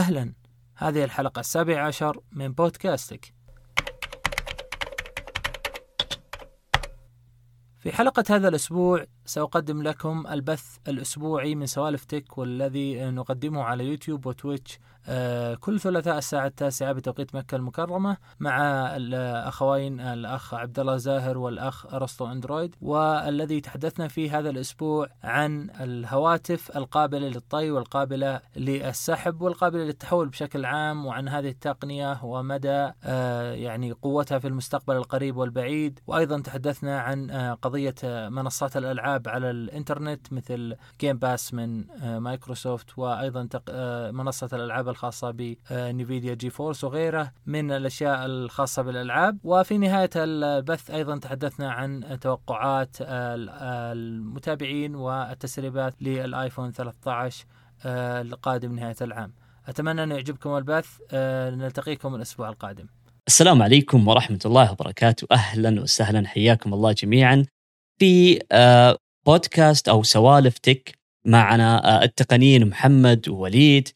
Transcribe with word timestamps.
أهلا. 0.00 0.32
هذه 0.76 1.04
الحلقة 1.04 1.40
السابعة 1.40 1.86
عشر 1.86 2.20
من 2.32 2.52
بودكاستك. 2.52 3.34
في 7.78 7.92
حلقة 7.92 8.24
هذا 8.30 8.48
الأسبوع 8.48 9.06
سأقدم 9.24 9.82
لكم 9.82 10.26
البث 10.26 10.76
الأسبوعي 10.88 11.54
من 11.54 11.66
سوالف 11.66 12.04
تك 12.04 12.38
والذي 12.38 13.10
نقدمه 13.10 13.62
على 13.62 13.84
يوتيوب 13.84 14.26
وتويتش 14.26 14.78
آه، 15.08 15.54
كل 15.54 15.80
ثلاثاء 15.80 16.18
الساعة 16.18 16.46
التاسعة 16.46 16.92
بتوقيت 16.92 17.34
مكة 17.34 17.56
المكرمة 17.56 18.16
مع 18.40 18.56
الأخوين 18.96 20.00
الأخ 20.00 20.54
عبد 20.54 20.78
الله 20.78 20.96
زاهر 20.96 21.38
والأخ 21.38 21.94
أرسطو 21.94 22.26
أندرويد. 22.26 22.74
والذي 22.80 23.60
تحدثنا 23.60 24.08
في 24.08 24.30
هذا 24.30 24.50
الأسبوع 24.50 25.08
عن 25.22 25.70
الهواتف 25.80 26.76
القابلة 26.76 27.28
للطي 27.28 27.70
والقابلة 27.70 28.40
للسحب 28.56 29.42
والقابلة 29.42 29.84
للتحول 29.84 30.28
بشكل 30.28 30.64
عام 30.64 31.06
وعن 31.06 31.28
هذه 31.28 31.48
التقنية 31.48 32.24
ومدى 32.24 32.90
آه، 33.04 33.52
يعني 33.52 33.92
قوتها 33.92 34.38
في 34.38 34.48
المستقبل 34.48 34.96
القريب 34.96 35.36
والبعيد. 35.36 36.00
وأيضا 36.06 36.40
تحدثنا 36.40 37.00
عن 37.00 37.30
آه، 37.30 37.54
قضية 37.54 37.94
منصات 38.04 38.76
الألعاب 38.76 39.09
على 39.28 39.50
الإنترنت 39.50 40.32
مثل 40.32 40.76
Game 41.00 41.18
Pass 41.18 41.54
من 41.54 41.84
مايكروسوفت 42.18 42.98
وأيضا 42.98 43.48
منصة 44.10 44.48
الألعاب 44.52 44.88
الخاصة 44.88 45.30
بنفيديا 45.30 46.34
GeForce 46.34 46.84
وغيره 46.84 47.32
من 47.46 47.72
الأشياء 47.72 48.26
الخاصة 48.26 48.82
بالألعاب. 48.82 49.38
وفي 49.44 49.78
نهاية 49.78 50.10
البث 50.16 50.90
أيضا 50.90 51.18
تحدثنا 51.18 51.72
عن 51.72 52.18
توقعات 52.20 52.96
المتابعين 53.00 54.94
والتسريبات 54.94 56.02
للآيفون 56.02 56.72
13 56.72 57.44
آه، 57.84 58.20
القادم 58.22 58.74
نهاية 58.74 58.96
العام. 59.00 59.32
أتمنى 59.68 60.02
أن 60.02 60.10
يعجبكم 60.10 60.56
البث 60.56 60.88
آه، 61.12 61.50
نلتقيكم 61.50 62.14
الأسبوع 62.14 62.48
القادم. 62.48 62.86
السلام 63.26 63.62
عليكم 63.62 64.08
ورحمة 64.08 64.38
الله 64.46 64.72
وبركاته. 64.72 65.26
أهلا 65.32 65.82
وسهلا. 65.82 66.28
حياكم 66.28 66.74
الله 66.74 66.92
جميعا. 66.92 67.46
في 68.00 68.38
آه، 68.52 68.96
بودكاست 69.26 69.88
أو 69.88 70.02
سوالف 70.02 70.58
تك 70.58 70.98
معنا 71.26 72.04
التقنيين 72.04 72.68
محمد 72.68 73.28
ووليد 73.28 73.88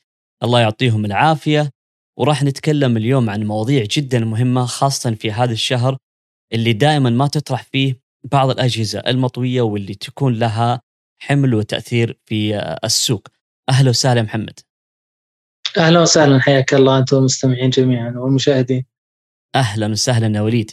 الله 0.42 0.60
يعطيهم 0.60 1.04
العافية 1.04 1.70
وراح 2.18 2.42
نتكلم 2.42 2.96
اليوم 2.96 3.30
عن 3.30 3.44
مواضيع 3.44 3.84
جدا 3.90 4.18
مهمة 4.18 4.66
خاصه 4.66 5.14
في 5.14 5.32
هذا 5.32 5.52
الشهر 5.52 5.96
اللي 6.52 6.72
دائما 6.72 7.10
ما 7.10 7.26
تطرح 7.26 7.62
فيه 7.62 8.00
بعض 8.32 8.50
الأجهزة 8.50 8.98
المطوية 8.98 9.62
واللي 9.62 9.94
تكون 9.94 10.34
لها 10.34 10.80
حمل 11.22 11.54
وتأثير 11.54 12.18
في 12.24 12.58
السوق. 12.84 13.28
أهلا 13.68 13.90
وسهلا 13.90 14.22
محمد. 14.22 14.60
أهلا 15.78 16.00
وسهلا 16.00 16.40
حياك 16.40 16.74
الله 16.74 16.98
انت 16.98 17.12
والمستمعين 17.12 17.70
جميعا 17.70 18.12
والمشاهدين. 18.16 18.84
أهلا 19.54 19.86
وسهلا 19.86 20.36
يا 20.36 20.40
وليد. 20.40 20.70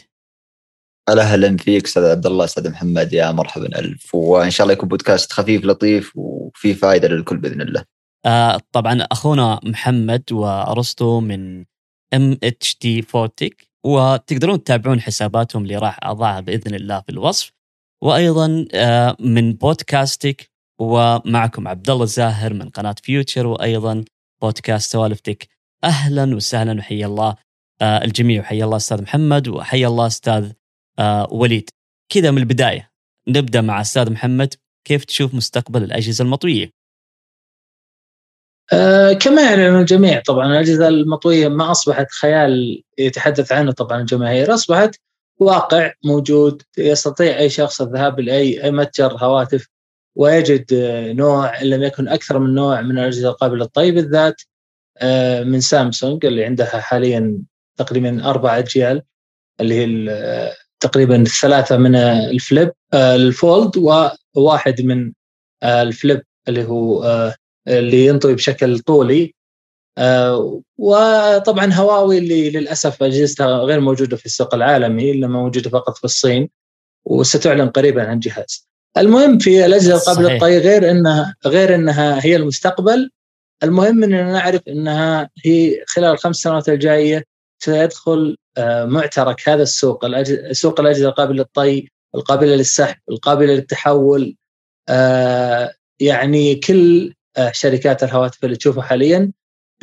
أهلا 1.08 1.56
فيك 1.56 1.84
أستاذ 1.84 2.04
عبد 2.04 2.26
الله 2.26 2.44
أستاذ 2.44 2.70
محمد 2.70 3.12
يا 3.12 3.32
مرحبا 3.32 3.78
ألف. 3.78 4.14
وإن 4.14 4.50
شاء 4.50 4.64
الله 4.64 4.72
يكون 4.72 4.88
بودكاست 4.88 5.32
خفيف 5.32 5.64
لطيف 5.64 6.12
وفي 6.16 6.74
فائده 6.74 7.08
للكل 7.08 7.36
بإذن 7.36 7.60
الله. 7.60 7.84
آه 8.26 8.60
طبعا 8.72 9.02
أخونا 9.12 9.60
محمد 9.64 10.32
وأرسطو 10.32 11.20
من 11.20 11.64
ام 12.14 12.38
اتش 12.42 12.74
تي 12.74 13.02
فورتيك 13.02 13.68
وتقدرون 13.84 14.64
تتابعون 14.64 15.00
حساباتهم 15.00 15.62
اللي 15.62 15.76
راح 15.76 15.98
أضعها 16.02 16.40
بإذن 16.40 16.74
الله 16.74 17.00
في 17.00 17.12
الوصف. 17.12 17.52
وأيضا 18.02 18.66
آه 18.74 19.16
من 19.20 19.52
بودكاستك 19.52 20.50
ومعكم 20.80 21.68
عبد 21.68 21.90
الله 21.90 22.02
الزاهر 22.02 22.54
من 22.54 22.68
قناة 22.68 22.94
فيوتشر 23.02 23.46
وأيضا 23.46 24.04
بودكاست 24.42 24.92
سوالفتك. 24.92 25.48
أهلا 25.84 26.36
وسهلا 26.36 26.78
وحيا 26.78 27.06
الله 27.06 27.36
آه 27.82 28.04
الجميع 28.04 28.40
وحيا 28.40 28.64
الله 28.64 28.76
أستاذ 28.76 29.02
محمد 29.02 29.48
وحيا 29.48 29.88
الله 29.88 30.06
أستاذ 30.06 30.52
آه 30.98 31.28
وليد. 31.32 31.70
كذا 32.08 32.30
من 32.30 32.38
البداية. 32.38 32.90
نبدأ 33.28 33.60
مع 33.60 33.80
أستاذ 33.80 34.10
محمد. 34.10 34.54
كيف 34.84 35.04
تشوف 35.04 35.34
مستقبل 35.34 35.82
الأجهزة 35.82 36.24
المطوية؟ 36.24 36.70
آه 38.72 39.12
كما 39.12 39.42
يعلم 39.42 39.76
الجميع 39.76 40.20
طبعا 40.20 40.46
الأجهزة 40.46 40.88
المطوية 40.88 41.48
ما 41.48 41.70
أصبحت 41.70 42.10
خيال 42.10 42.82
يتحدث 42.98 43.52
عنه 43.52 43.72
طبعا 43.72 44.00
الجماهير 44.00 44.54
أصبحت 44.54 45.00
واقع 45.38 45.92
موجود 46.04 46.62
يستطيع 46.78 47.38
أي 47.38 47.50
شخص 47.50 47.80
الذهاب 47.80 48.20
لاي 48.20 48.64
أي 48.64 48.70
متجر 48.70 49.16
هواتف 49.16 49.68
ويجد 50.16 50.66
نوع 51.16 51.60
إن 51.60 51.66
لم 51.66 51.82
يكن 51.82 52.08
أكثر 52.08 52.38
من 52.38 52.54
نوع 52.54 52.80
من 52.80 52.98
الأجهزة 52.98 53.28
القابلة 53.28 53.58
للطي 53.58 53.90
بالذات 53.90 54.42
آه 54.98 55.42
من 55.42 55.60
سامسونج 55.60 56.26
اللي 56.26 56.44
عندها 56.44 56.80
حاليا 56.80 57.38
تقريبا 57.76 58.30
أربع 58.30 58.58
أجيال 58.58 59.02
اللي 59.60 59.74
هي 59.74 59.86
تقريبا 60.82 61.24
ثلاثة 61.24 61.76
من 61.76 61.94
الفليب 61.94 62.72
آه، 62.94 63.14
الفولد 63.14 63.76
وواحد 64.36 64.82
من 64.82 65.12
الفليب 65.64 66.22
اللي 66.48 66.64
هو 66.64 67.04
اللي 67.68 68.06
ينطوي 68.06 68.34
بشكل 68.34 68.78
طولي 68.78 69.34
آه 69.98 70.62
وطبعا 70.78 71.72
هواوي 71.72 72.18
اللي 72.18 72.50
للأسف 72.50 73.02
أجهزتها 73.02 73.46
غير 73.46 73.80
موجودة 73.80 74.16
في 74.16 74.26
السوق 74.26 74.54
العالمي 74.54 75.10
الا 75.10 75.26
موجودة 75.26 75.70
فقط 75.70 75.98
في 75.98 76.04
الصين 76.04 76.48
وستعلن 77.04 77.68
قريبا 77.68 78.08
عن 78.08 78.18
جهاز. 78.18 78.68
المهم 78.98 79.38
في 79.38 79.66
الأجهزة 79.66 79.94
القابله 79.94 80.32
للطي 80.32 80.58
غير 80.58 80.90
إنها 80.90 81.34
غير 81.46 81.74
إنها 81.74 82.24
هي 82.24 82.36
المستقبل 82.36 83.10
المهم 83.62 84.04
إننا 84.04 84.32
نعرف 84.32 84.60
إنها 84.68 85.30
هي 85.44 85.84
خلال 85.86 86.10
الخمس 86.10 86.36
سنوات 86.36 86.68
الجاية 86.68 87.24
سيدخل 87.58 88.20
آه 88.20 88.41
معترك. 88.84 89.48
هذا 89.48 89.62
السوق 89.62 90.06
سوق 90.52 90.80
الأجهزة 90.80 91.08
القابلة 91.08 91.36
للطي 91.36 91.88
القابلة 92.14 92.54
للسحب 92.54 92.96
القابلة 93.10 93.52
للتحول. 93.52 94.36
آه 94.88 95.74
يعني 96.00 96.54
كل 96.54 97.14
آه، 97.36 97.52
شركات 97.52 98.02
الهواتف 98.02 98.44
اللي 98.44 98.56
تشوفها 98.56 98.82
حاليا 98.82 99.32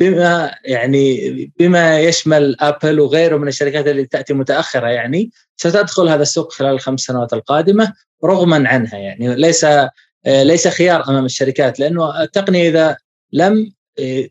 بما 0.00 0.54
يعني 0.64 1.52
بما 1.58 2.00
يشمل 2.00 2.56
ابل 2.60 3.00
وغيره 3.00 3.36
من 3.36 3.48
الشركات 3.48 3.86
اللي 3.86 4.06
تأتي 4.06 4.34
متأخرة 4.34 4.86
يعني 4.88 5.30
ستدخل 5.56 6.08
هذا 6.08 6.22
السوق 6.22 6.52
خلال 6.52 6.70
الخمس 6.70 7.00
سنوات 7.00 7.32
القادمة 7.32 7.92
رغما 8.24 8.68
عنها 8.68 8.98
يعني. 8.98 9.36
ليس 9.36 9.64
آه، 9.64 9.90
ليس 10.26 10.68
خيار 10.68 11.08
أمام 11.08 11.24
الشركات 11.24 11.80
لأنه 11.80 12.22
التقنيه 12.22 12.68
إذا 12.68 12.96
لم 13.32 13.72
آه، 13.98 14.28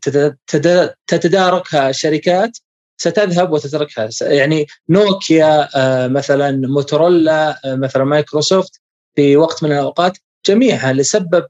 تتداركها 1.06 1.90
الشركات 1.90 2.58
ستذهب 3.00 3.52
وتتركها 3.52 4.08
يعني 4.20 4.66
نوكيا 4.88 5.68
مثلا 6.08 6.66
موتورولا 6.66 7.60
مثلا 7.64 8.04
مايكروسوفت 8.04 8.80
في 9.16 9.36
وقت 9.36 9.62
من 9.62 9.72
الأوقات 9.72 10.18
جميعها 10.46 10.92
لسبب 10.92 11.46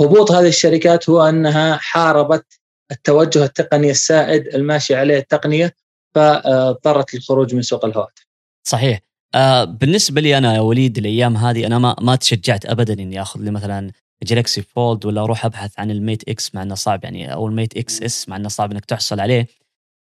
هبوط 0.00 0.32
هذه 0.32 0.48
الشركات 0.48 1.10
هو 1.10 1.22
أنها 1.22 1.76
حاربت 1.76 2.44
التوجه 2.90 3.44
التقني 3.44 3.90
السائد 3.90 4.46
الماشي 4.46 4.94
عليه 4.94 5.18
التقنية 5.18 5.74
فاضطرت 6.14 7.14
للخروج 7.14 7.54
من 7.54 7.62
سوق 7.62 7.84
الهواتف. 7.84 8.26
صحيح. 8.64 9.00
آه 9.34 9.64
بالنسبة 9.64 10.20
لي 10.20 10.38
أنا 10.38 10.54
يا 10.54 10.60
وليد 10.60 10.98
الأيام 10.98 11.36
هذه 11.36 11.66
أنا 11.66 11.78
ما 11.78 11.96
ما 12.00 12.16
تشجعت 12.16 12.66
ابدا 12.66 12.92
إني 12.92 13.22
آخذ 13.22 13.40
لي 13.40 13.50
مثلا 13.50 13.90
جالكسي 14.22 14.62
فولد 14.62 15.06
ولا 15.06 15.20
أروح 15.20 15.44
أبحث 15.44 15.78
عن 15.78 15.90
الميت 15.90 16.28
إكس 16.28 16.54
مع 16.54 16.62
إنه 16.62 16.74
صعب 16.74 17.04
يعني 17.04 17.32
أو 17.32 17.46
الميت 17.46 17.76
إكس 17.76 18.02
اس 18.02 18.28
مع 18.28 18.36
إنه 18.36 18.48
صعب 18.48 18.72
إنك 18.72 18.84
تحصل 18.84 19.20
عليه. 19.20 19.46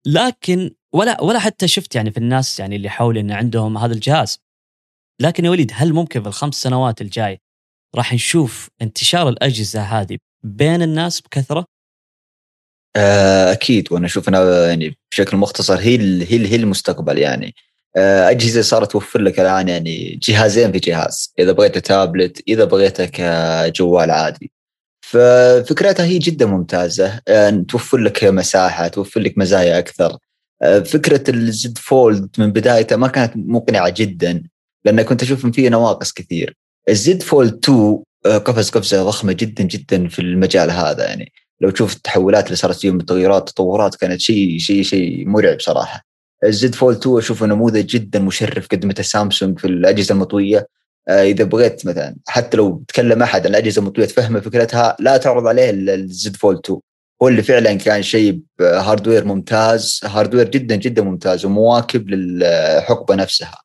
لكن 0.07 0.71
ولا 0.93 1.21
ولا 1.21 1.39
حتى 1.39 1.67
شفت 1.67 1.95
يعني 1.95 2.11
في 2.11 2.17
الناس 2.17 2.59
يعني 2.59 2.75
اللي 2.75 2.89
حولي 2.89 3.19
إن 3.19 3.31
عندهم 3.31 3.77
هذا 3.77 3.93
الجهاز. 3.93 4.39
لكن 5.21 5.45
يا 5.45 5.49
وليد 5.49 5.71
هل 5.73 5.93
ممكن 5.93 6.21
في 6.21 6.27
الخمس 6.27 6.55
سنوات 6.55 7.01
الجاي 7.01 7.41
راح 7.95 8.13
نشوف 8.13 8.69
انتشار 8.81 9.29
الأجهزة 9.29 9.81
هذه 9.81 10.17
بين 10.43 10.81
الناس 10.81 11.21
بكثرة؟ 11.21 11.65
آه، 12.95 13.51
أكيد 13.51 13.87
وأنا 13.91 14.05
أشوف 14.05 14.29
إنها 14.29 14.67
يعني 14.67 14.97
بشكل 15.11 15.37
مختصر 15.37 15.79
هي 15.79 15.97
هي 16.23 16.47
هي 16.47 16.55
المستقبل 16.55 17.17
يعني 17.17 17.55
آه، 17.97 18.29
أجهزة 18.29 18.61
صارت 18.61 18.91
توفر 18.91 19.21
لك 19.21 19.39
الآن 19.39 19.67
يعني 19.67 20.19
جهازين 20.23 20.71
في 20.71 20.79
جهاز 20.79 21.33
إذا 21.39 21.51
بغيته 21.51 21.79
تابلت 21.79 22.43
إذا 22.47 22.65
بغيته 22.65 23.05
كجوال 23.05 24.11
عادي 24.11 24.51
ففكرتها 25.11 26.05
هي 26.05 26.17
جدا 26.17 26.45
ممتازة. 26.45 27.21
آه، 27.27 27.49
توفر 27.49 27.97
لك 27.97 28.23
مساحة 28.23 28.87
توفر 28.87 29.19
لك 29.19 29.37
مزايا 29.37 29.79
أكثر. 29.79 30.17
فكرة 30.85 31.23
الزد 31.29 31.77
فولد 31.77 32.29
من 32.37 32.51
بدايته 32.51 32.95
ما 32.95 33.07
كانت 33.07 33.33
مقنعة 33.35 33.89
جدا 33.89 34.43
لأن 34.85 35.01
كنت 35.01 35.23
أشوف 35.23 35.45
فيه 35.45 35.69
نواقص 35.69 36.13
كثير. 36.13 36.57
الزد 36.89 37.23
فولد 37.23 37.59
2 37.63 38.03
قفز 38.25 38.69
قفزة 38.69 39.03
ضخمة 39.03 39.33
جدا 39.33 39.63
جدا 39.63 40.07
في 40.07 40.19
المجال 40.19 40.71
هذا 40.71 41.05
يعني. 41.07 41.31
لو 41.61 41.69
تشوف 41.69 41.95
التحولات 41.95 42.45
اللي 42.45 42.55
صارت 42.55 42.79
فيهم 42.79 42.99
التغيرات 42.99 43.49
التطورات 43.49 43.95
كانت 43.95 44.19
شيء 44.19 44.57
شيء 44.57 44.83
شيء 44.83 45.27
مرعب 45.27 45.59
صراحة. 45.59 46.05
الزد 46.43 46.75
فولد 46.75 46.97
2 46.97 47.17
أشوفه 47.17 47.45
نموذج 47.45 47.85
جدا 47.85 48.19
مشرف 48.19 48.67
قدمته 48.67 49.03
سامسونج 49.03 49.59
في 49.59 49.67
الأجهزة 49.67 50.13
المطوية. 50.13 50.57
آه، 50.57 50.65
إذا 51.09 51.43
بغيت 51.43 51.85
مثلا 51.85 52.15
حتى 52.27 52.57
لو 52.57 52.83
تكلم 52.87 53.23
أحد 53.23 53.41
عن 53.41 53.51
الأجهزة 53.51 53.79
المطوية 53.79 54.05
تفهم 54.05 54.41
فكرتها 54.41 54.95
لا 54.99 55.17
تعرض 55.17 55.47
عليه 55.47 55.69
الزد 55.69 56.35
فولد 56.35 56.59
2 56.65 56.79
هو 57.23 57.27
اللي 57.27 57.43
فعلا 57.43 57.73
كان 57.73 58.01
شيء 58.01 58.39
hardware 58.61 59.25
ممتاز 59.25 59.99
hardware 60.03 60.49
جدا 60.49 60.75
جدا 60.75 61.01
ممتاز 61.01 61.45
ومواكب 61.45 62.09
للحقبة 62.09 63.15
نفسها. 63.15 63.57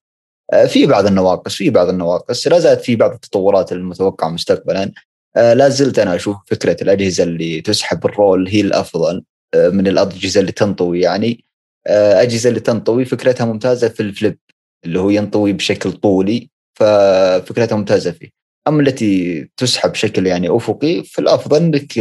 آه، 0.52 0.66
في 0.66 0.86
بعض 0.86 1.06
النواقص 1.06 1.54
في 1.54 1.70
بعض 1.70 1.88
النواقص 1.88 2.46
لا 2.48 2.58
زالت 2.58 2.80
في 2.80 2.96
بعض 2.96 3.12
التطورات 3.12 3.72
المتوقعة 3.72 4.28
مستقبلا. 4.28 4.92
آه، 5.36 5.54
لا 5.54 5.68
زلت 5.68 5.98
أنا 5.98 6.14
أشوف 6.14 6.36
فكرة 6.46 6.76
الأجهزة 6.82 7.24
اللي 7.24 7.60
تسحب 7.60 8.06
ال 8.06 8.15
roll 8.15 8.48
هي 8.48 8.60
الأفضل 8.60 9.24
آه، 9.54 9.68
من 9.68 9.86
الاجهزه 9.88 10.40
اللي 10.40 10.52
تنطوي 10.52 11.00
يعني. 11.00 11.44
أجهزة 11.88 12.48
اللي 12.48 12.60
تنطوي 12.60 13.04
فكرتها 13.04 13.44
ممتازة 13.44 13.88
في 13.88 14.00
ال 14.00 14.08
flip 14.08 14.38
اللي 14.84 15.00
هو 15.00 15.10
ينطوي 15.10 15.52
بشكل 15.52 15.92
طولي 15.92 16.50
ففكرتها 16.76 17.76
ممتازة 17.76 18.10
فيه. 18.10 18.30
أما 18.68 18.82
التي 18.82 19.44
تسحب 19.56 19.92
بشكل 19.92 20.26
يعني 20.26 20.56
أفقي 20.56 21.04
فالأفضل 21.04 21.56
إنك 21.56 21.92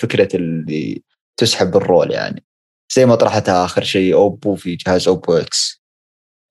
فكرة 0.00 0.36
اللي 0.36 1.02
تسحب 1.36 1.76
ال 1.76 1.83
roll 1.83 2.10
يعني. 2.10 2.44
زي 2.92 3.06
ما 3.06 3.14
طرحتها 3.14 3.64
آخر 3.64 3.82
شيء 3.84 4.14
أوبو 4.14 4.54
في 4.54 4.76
جهاز 4.76 5.08
أوبو 5.08 5.32
إكس. 5.32 5.82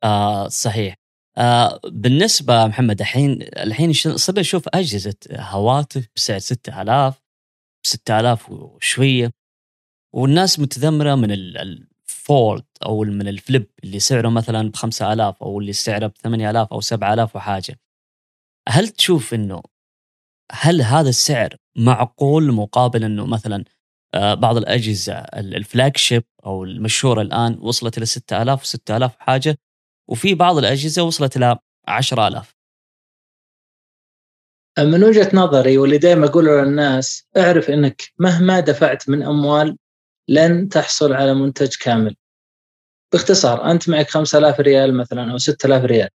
آه 0.03 0.47
صحيح. 0.47 0.95
آه 1.37 1.79
بالنسبة 1.83 2.67
محمد 2.67 3.01
الحين 3.01 3.39
الحين 3.41 3.93
صرنا 3.93 4.39
نشوف 4.39 4.63
أجهزة 4.73 5.15
هواتف 5.31 6.07
بسعر 6.15 6.39
6000 6.39 7.21
6000 7.85 8.49
وشوية 8.51 9.31
والناس 10.15 10.59
متذمرة 10.59 11.15
من 11.15 11.31
الفولد 12.29 12.65
أو 12.85 13.03
من 13.03 13.27
الفليب 13.27 13.67
اللي 13.83 13.99
سعره 13.99 14.29
مثلا 14.29 14.69
ب 14.69 14.75
5000 14.75 15.43
أو 15.43 15.59
اللي 15.59 15.73
سعره 15.73 16.07
ب 16.07 16.17
8000 16.17 16.67
أو 16.71 16.81
7000 16.81 17.35
وحاجة. 17.35 17.79
هل 18.69 18.87
تشوف 18.87 19.33
إنه 19.33 19.61
هل 20.51 20.81
هذا 20.81 21.09
السعر 21.09 21.55
معقول 21.77 22.51
مقابل 22.51 23.03
إنه 23.03 23.25
مثلا 23.25 23.63
آه، 24.13 24.33
بعض 24.33 24.57
الأجهزة 24.57 25.13
الفلاج 25.13 25.97
شيب 25.97 26.23
أو 26.45 26.63
المشهورة 26.63 27.21
الآن 27.21 27.57
وصلت 27.61 27.97
إلى 27.97 28.05
6000 28.05 28.63
و6000 28.63 29.09
حاجة 29.19 29.57
وفي 30.09 30.35
بعض 30.35 30.57
الأجهزة 30.57 31.03
وصلت 31.03 31.37
إلى 31.37 31.57
10000 31.87 32.55
من 34.79 35.03
وجهة 35.03 35.29
نظري 35.33 35.77
واللي 35.77 35.97
دائما 35.97 36.25
أقوله 36.25 36.63
للناس 36.63 37.27
اعرف 37.37 37.69
إنك 37.69 38.01
مهما 38.19 38.59
دفعت 38.59 39.09
من 39.09 39.23
أموال 39.23 39.77
لن 40.29 40.69
تحصل 40.69 41.13
على 41.13 41.33
منتج 41.33 41.75
كامل. 41.81 42.15
باختصار 43.13 43.71
أنت 43.71 43.89
معك 43.89 44.09
5000 44.09 44.59
ريال 44.59 44.97
مثلا 44.97 45.31
أو 45.31 45.37
6000 45.37 45.83
ريال. 45.85 46.09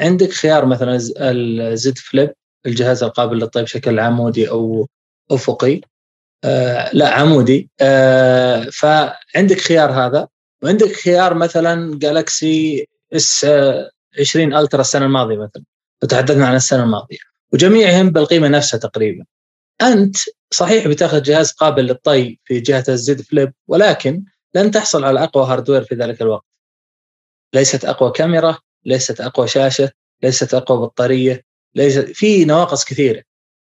عندك 0.00 0.30
خيار 0.32 0.66
مثلا 0.66 0.98
الزد 1.20 1.98
فليب 1.98 2.32
الجهاز 2.66 3.02
القابل 3.02 3.36
للطي 3.38 3.62
بشكل 3.62 4.00
عمودي 4.00 4.48
أو 4.50 4.88
أفقي. 5.30 5.80
آه 6.44 6.90
لا 6.92 7.08
عمودي. 7.08 7.70
آه 7.80 8.64
فعندك 8.72 9.58
خيار 9.60 9.90
هذا. 9.92 10.28
وعندك 10.62 10.92
خيار 10.92 11.34
مثلا 11.34 11.98
جالكسي 11.98 12.86
إس 13.12 13.46
20 14.20 14.54
ألترا 14.54 14.80
السنة 14.80 15.06
الماضية 15.06 15.36
مثلا. 15.36 15.62
وتحدثنا 16.02 16.46
عن 16.46 16.56
السنة 16.56 16.82
الماضية. 16.82 17.18
وجميعهم 17.52 18.10
بالقيمة 18.10 18.48
نفسها 18.48 18.78
تقريبا. 18.78 19.24
أنت 19.82 20.16
صحيح 20.50 20.88
بتاخذ 20.88 21.22
جهاز 21.22 21.52
قابل 21.52 21.84
للطي 21.84 22.38
في 22.44 22.60
جهة 22.60 22.84
الزد 22.88 23.20
فليب 23.20 23.52
ولكن 23.68 24.24
لن 24.54 24.70
تحصل 24.70 25.04
على 25.04 25.24
أقوى 25.24 25.46
hardware 25.46 25.84
في 25.84 25.94
ذلك 25.94 26.22
الوقت. 26.22 26.44
ليست 27.54 27.84
أقوى 27.84 28.10
كاميرا 28.10 28.58
ليست 28.84 29.20
أقوى 29.20 29.48
شاشة 29.48 29.90
ليست 30.22 30.54
أقوى 30.54 30.78
بطارية 30.78 31.42
ليست 31.74 32.00
في 32.00 32.44
نواقص 32.44 32.84
كثيرة. 32.84 33.22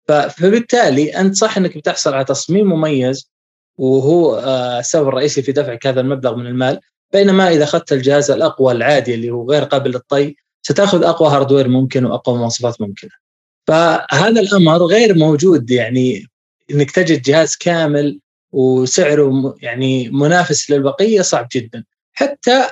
فبالتالي 0.08 1.20
أنت 1.20 1.36
صح 1.36 1.56
إنك 1.56 1.78
بتحصل 1.78 2.14
على 2.14 2.24
تصميم 2.24 2.66
مميز 2.66 3.30
وهو 3.78 4.36
آه، 4.36 4.78
السبب 4.78 5.08
الرئيسي 5.08 5.42
في 5.42 5.52
دفعك 5.52 5.86
هذا 5.86 6.00
المبلغ 6.00 6.36
من 6.36 6.46
المال. 6.46 6.80
بينما 7.12 7.48
إذا 7.48 7.64
أخذت 7.64 7.92
الجهاز 7.92 8.30
الأقوى 8.30 8.72
العادي 8.72 9.14
اللي 9.14 9.30
هو 9.30 9.50
غير 9.50 9.64
قابل 9.64 9.90
للطي 9.90 10.36
ستأخذ 10.62 11.04
أقوى 11.04 11.28
hardware 11.28 11.68
ممكن 11.68 12.04
وأقوى 12.04 12.38
مواصفات 12.38 12.80
ممكنة. 12.80 13.23
فهذا 13.66 14.40
الأمر 14.40 14.76
غير 14.76 15.18
موجود 15.18 15.70
يعني 15.70 16.26
إنك 16.70 16.90
تجد 16.90 17.22
جهاز 17.22 17.56
كامل 17.56 18.20
وسعره 18.52 19.54
يعني 19.62 20.08
منافس 20.08 20.70
للبقية 20.70 21.22
صعب 21.22 21.48
جدا. 21.52 21.84
حتى 22.12 22.70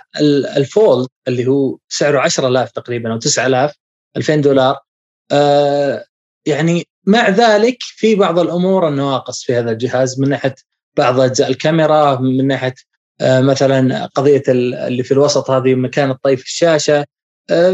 الفولد 0.56 1.08
اللي 1.28 1.46
هو 1.46 1.78
سعره 1.88 2.18
10000 2.20 2.70
تقريبا 2.70 3.12
أو 3.12 3.18
9000 3.18 3.74
2000 4.16 4.36
دولار 4.36 4.78
آه 5.32 6.04
يعني 6.46 6.86
مع 7.06 7.28
ذلك 7.28 7.76
في 7.80 8.14
بعض 8.14 8.38
الأمور 8.38 8.88
النواقص 8.88 9.44
في 9.44 9.54
هذا 9.54 9.70
الجهاز 9.70 10.20
من 10.20 10.28
ناحية 10.28 10.54
بعض 10.96 11.20
أجزاء 11.20 11.48
الكاميرا 11.50 12.20
من 12.20 12.46
ناحية 12.46 12.74
آه 13.20 13.40
مثلا 13.40 14.06
قضية 14.06 14.42
اللي 14.48 15.02
في 15.02 15.12
الوسط 15.12 15.50
هذه 15.50 15.74
مكان 15.74 16.10
الطي 16.10 16.36
في 16.36 16.44
الشاشة 16.44 17.04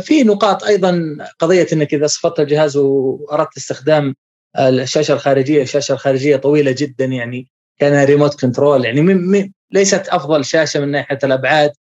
في 0.01 0.25
نقاط 0.25 0.65
أيضا 0.65 1.17
قضية 1.39 1.67
إنك 1.73 1.95
إذا 1.95 2.07
صفطت 2.07 2.41
الجهاز 2.41 2.77
وأردت 2.77 3.57
استخدام 3.57 4.15
الشاشة 4.59 5.13
الخارجية 5.13 5.63
الشاشة 5.63 5.93
الخارجية 5.93 6.37
طويلة 6.37 6.75
جدا 6.79 7.05
يعني 7.05 7.49
كان 7.79 8.05
ريموت 8.05 8.41
كنترول 8.41 8.85
يعني 8.85 9.53
ليست 9.71 10.09
أفضل 10.09 10.45
شاشة 10.45 10.81
من 10.81 10.91
ناحية 10.91 11.19
الأبعاد. 11.25 11.73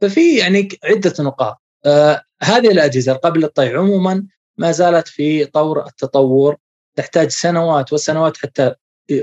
ففي 0.00 0.36
يعني 0.36 0.68
عدة 0.84 1.14
نقاط. 1.20 1.56
آه 1.86 2.22
هذه 2.42 2.68
الأجهزة 2.68 3.12
قبل 3.12 3.44
الطي 3.44 3.68
عموما 3.68 4.26
ما 4.58 4.72
زالت 4.72 5.08
في 5.08 5.44
طور 5.44 5.86
التطور. 5.86 6.56
تحتاج 6.96 7.30
سنوات 7.30 7.92
وسنوات 7.92 8.36
حتى 8.36 8.74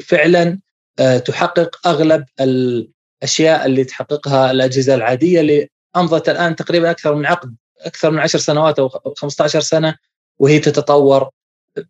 فعلا 0.02 0.60
آه 1.00 1.18
تحقق 1.18 1.88
أغلب 1.88 2.26
الأشياء 2.42 3.66
اللي 3.66 3.84
تحققها 3.84 4.52
الأجهزة 4.52 4.96
العادية 4.96 5.40
اللي 5.40 5.70
امضت 5.96 6.30
الآن 6.30 6.56
تقريبا 6.56 6.92
أكثر 6.92 7.16
من 7.16 7.26
عقد. 7.26 7.56
أكثر 7.86 8.12
من 8.12 8.20
10 8.20 8.40
سنوات 8.40 8.80
أو 8.80 8.90
15 9.18 9.60
سنة 9.60 9.96
وهي 10.40 10.60
تتطور 10.60 11.30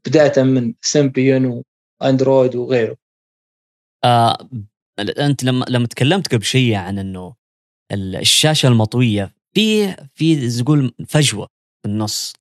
بداية 0.06 0.44
من 0.44 0.74
سيمبيون 0.81 1.63
واندرويد 2.01 2.56
وغيره. 2.56 2.98
آه 4.04 4.50
أنت 5.00 5.44
لما 5.44 5.66
لما 5.69 5.88
تكلمت 5.88 6.34
قبل 6.34 6.44
شيء 6.44 6.75
عن 6.75 7.00
إنه 7.00 7.36
الشاشة 7.92 8.68
المطوية 8.68 9.34
في 9.56 9.95
في 10.16 10.50
تقول 10.50 10.94
فجوة 11.07 11.48
في 11.84 11.90
النص 11.90 12.34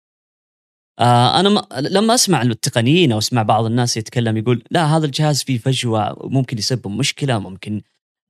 آه 0.99 1.41
أنا 1.41 1.49
م... 1.49 1.63
لما 1.79 2.15
أسمع 2.15 2.43
التقنيين 2.43 3.13
أو 3.13 3.19
أسمع 3.19 3.43
بعض 3.43 3.65
الناس 3.65 3.97
يتكلم 3.97 4.37
يقول 4.37 4.65
لا 4.71 4.97
هذا 4.97 5.07
الجهاز 5.07 5.43
فيه 5.43 5.59
فجوة 5.59 6.29
ممكن 6.29 6.59
يسبب 6.59 6.89
مشكلة 6.89 7.39
ممكن 7.39 7.83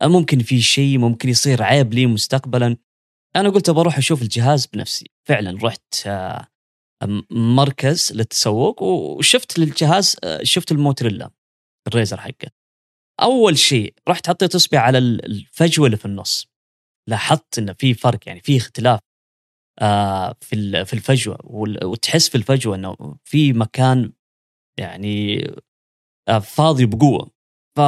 ممكن 0.03 0.39
في 0.39 0.61
شيء 0.61 0.99
ممكن 0.99 1.29
يصير 1.29 1.63
عيب 1.63 1.95
لي 1.95 2.07
مستقبلا 2.07 2.77
أنا 3.37 3.51
قلت 3.51 3.71
بروح 3.71 3.99
أشوف 3.99 4.23
الجهاز 4.23 4.67
بنفسي. 4.67 5.11
فعلا 5.29 5.59
رحت 5.63 6.07
آه 6.07 6.47
مركز 7.31 8.13
للتسوق 8.15 8.83
وشفت 8.83 9.59
للجهاز 9.59 10.17
آه 10.25 10.43
شفت 10.43 10.73
الموتريلا 10.73 11.31
الريزر 11.89 12.21
حقه. 12.21 12.51
أول 13.23 13.59
شيء 13.59 13.95
رحت 14.09 14.29
حطيت 14.29 14.55
إصبعي 14.55 14.83
على 14.83 14.99
الفجوة 14.99 15.87
اللي 15.87 15.97
في 15.97 16.05
النص. 16.07 16.49
لاحظت 17.09 17.59
إنه 17.59 17.73
في 17.73 17.95
فرق 17.95 18.19
يعني 18.27 18.41
في 18.41 18.57
اختلاف 18.57 19.01
آه 19.83 20.35
في 20.41 20.85
في 20.85 20.93
الفجوة 20.93 21.39
وتحس 21.85 22.29
في 22.29 22.35
الفجوة 22.35 22.77
إنه 22.77 22.97
في 23.25 23.53
مكان 23.53 24.13
يعني 24.81 25.47
فاضي 26.43 26.87
بقوة. 26.87 27.31
ف 27.79 27.81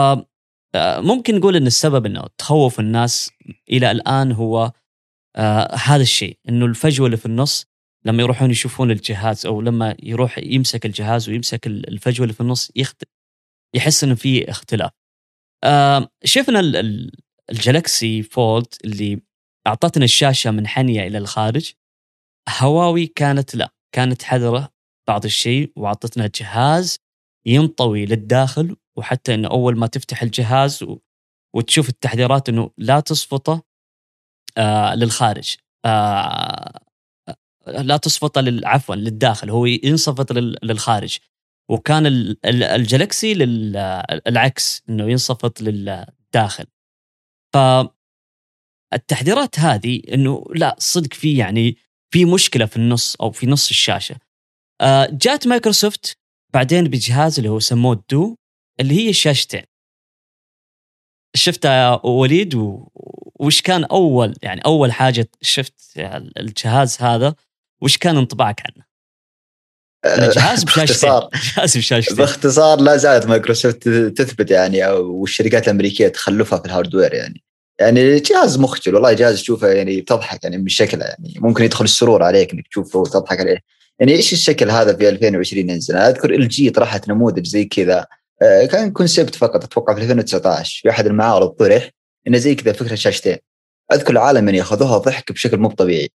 آه، 0.77 1.01
ممكن 1.01 1.35
نقول 1.39 1.57
إن 1.57 1.67
السبب 1.67 2.07
إنه 2.07 2.27
تخوف 2.39 2.81
الناس 2.81 3.31
إلى 3.71 3.91
الآن 3.91 4.33
هو 4.33 4.73
آه 5.37 5.75
هذا 5.75 6.03
الشيء 6.03 6.39
إنه 6.49 6.67
الفجوة 6.67 7.07
اللي 7.07 7.17
في 7.17 7.27
النص 7.27 7.67
لما 8.07 8.23
يروحون 8.23 8.51
يشوفون 8.51 8.91
الجهاز 8.91 9.47
أو 9.47 9.61
لما 9.61 9.97
يروح 10.03 10.39
يمسك 10.39 10.87
الجهاز 10.87 11.29
ويمسك 11.29 11.67
الفجوة 11.67 12.25
اللي 12.25 12.35
في 12.35 12.41
النص 12.41 12.71
يخت... 12.77 13.03
يحس 13.75 14.05
إنه 14.05 14.15
في 14.15 14.51
اختلاف 14.51 14.91
آه 15.65 16.09
شفنا 16.25 16.61
الجلاكسي 17.51 18.23
فولد 18.23 18.67
اللي 18.85 19.21
أعطتنا 19.67 20.05
الشاشة 20.05 20.51
منحنيه 20.51 21.07
إلى 21.07 21.19
الخارج 21.19 21.73
هواوي 22.59 23.07
كانت 23.07 23.55
لا 23.55 23.75
كانت 23.95 24.23
حذرة 24.23 24.69
بعض 25.09 25.25
الشيء 25.25 25.73
وأعطتنا 25.77 26.31
جهاز 26.35 26.99
ينطوي 27.47 28.07
للداخل 28.07 28.77
وحتى 28.99 29.35
إنه 29.35 29.49
أول 29.49 29.79
ما 29.79 29.87
تفتح 29.87 30.23
الجهاز. 30.23 30.85
وتشوف 31.57 31.89
التحذيرات 31.89 32.49
إنه 32.49 32.71
لا 32.79 33.01
تصفطه 33.01 33.63
آه 34.59 34.95
للخارج. 34.95 35.57
آه 35.85 36.81
لا 37.67 37.97
تصفطه 37.97 38.41
لل... 38.41 38.67
عفوا 38.67 38.95
للداخل. 38.95 39.51
هو 39.51 39.67
ينصفط 39.67 40.33
لل... 40.33 40.59
للخارج. 40.63 41.19
وكان 41.71 42.07
الجلاكسي 42.45 43.35
للعكس 43.35 44.83
إنه 44.89 45.11
ينصفط 45.11 45.61
للداخل. 45.61 46.67
ف 47.55 47.57
التحذيرات 48.95 49.59
هذه 49.59 50.03
إنه 50.13 50.45
لا 50.55 50.77
صدق 50.79 51.15
في 51.15 51.37
يعني 51.37 51.77
في 52.13 52.25
مشكلة 52.25 52.67
في 52.67 52.77
النص 52.77 53.17
أو 53.17 53.31
في 53.31 53.47
نص 53.47 53.69
الشاشة. 53.71 54.17
آه، 54.81 55.09
جات 55.13 55.47
مايكروسوفت 55.47 56.17
بعدين 56.55 56.85
بجهاز 56.85 57.39
اللي 57.39 57.51
هو 57.51 57.59
سموه 57.59 58.05
دو 58.11 58.37
اللي 58.81 58.95
هي 58.95 59.11
الشاشتين. 59.11 59.63
شفتها 61.37 62.07
وليد 62.07 62.55
و... 62.55 62.89
وش 63.41 63.63
كان 63.63 63.85
أول 63.85 64.35
يعني 64.43 64.61
أول 64.65 64.93
حاجة 64.93 65.29
شفت 65.43 65.75
الجهاز 66.39 66.97
هذا 67.01 67.35
وش 67.81 67.99
كان 67.99 68.17
انطباعك 68.17 68.63
عنه؟ 68.67 68.85
جهاز 70.07 70.65
بشاشتين. 70.65 71.11
جهاز 71.57 71.77
بشاشتين. 71.77 72.17
باختصار 72.17 72.81
لا 72.81 72.97
زالت 72.97 73.27
مايكروسوفت 73.27 73.89
تثبت 73.89 74.51
يعني 74.51 74.87
والشركات 74.87 75.65
الأمريكية 75.65 76.09
تخلفها 76.09 76.59
في 76.59 76.67
ال 76.67 76.72
hardware 76.72 77.15
يعني. 77.15 77.43
يعني 77.81 78.21
جهاز 78.21 78.59
مخجل 78.59 78.95
والله 78.95 79.13
جهاز 79.13 79.41
تشوفه 79.41 79.69
يعني 79.69 80.01
تضحك 80.01 80.45
يعني 80.45 80.59
من 80.59 80.69
شكله 80.69 81.05
يعني. 81.05 81.35
ممكن 81.37 81.65
يدخل 81.65 81.85
السرور 81.85 82.23
عليك 82.23 82.53
إنك 82.53 82.69
تشوفه 82.69 82.99
وتضحك 82.99 83.41
عليه. 83.41 83.59
يعني 83.99 84.13
إيش 84.13 84.33
الشكل 84.33 84.71
هذا 84.71 84.97
في 84.97 85.09
2020 85.09 85.71
ينزل 85.71 85.97
أنا 85.97 86.09
أذكر 86.09 86.35
إل 86.35 86.49
جي 86.49 86.71
طرحت 86.71 87.09
نموذج 87.09 87.47
زي 87.47 87.65
كذا. 87.65 88.07
آه، 88.43 88.67
كان 88.67 88.91
concept 88.91 89.35
فقط 89.35 89.65
أتوقع 89.65 89.95
في 89.95 90.01
2019 90.01 90.81
في 90.83 90.91
أحد 90.91 91.07
المعارض 91.07 91.49
طرح. 91.49 91.91
إنه 92.29 92.39
زي 92.39 92.55
كذا 92.55 92.73
فكرة 92.73 92.95
شاشتين. 92.95 93.37
أذكر 93.93 94.13
العالم 94.13 94.49
يعني 94.49 94.61
اخذوها 94.61 94.99
ضحك 94.99 95.33
بشكل 95.33 95.57
مو 95.57 95.69
طبيعي. 95.71 96.11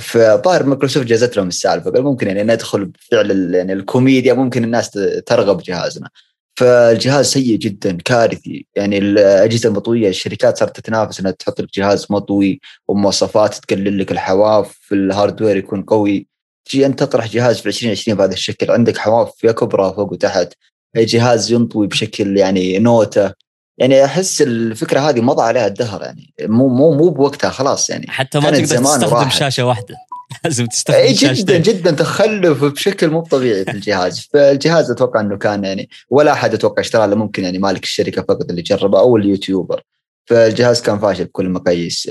فظاهر 0.00 0.64
مايكروسوفت 0.66 1.06
جازت 1.06 1.36
لهم 1.36 1.48
السالفة 1.48 1.90
قال 1.90 2.02
ممكن 2.02 2.26
يعني 2.26 2.42
ندخل 2.42 2.84
بفعل 2.84 3.54
يعني 3.54 3.72
الكوميديا 3.72 4.34
ممكن 4.34 4.64
الناس 4.64 4.90
ترغب 5.26 5.62
جهازنا 5.62 6.10
فالجهاز 6.58 7.26
سيء 7.26 7.56
جدا 7.56 7.96
كارثي. 8.04 8.66
يعني 8.76 8.98
الأجهزة 8.98 9.68
المطوية 9.68 10.08
الشركات 10.08 10.58
صارت 10.58 10.80
تتنافس 10.80 11.20
إنها 11.20 11.30
تحط 11.30 11.60
لك 11.60 11.68
جهاز 11.74 12.06
مطوي 12.10 12.60
ومواصفات 12.88 13.54
تقلل 13.54 13.98
لك 13.98 14.12
الحواف 14.12 14.92
ال 14.92 14.99
hardware 14.99 15.56
يكون 15.56 15.82
قوي. 15.82 16.26
تجي 16.64 16.86
أنت 16.86 16.98
تطرح 16.98 17.26
جهاز 17.26 17.60
في 17.60 17.66
2020 17.66 18.18
بهذا 18.18 18.32
الشكل 18.32 18.70
عندك 18.70 18.98
حواف 18.98 19.44
يا 19.44 19.52
كبرى 19.52 19.94
فوق 19.96 20.12
وتحت. 20.12 20.52
جهاز 20.96 21.52
ينطوي 21.52 21.86
بشكل 21.86 22.36
يعني 22.36 22.78
نوتة. 22.78 23.32
يعني 23.80 24.04
أحس 24.04 24.42
الفكرة 24.42 25.00
هذه 25.00 25.20
مضى 25.20 25.42
عليها 25.42 25.66
الدهر 25.66 26.02
يعني. 26.02 26.34
مو 26.40 26.68
مو 26.68 26.94
مو 26.94 27.08
بوقتها 27.08 27.50
خلاص 27.50 27.90
يعني. 27.90 28.06
حتى 28.10 28.38
ما 28.40 28.50
تقدر 28.50 28.64
تستخدم 28.64 29.14
راحت. 29.14 29.32
شاشة 29.32 29.64
واحدة. 29.64 29.96
لازم 30.44 30.66
تستخدم 30.66 30.98
إي 30.98 31.12
جدا 31.12 31.34
شاشتين. 31.34 31.62
جدا 31.62 31.90
تخلف 31.90 32.64
بشكل 32.64 33.10
مو 33.10 33.20
طبيعي 33.20 33.64
في 33.64 33.70
الجهاز. 33.70 34.20
فالجهاز 34.32 34.90
أتوقع 34.90 35.20
إنه 35.20 35.36
كان 35.36 35.64
يعني 35.64 35.88
ولا 36.10 36.32
أحد 36.32 36.54
أتوقع 36.54 36.80
اشتراه 36.80 37.04
الا 37.04 37.14
ممكن 37.14 37.44
يعني 37.44 37.58
مالك 37.58 37.82
الشركة 37.84 38.22
فقط 38.22 38.50
اللي 38.50 38.62
جربه 38.62 38.98
أو 38.98 39.16
اليوتيوبر. 39.16 39.82
فالجهاز 40.26 40.82
كان 40.82 40.98
فاشل 40.98 41.24
بكل 41.24 41.46
المقاييس 41.46 42.06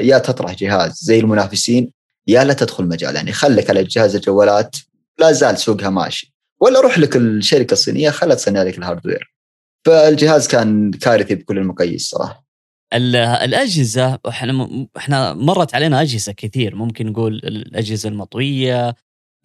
يا 0.00 0.18
تطرح 0.18 0.54
جهاز 0.54 0.92
زي 1.02 1.18
المنافسين 1.18 1.92
يا 2.26 2.44
لا 2.44 2.52
تدخل 2.52 2.84
مجال. 2.84 3.14
يعني 3.16 3.32
خليك 3.32 3.70
على 3.70 3.84
جهاز 3.84 4.14
الجوالات 4.16 4.76
لا 5.18 5.32
زال 5.32 5.58
سوقها 5.58 5.90
ماشي. 5.90 6.34
ولا 6.60 6.80
روح 6.80 6.98
لك 6.98 7.16
الشركة 7.16 7.72
الصينية 7.72 8.10
خلها 8.10 8.34
تصنع 8.34 8.62
لك 8.62 8.78
الهاردوير. 8.78 9.37
فالجهاز 9.88 10.48
كان 10.48 10.90
كارثي 10.90 11.34
بكل 11.34 11.58
المقاييس 11.58 12.08
صراحة. 12.08 12.44
الأجهزة 12.94 14.18
إحنا 14.28 14.86
إحنا 14.96 15.34
مرت 15.34 15.74
علينا 15.74 16.00
أجهزة 16.02 16.32
كثير. 16.32 16.74
ممكن 16.74 17.06
نقول 17.06 17.34
الأجهزة 17.34 18.08
المطوية 18.08 18.94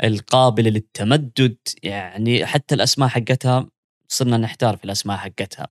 القابلة 0.04 0.70
للتمدد 0.70 1.58
يعني 1.84 2.46
حتى 2.46 2.76
الأسماء 2.76 3.10
حقتها 3.10 3.70
صرنا 4.08 4.38
نحتار 4.38 4.78
في 4.78 4.86
الأسماء 4.86 5.18
حقتها. 5.18 5.68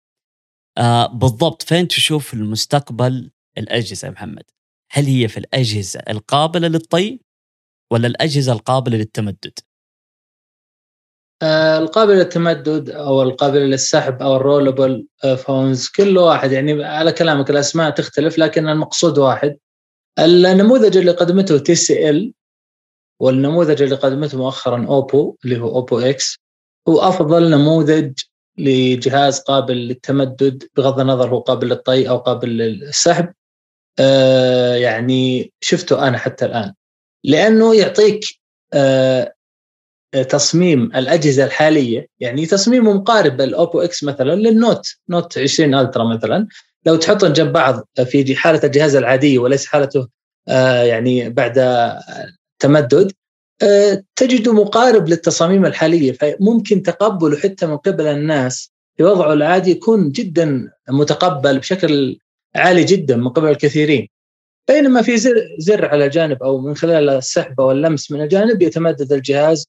آه 0.79 1.07
بالضبط. 1.07 1.63
فين 1.63 1.89
تشوف 1.89 2.35
المستقبل 2.35 3.31
الأجهزة 3.59 4.07
يا 4.07 4.13
محمد؟ 4.13 4.45
هل 4.93 5.05
هي 5.05 5.29
في 5.29 5.39
الأجهزة 5.39 6.01
القابلة 6.01 6.69
للطي 6.69 7.21
ولا 7.93 8.07
الأجهزة 8.07 8.53
القابلة 8.53 8.97
للتمدد؟ 8.97 9.59
القابل 11.43 12.15
للتمدد 12.15 12.91
أو 12.91 13.23
القابل 13.23 13.61
للسحب 13.61 14.23
أو 14.23 14.37
ال 14.37 14.45
rollable 14.45 15.07
phones 15.37 15.89
كل 15.89 16.19
واحد 16.19 16.53
يعني 16.53 16.85
على 16.85 17.13
كلامك 17.13 17.51
الأسماء 17.51 17.91
تختلف 17.91 18.39
لكن 18.39 18.69
المقصود 18.69 19.19
واحد. 19.19 19.59
النموذج 20.19 20.97
اللي 20.97 21.11
قدمته 21.11 21.59
تي 21.59 21.75
سي 21.75 22.11
إل 22.11 22.33
والنموذج 23.21 23.83
اللي 23.83 23.95
قدمته 23.95 24.39
مؤخرا 24.39 24.87
أوبو 24.87 25.37
اللي 25.45 25.61
هو 25.61 25.69
أوبو 25.77 25.99
إكس 25.99 26.39
هو 26.89 27.01
أفضل 27.01 27.51
نموذج 27.51 28.13
لجهاز 28.59 29.41
قابل 29.41 29.77
للتمدد 29.77 30.69
بغض 30.77 31.01
النظر 31.01 31.29
هو 31.29 31.41
قابل 31.41 31.69
للطي 31.69 32.09
أو 32.09 32.19
قابل 32.19 32.49
للسحب. 32.49 33.33
آه 33.99 34.75
يعني 34.75 35.53
شفته 35.61 36.09
أنا 36.09 36.19
حتى 36.19 36.45
الآن. 36.45 36.75
لأنه 37.25 37.75
يعطيك 37.75 38.25
آه 38.75 39.33
تصميم 40.13 40.83
الأجهزة 40.83 41.45
الحالية 41.45 42.07
يعني 42.21 42.47
تصميمه 42.47 42.93
مقارب 42.93 43.41
الاوبو 43.41 43.81
إكس 43.81 44.05
مثلا 44.05 44.35
للنوت 44.35 44.87
نوت 45.09 45.39
20 45.39 45.75
الترا 45.75 46.05
مثلا. 46.05 46.47
لو 46.87 46.97
تحطهم 46.97 47.33
جنب 47.33 47.53
بعض 47.53 47.89
في 48.05 48.37
حالة 48.37 48.61
الجهاز 48.65 48.97
العادية 48.97 49.39
وليس 49.39 49.67
حالته 49.67 50.09
آه، 50.49 50.83
يعني 50.83 51.31
بعد 51.31 51.89
تمدد 52.59 53.13
آه، 53.63 54.05
تجده 54.17 54.53
مقارب 54.53 55.09
للتصاميم 55.09 55.67
الحالية. 55.67 56.13
فممكن 56.13 56.83
تقبله 56.83 57.37
حتى 57.37 57.67
من 57.67 57.77
قبل 57.77 58.07
الناس 58.07 58.73
في 58.97 59.03
وضعه 59.03 59.33
العادي 59.33 59.71
يكون 59.71 60.13
جدا 60.13 60.71
متقبل 60.89 61.59
بشكل 61.59 62.19
عالي 62.55 62.85
جدا 62.85 63.17
من 63.17 63.29
قبل 63.29 63.49
الكثيرين. 63.49 64.09
بينما 64.69 65.03
في 65.03 65.17
زر, 65.17 65.35
زر 65.59 65.85
على 65.85 66.09
جانب 66.09 66.43
أو 66.43 66.59
من 66.61 66.77
خلال 66.77 67.09
السحب 67.11 67.61
واللمس 67.61 68.11
من 68.11 68.23
الجانب 68.23 68.63
يتمدد 68.63 69.13
الجهاز 69.13 69.67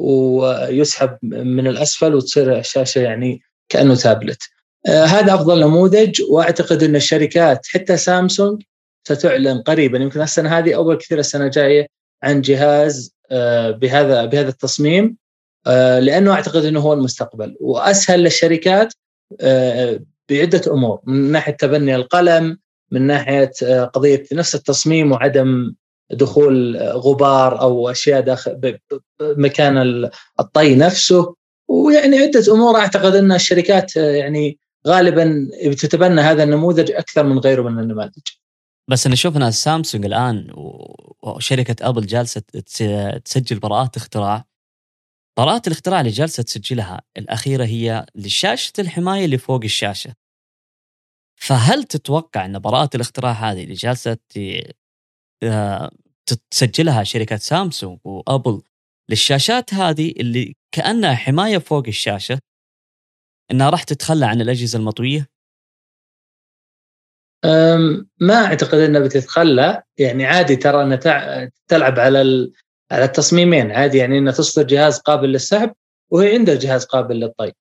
ويسحب 0.00 1.18
من 1.22 1.66
الأسفل 1.66 2.14
وتصير 2.14 2.58
الشاشه 2.58 2.98
يعني 2.98 3.42
كأنه 3.68 3.94
تابلت. 3.94 4.42
آه 4.88 5.04
هذا 5.04 5.34
أفضل 5.34 5.60
نموذج 5.60 6.22
وأعتقد 6.30 6.82
إن 6.82 6.96
الشركات 6.96 7.66
حتى 7.66 7.96
سامسونج 7.96 8.62
ستعلن 9.08 9.62
قريبا 9.62 9.98
يمكن 9.98 10.20
السنة 10.20 10.58
هذه 10.58 10.74
اول 10.74 10.96
كثير 10.96 11.18
السنة 11.18 11.44
الجاية 11.44 11.86
عن 12.22 12.40
جهاز 12.40 13.14
آه 13.30 13.70
بهذا 13.70 14.24
بهذا 14.24 14.48
التصميم. 14.48 15.16
آه 15.66 15.98
لأنه 15.98 16.32
أعتقد 16.32 16.64
إنه 16.64 16.80
هو 16.80 16.92
المستقبل. 16.92 17.56
وأسهل 17.60 18.20
للشركات 18.20 18.92
بعدة 20.30 20.72
أمور. 20.72 21.00
من 21.06 21.32
ناحية 21.32 21.52
تبني 21.52 21.94
القلم 21.94 22.58
من 22.90 23.02
ناحية 23.02 23.50
قضية 23.84 24.24
نفس 24.32 24.54
التصميم 24.54 25.12
وعدم 25.12 25.74
دخول 26.12 26.76
غبار 26.76 27.60
أو 27.60 27.90
أشياء 27.90 28.20
داخل 28.20 28.78
مكان 29.22 30.08
الطي 30.40 30.74
نفسه 30.74 31.34
ويعني 31.68 32.18
عدة 32.18 32.52
أمور 32.52 32.76
أعتقد 32.76 33.14
أن 33.14 33.32
الشركات 33.32 33.96
يعني 33.96 34.58
غالبا 34.86 35.48
بتتبنى 35.66 36.20
هذا 36.20 36.42
النموذج 36.42 36.90
أكثر 36.90 37.22
من 37.22 37.38
غيره 37.38 37.62
من 37.62 37.78
النماذج. 37.78 38.22
بس 38.90 39.06
أنا 39.06 39.16
ان 39.36 39.50
سامسونج 39.50 40.04
الآن 40.04 40.50
وشركة 41.22 41.88
أبل 41.88 42.06
جالسة 42.06 42.42
تسجل 43.24 43.58
براءات 43.58 43.96
اختراع 43.96 44.44
براءات 45.38 45.66
الاختراع 45.66 46.00
اللي 46.00 46.10
جالسة 46.10 46.42
تسجلها 46.42 47.02
الأخيرة 47.16 47.64
هي 47.64 48.06
لشاشة 48.14 48.72
الحماية 48.78 49.24
اللي 49.24 49.38
فوق 49.38 49.60
الشاشة. 49.64 50.14
فهل 51.36 51.84
تتوقع 51.84 52.44
أن 52.44 52.58
براءة 52.58 52.90
الاختراع 52.94 53.32
هذه 53.32 53.64
اللي 53.64 53.74
جالسة 53.74 54.18
آه، 54.36 54.72
تسجلها 56.50 57.04
شركة 57.04 57.36
سامسونج 57.36 57.98
وأبل 58.04 58.62
للشاشات 59.08 59.74
هذه 59.74 60.10
اللي 60.10 60.56
كأنها 60.72 61.14
حماية 61.14 61.58
فوق 61.58 61.86
الشاشة. 61.88 62.38
إنها 63.50 63.70
راح 63.70 63.82
تتخلى 63.82 64.26
عن 64.26 64.40
الأجهزة 64.40 64.78
المطوية؟ 64.78 65.28
ما 68.20 68.34
أعتقد 68.44 68.78
إنها 68.78 69.00
بتتخلى. 69.00 69.82
يعني 69.98 70.24
عادي 70.26 70.56
ترى 70.56 70.82
إنها 70.82 71.50
تلعب 71.68 71.98
على 71.98 72.50
على 72.90 73.04
التصميمين. 73.04 73.70
عادي 73.70 73.98
يعني 73.98 74.18
إنها 74.18 74.32
تصدر 74.32 74.66
جهاز 74.66 74.98
قابل 74.98 75.28
للسحب 75.28 75.74
وهي 76.10 76.34
عندها 76.34 76.54
جهاز 76.54 76.84
قابل 76.84 77.20
للطي. 77.20 77.52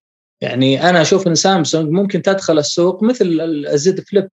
يعني 0.41 0.89
أنا 0.89 1.01
أشوف 1.01 1.27
إن 1.27 1.35
سامسونج 1.35 1.89
ممكن 1.89 2.21
تدخل 2.21 2.59
السوق 2.59 3.03
مثل 3.03 3.25
الزد 3.67 4.01
فليب 4.01 4.29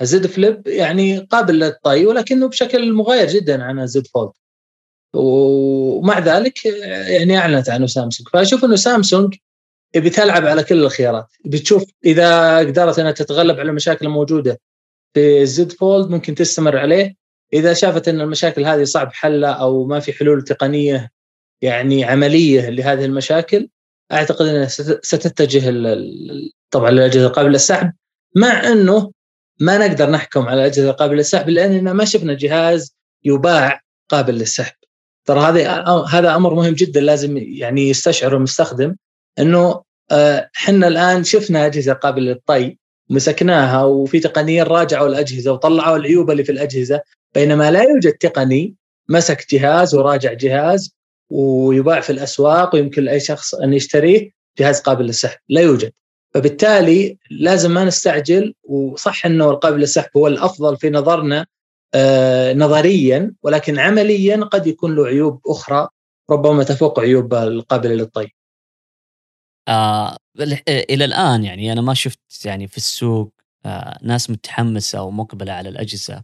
الزد 0.00 0.26
فليب 0.26 0.66
يعني 0.66 1.18
قابل 1.18 1.58
للطي 1.58 2.06
ولكنه 2.06 2.48
بشكل 2.48 2.92
مغاير 2.92 3.28
جدا 3.28 3.62
عن 3.62 3.80
الزد 3.80 4.06
فولد 4.06 4.30
ومع 5.14 6.18
ذلك 6.18 6.64
يعني 6.86 7.38
أعلنت 7.38 7.70
عنه 7.70 7.86
سامسونج. 7.86 8.28
فأشوف 8.28 8.64
إنه 8.64 8.76
سامسونج 8.76 9.34
بتلعب 9.96 10.46
على 10.46 10.64
كل 10.64 10.84
الخيارات. 10.84 11.26
بتشوف 11.44 11.84
إذا 12.04 12.58
قدرت 12.58 12.98
إنها 12.98 13.12
تتغلب 13.12 13.60
على 13.60 13.70
المشاكل 13.70 14.06
الموجودة 14.06 14.60
في 15.14 15.42
الزد 15.42 15.72
فولد 15.72 16.10
ممكن 16.10 16.34
تستمر 16.34 16.76
عليه. 16.78 17.14
إذا 17.52 17.72
شافت 17.72 18.08
إن 18.08 18.20
المشاكل 18.20 18.64
هذه 18.64 18.84
صعب 18.84 19.12
حلها 19.12 19.50
أو 19.50 19.86
ما 19.86 20.00
في 20.00 20.12
حلول 20.12 20.44
تقنية 20.44 21.10
يعني 21.62 22.04
عملية 22.04 22.70
لهذه 22.70 23.04
المشاكل 23.04 23.68
أعتقد 24.12 24.46
إنها 24.46 24.68
ستتجه 25.02 25.70
طبعا 26.70 26.90
للأجهزة 26.90 27.26
القابلة 27.26 27.52
للسحب 27.52 27.92
مع 28.36 28.68
إنه 28.68 29.12
ما 29.60 29.78
نقدر 29.78 30.10
نحكم 30.10 30.48
على 30.48 30.60
الاجهزه 30.60 30.90
القابله 30.90 31.16
للسحب 31.16 31.48
لاننا 31.48 31.92
ما 31.92 32.04
شفنا 32.04 32.34
جهاز 32.34 32.94
يباع 33.24 33.80
قابل 34.08 34.34
للسحب. 34.34 34.74
ترى 35.24 35.40
هذا 35.40 35.84
هذا 36.08 36.36
أمر 36.36 36.54
مهم 36.54 36.74
جدا 36.74 37.00
لازم 37.00 37.36
يعني 37.36 37.88
يستشعره 37.88 38.36
المستخدم 38.36 38.96
إنه 39.38 39.82
إحنا 40.56 40.88
الآن 40.88 41.24
شفنا 41.24 41.66
أجهزة 41.66 41.92
قابلة 41.92 42.32
للطي 42.32 42.76
مسكناها 43.10 43.84
وفي 43.84 44.20
تقنيين 44.20 44.62
راجعوا 44.62 45.08
الأجهزة 45.08 45.52
وطلعوا 45.52 45.96
العيوب 45.96 46.30
اللي 46.30 46.44
في 46.44 46.52
الأجهزة 46.52 47.00
بينما 47.34 47.70
لا 47.70 47.82
يوجد 47.82 48.12
تقني 48.12 48.74
مسك 49.08 49.46
جهاز 49.50 49.94
وراجع 49.94 50.32
جهاز 50.32 50.94
ويباع 51.30 52.00
في 52.00 52.10
الأسواق 52.10 52.74
ويمكن 52.74 53.04
لأي 53.04 53.20
شخص 53.20 53.54
أن 53.54 53.72
يشتريه 53.72 54.30
جهاز 54.58 54.80
قابل 54.80 55.04
للسحب 55.04 55.38
لا 55.48 55.60
يوجد. 55.60 55.92
فبالتالي 56.34 57.18
لازم 57.30 57.74
ما 57.74 57.84
نستعجل 57.84 58.54
وصح 58.64 59.26
إنه 59.26 59.50
القابل 59.50 59.80
للسحب 59.80 60.10
هو 60.16 60.26
الأفضل 60.26 60.76
في 60.76 60.90
نظرنا 60.90 61.46
آه 61.94 62.52
نظريا 62.52 63.34
ولكن 63.42 63.78
عمليا 63.78 64.36
قد 64.36 64.66
يكون 64.66 64.96
له 64.96 65.06
عيوب 65.06 65.40
أخرى 65.46 65.88
ربما 66.30 66.64
تفوق 66.64 67.00
عيوب 67.00 67.34
القابله 67.34 67.94
للطي. 67.94 68.28
آه 69.68 70.16
إلى 70.68 71.04
الآن 71.04 71.44
يعني 71.44 71.72
أنا 71.72 71.80
ما 71.80 71.94
شفت 71.94 72.44
يعني 72.44 72.66
في 72.68 72.76
السوق 72.76 73.32
آه 73.66 73.98
ناس 74.02 74.30
متحمسة 74.30 74.98
أو 74.98 75.10
مقبلة 75.10 75.52
على 75.52 75.68
الأجهزة 75.68 76.22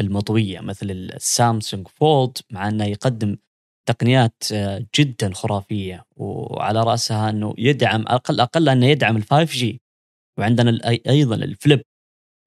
المطوية 0.00 0.60
مثل 0.60 0.90
السامسونج 0.90 1.88
Fold 1.88 2.38
مع 2.50 2.68
إنه 2.68 2.84
يقدم 2.84 3.36
تقنيات 3.88 4.42
آه، 4.52 4.86
جدا 4.96 5.34
خرافية 5.34 6.04
وعلى 6.16 6.80
رأسها 6.80 7.30
إنه 7.30 7.54
يدعم 7.58 8.02
أقل 8.06 8.40
أقل 8.40 8.68
أنه 8.68 8.86
يدعم 8.86 9.16
ال 9.16 9.22
5 9.22 9.44
G 9.52 9.80
وعندنا 10.38 10.80
أيضا 11.08 11.34
ال 11.34 11.44
Flip 11.44 11.82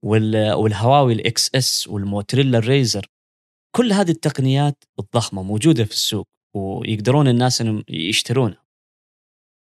والهواوي 0.06 1.14
ال 1.14 1.56
Xs 1.56 1.88
والموتورولا 1.88 2.58
ال 2.58 2.66
Razr. 2.66 3.06
كل 3.76 3.94
هذه 3.94 4.12
التقنيات 4.12 4.84
الضخمة 5.00 5.44
موجودة 5.44 5.84
في 5.84 5.92
السوق 5.92 6.28
ويقدرون 6.56 7.28
الناس 7.28 7.62
إنهم 7.62 7.84
يشترونها. 7.90 8.64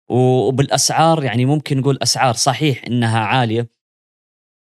وبالأسعار 0.09 1.23
يعني 1.23 1.45
ممكن 1.45 1.77
نقول 1.77 1.97
أسعار 2.03 2.33
صحيح 2.33 2.83
إنها 2.85 3.19
عالية 3.19 3.69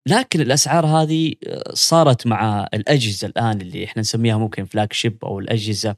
لكن 0.07 0.41
الأسعار 0.41 0.85
هذه 0.85 1.33
آه، 1.47 1.73
صارت 1.73 2.27
مع 2.27 2.67
الأجهزة 2.73 3.27
الآن 3.27 3.61
اللي 3.61 3.85
إحنا 3.85 3.99
نسميها 3.99 4.37
ممكن 4.37 4.65
flagship 4.65 5.25
أو 5.25 5.39
الأجهزة 5.39 5.95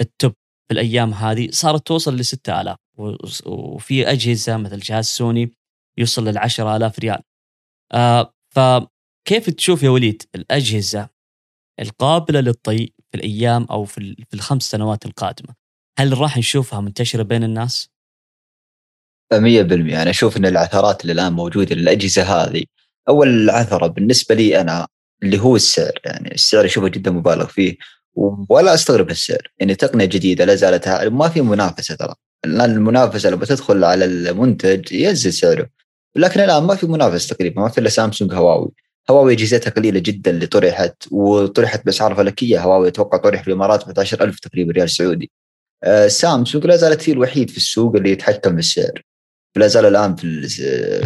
ال 0.00 0.08
top 0.08 0.32
في 0.68 0.72
الأيام 0.72 1.14
هذه 1.14 1.48
صارت 1.50 1.86
توصل 1.86 2.16
ل 2.16 2.24
6000 2.24 2.76
وفي 3.46 4.10
أجهزة 4.10 4.56
مثل 4.56 4.78
جهاز 4.78 5.04
سوني 5.04 5.54
يوصل 5.98 6.28
لل 6.28 6.38
10000 6.38 6.98
ريال. 6.98 7.22
آه 7.92 8.32
فكيف 8.54 9.50
تشوف 9.50 9.82
يا 9.82 9.90
وليد 9.90 10.22
الأجهزة 10.34 11.08
القابلة 11.80 12.40
للطي 12.40 12.86
في 12.86 13.14
الأيام 13.14 13.64
أو 13.64 13.84
في, 13.84 14.14
في 14.28 14.34
الخمس 14.34 14.70
سنوات 14.70 15.06
القادمة؟ 15.06 15.54
هل 15.98 16.18
راح 16.18 16.38
نشوفها 16.38 16.80
منتشرة 16.80 17.22
بين 17.22 17.44
الناس؟ 17.44 17.88
100% 19.34 19.36
أنا 19.36 20.10
أشوف 20.10 20.36
إن 20.36 20.46
العثرات 20.46 21.02
اللي 21.02 21.12
الآن 21.12 21.32
موجودة 21.32 21.74
للأجهزة 21.74 22.22
هذه 22.22 22.64
أول 23.08 23.50
عثرة 23.50 23.86
بالنسبة 23.86 24.34
لي 24.34 24.60
أنا 24.60 24.88
اللي 25.22 25.38
هو 25.38 25.56
السعر 25.56 26.00
يعني 26.04 26.34
السعر 26.34 26.64
أشوفه 26.64 26.88
جدا 26.88 27.10
مبالغ 27.10 27.46
فيه 27.46 27.76
ولا 28.48 28.74
أستغرب 28.74 29.10
السعر. 29.10 29.52
يعني 29.58 29.74
تقنية 29.74 30.04
جديدة 30.04 30.44
لا 30.44 30.54
زالت 30.54 30.88
ما 30.88 31.28
في 31.28 31.40
منافسة 31.40 31.94
ترى. 31.94 32.14
الآن 32.44 32.70
المنافسة 32.70 33.30
لو 33.30 33.36
بتدخل 33.36 33.84
على 33.84 34.04
المنتج 34.04 34.92
ينزل 34.92 35.32
سعره. 35.32 35.68
لكن 36.16 36.40
الآن 36.40 36.62
ما 36.62 36.74
في 36.74 36.86
منافسة 36.86 37.34
تقريبا. 37.34 37.62
ما 37.62 37.68
في 37.68 37.78
الا 37.78 37.88
سامسونج 37.88 38.34
هواوي. 38.34 38.70
هواوي 39.10 39.32
اجهزتها 39.32 39.70
قليلة 39.70 40.00
جدا 40.00 40.30
اللي 40.30 40.46
طرحت 40.46 40.94
وطرحت 41.10 41.84
بأسعار 41.86 42.14
فلكية. 42.14 42.62
هواوي 42.62 42.88
أتوقع 42.88 43.18
طرح 43.18 43.42
في 43.42 43.48
الإمارات 43.48 43.86
ب 43.86 43.90
11000 43.90 44.40
تقريبا 44.40 44.72
ريال 44.72 44.90
سعودي. 44.90 45.30
آه 45.84 46.08
سامسونج 46.08 46.66
لا 46.66 46.76
زالت 46.76 47.08
هي 47.08 47.12
الوحيد 47.12 47.50
في 47.50 47.56
السوق 47.56 47.96
اللي 47.96 48.10
يتحكم 48.10 48.52
في 48.52 48.58
السعر. 48.58 49.02
لا 49.56 49.66
زال 49.66 49.86
الآن 49.86 50.16
في 50.16 50.48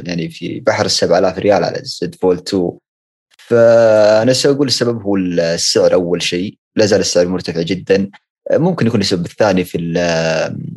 يعني 0.07 0.31
في 0.31 0.61
بحر 0.61 0.85
ال 0.85 0.91
7000 0.91 1.39
ريال 1.39 1.65
على 1.65 1.81
Z 1.85 2.15
Fold 2.15 2.37
2 2.37 2.73
فأنا 3.39 4.33
أقول 4.45 4.67
السبب 4.67 5.03
هو 5.03 5.17
السعر 5.17 5.95
أول 5.95 6.23
شيء. 6.23 6.59
لا 6.77 6.87
زال 6.87 7.01
السعر 7.01 7.29
مرتفع 7.29 7.63
جدا 7.63 8.11
ممكن 8.53 8.87
يكون 8.87 9.01
السبب 9.01 9.25
الثاني 9.25 9.65
في 9.65 9.79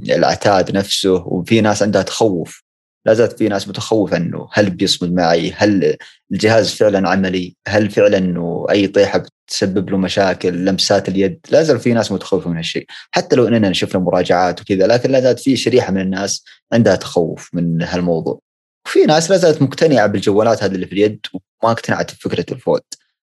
العتاد 0.10 0.78
نفسه 0.78 1.14
وفي 1.14 1.62
ناس 1.62 1.84
عندها 1.84 2.02
تخوف 2.02 2.66
لا 3.06 3.14
زالت 3.14 3.38
في 3.38 3.48
ناس 3.48 3.68
متخوفة 3.68 4.18
إنه 4.18 4.48
هل 4.52 4.70
بيصمد 4.70 5.14
معي؟ 5.14 5.54
هل 5.56 5.98
الجهاز 6.32 6.72
فعلا 6.74 7.10
عملي؟ 7.10 7.56
هل 7.68 7.90
فعلا 7.90 8.18
إنه 8.18 8.66
أي 8.70 8.88
طيحة 8.88 9.26
بتسبب 9.48 9.90
له 9.90 9.98
مشاكل؟ 9.98 10.66
لمسات 10.66 11.10
اليد، 11.10 11.40
لا 11.52 11.64
زال 11.64 11.80
في 11.80 11.94
ناس 11.94 12.12
متخوفة 12.12 12.50
من 12.50 12.58
هالشيء، 12.58 12.86
حتى 13.12 13.36
لو 13.36 13.48
إننا 13.48 13.74
شفنا 13.74 14.02
مراجعات 14.02 14.62
وكذا 14.62 14.88
لكن 14.88 15.12
لا 15.12 15.22
زالت 15.22 15.40
في 15.40 15.56
شريحة 15.56 15.92
من 15.92 16.02
الناس 16.02 16.44
عندها 16.74 16.96
تخوف 16.96 17.50
من 17.54 17.82
هالموضوع. 17.82 18.40
وفي 18.88 19.06
ناس 19.06 19.32
لا 19.32 19.38
زالت 19.38 19.62
مقتنعة 19.62 20.08
بالجوالات 20.08 20.64
هذه 20.64 20.76
اللي 20.76 20.88
في 20.88 20.94
اليد 20.94 21.26
وما 21.34 21.72
اقتنعت 21.72 22.12
بفكرة 22.12 22.46
الفولد. 22.52 22.84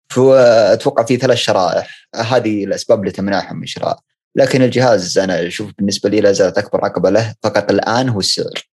فاتوقع 0.09 1.05
في 1.05 1.17
ثلاث 1.17 1.37
شرائح. 1.37 2.09
هذه 2.15 2.63
الأسباب 2.63 2.99
اللي 2.99 3.11
تمنعهم 3.11 3.59
من 3.59 3.65
شراء 3.65 3.99
لكن 4.35 4.61
الجهاز 4.61 5.17
أنا 5.17 5.47
أشوف 5.47 5.71
بالنسبة 5.77 6.09
لي 6.09 6.21
لا 6.21 6.31
زالت 6.31 6.57
أكبر 6.57 6.85
عقبة 6.85 7.09
له. 7.09 7.35
فقط 7.43 7.71
الآن 7.71 8.09
هو 8.09 8.19
السعر. 8.19 8.69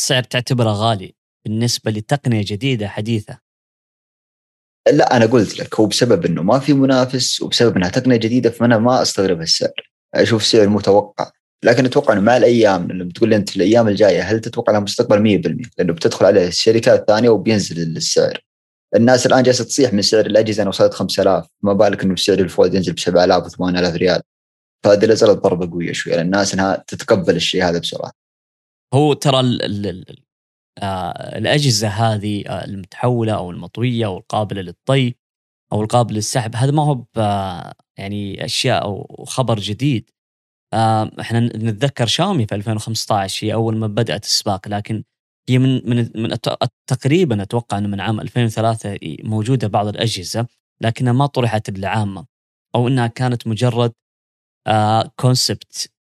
السعر 0.00 0.22
تعتبره 0.22 0.70
غالي 0.70 1.14
بالنسبة 1.44 1.90
لتقنية 1.90 2.44
جديدة 2.46 2.88
حديثة. 2.88 3.38
لا 4.92 5.16
أنا 5.16 5.26
قلت 5.26 5.58
لك 5.58 5.80
هو 5.80 5.86
بسبب 5.86 6.26
إنه 6.26 6.42
ما 6.42 6.58
في 6.58 6.72
منافس 6.72 7.42
وبسبب 7.42 7.76
إنها 7.76 7.88
تقنية 7.88 8.16
جديدة 8.16 8.50
فأنا 8.50 8.78
ما 8.78 9.02
أستغرب 9.02 9.40
السعر 9.40 9.90
أشوف 10.14 10.44
سعر 10.44 10.68
متوقع. 10.68 11.30
لكن 11.64 11.84
أتوقع 11.84 12.12
إنه 12.12 12.20
مع 12.20 12.36
الأيام 12.36 12.92
لما 12.92 13.12
تقول 13.12 13.30
لي 13.30 13.36
أنت 13.36 13.56
الأيام 13.56 13.88
الجاية 13.88 14.22
هل 14.22 14.40
تتوقع 14.40 14.72
لها 14.72 14.80
مستقبل 14.80 15.18
100% 15.18 15.70
لأنه 15.78 15.92
بتدخل 15.92 16.26
عليه 16.26 16.46
الشركات 16.46 17.00
الثانية 17.00 17.28
وبينزل 17.28 17.96
السعر. 17.96 18.46
الناس 18.94 19.26
الآن 19.26 19.42
جالسة 19.42 19.64
تصيح 19.64 19.92
من 19.92 20.02
سعر 20.02 20.26
الأجهزة 20.26 20.62
أنه 20.62 20.68
وصلت 20.68 20.94
5000 20.94 21.46
ما 21.62 21.72
بالك 21.72 22.02
إنه 22.02 22.16
سعر 22.16 22.38
الفولد 22.38 22.74
ينزل 22.74 22.92
ب 22.92 22.98
7000 22.98 23.44
و 23.44 23.48
8000 23.48 23.94
ريال. 23.94 24.22
فهذه 24.84 25.04
لا 25.04 25.14
زالت 25.14 25.42
ضربة 25.42 25.70
قوية 25.70 25.92
شوي. 25.92 26.12
لأن 26.12 26.26
الناس 26.26 26.54
إنها 26.54 26.84
تتقبل 26.86 27.36
الشيء 27.36 27.64
هذا 27.64 27.78
بسرعة. 27.78 28.12
هو 28.94 29.12
ترى 29.12 29.40
آه 30.82 31.38
الأجهزة 31.38 31.88
هذه 31.88 32.44
آه 32.46 32.64
المتحولة 32.64 33.32
أو 33.32 33.50
المطوية 33.50 34.06
أو 34.06 34.18
القابلة 34.18 34.62
للطي 34.62 35.14
أو 35.72 35.82
القابل 35.82 36.14
للسحب 36.14 36.56
هذا 36.56 36.70
ما 36.70 36.82
هو 36.82 37.04
يعني 37.98 38.44
أشياء 38.44 38.84
أو 38.84 39.24
خبر 39.28 39.58
جديد. 39.58 40.10
آه 40.72 41.10
إحنا 41.20 41.40
نتذكر 41.40 42.06
شاومي 42.06 42.46
في 42.46 42.54
2015 42.54 43.46
هي 43.46 43.54
أول 43.54 43.76
ما 43.76 43.86
بدأت 43.86 44.24
السباق 44.24 44.68
لكن 44.68 45.04
هي 45.48 45.58
من 45.58 45.90
من 45.90 46.10
من 46.14 46.36
تقريبا 46.86 47.42
أتوقع 47.42 47.78
إنه 47.78 47.88
من 47.88 48.00
عام 48.00 48.20
2003 48.20 48.98
موجودة 49.02 49.68
بعض 49.68 49.86
الأجهزة 49.86 50.46
لكنها 50.80 51.12
ما 51.12 51.26
طرحت 51.26 51.70
للعامه 51.70 52.26
أو 52.74 52.88
إنها 52.88 53.06
كانت 53.06 53.46
مجرد 53.46 53.92
كونسبت 55.16 55.86
آه، 55.86 55.96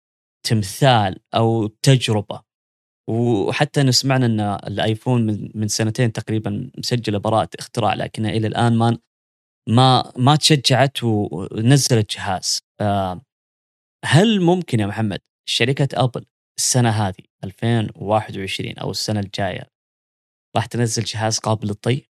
تمثال 0.46 1.20
أو 1.34 1.66
تجربة. 1.66 2.42
وحتى 3.10 3.80
إنه 3.80 3.90
سمعنا 3.90 4.26
إن 4.26 4.40
الآيفون 4.40 5.26
من 5.26 5.50
من 5.54 5.68
سنتين 5.68 6.12
تقريبا 6.12 6.70
مسجلة 6.78 7.18
براءة 7.18 7.48
اختراع 7.58 7.94
لكنها 7.94 8.30
إلى 8.30 8.46
الآن 8.46 8.76
ما 8.78 8.98
ما 9.68 10.12
ما 10.16 10.36
تشجعت 10.36 11.04
ونزلت 11.04 12.16
جهاز. 12.16 12.60
آه، 12.80 13.20
هل 14.04 14.40
ممكن 14.40 14.80
يا 14.80 14.86
محمد 14.86 15.20
شركة 15.48 15.88
أبل 15.94 16.24
السنة 16.58 16.90
هذه 16.90 17.24
2021 17.44 18.78
أو 18.78 18.90
السنة 18.90 19.20
الجاية. 19.20 19.70
راح 20.56 20.66
تنزل 20.66 21.02
جهاز 21.04 21.38
قابل 21.38 21.66
للطي؟ 21.66 22.08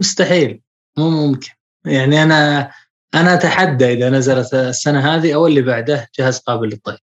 مستحيل 0.00 0.62
مو 0.98 1.10
ممكن. 1.10 1.50
يعني 1.86 2.22
أنا 2.22 2.70
أنا 3.14 3.34
أتحدى 3.34 3.92
إذا 3.92 4.10
نزلت 4.10 4.54
السنة 4.54 5.14
هذه 5.14 5.34
أو 5.34 5.46
اللي 5.46 5.62
بعده 5.62 6.08
جهاز 6.18 6.38
قابل 6.38 6.68
للطي. 6.68 6.98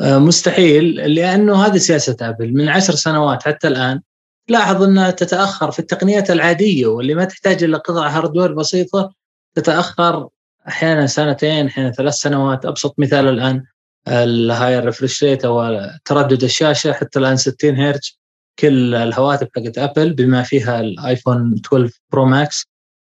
آه، 0.00 0.18
مستحيل 0.18 1.14
لأنه 1.14 1.66
هذه 1.66 1.76
سياسة 1.76 2.16
أبل. 2.20 2.54
من 2.54 2.68
عشر 2.68 2.94
سنوات 2.94 3.42
حتى 3.42 3.68
الآن 3.68 4.02
لاحظ 4.48 4.82
أنها 4.82 5.10
تتأخر 5.10 5.70
في 5.70 5.78
التقنيات 5.78 6.30
العادية 6.30 6.86
واللي 6.86 7.14
ما 7.14 7.24
تحتاج 7.24 7.64
إلا 7.64 7.78
قطع 7.78 8.08
hardware 8.08 8.52
بسيطة 8.52 9.14
تتأخر 9.54 10.28
أحيانا 10.68 11.06
سنتين 11.06 11.66
أحيانا 11.66 11.92
ثلاث 11.92 12.14
سنوات. 12.14 12.66
أبسط 12.66 12.94
مثال 12.98 13.28
الآن 13.28 13.64
ال 14.08 14.78
high 14.78 14.95
refresh 14.95 15.24
rate 15.24 15.44
أو 15.44 15.80
تردد 16.04 16.44
الشاشة 16.44 16.92
حتى 16.92 17.18
الآن 17.18 17.36
60 17.36 17.76
هرتز. 17.76 18.18
كل 18.58 18.94
الهواتف 18.94 19.48
حقت 19.56 19.78
ابل 19.78 20.12
بما 20.12 20.42
فيها 20.42 20.80
الايفون 20.80 21.54
12 21.66 21.90
Pro 22.12 22.24
Max 22.24 22.66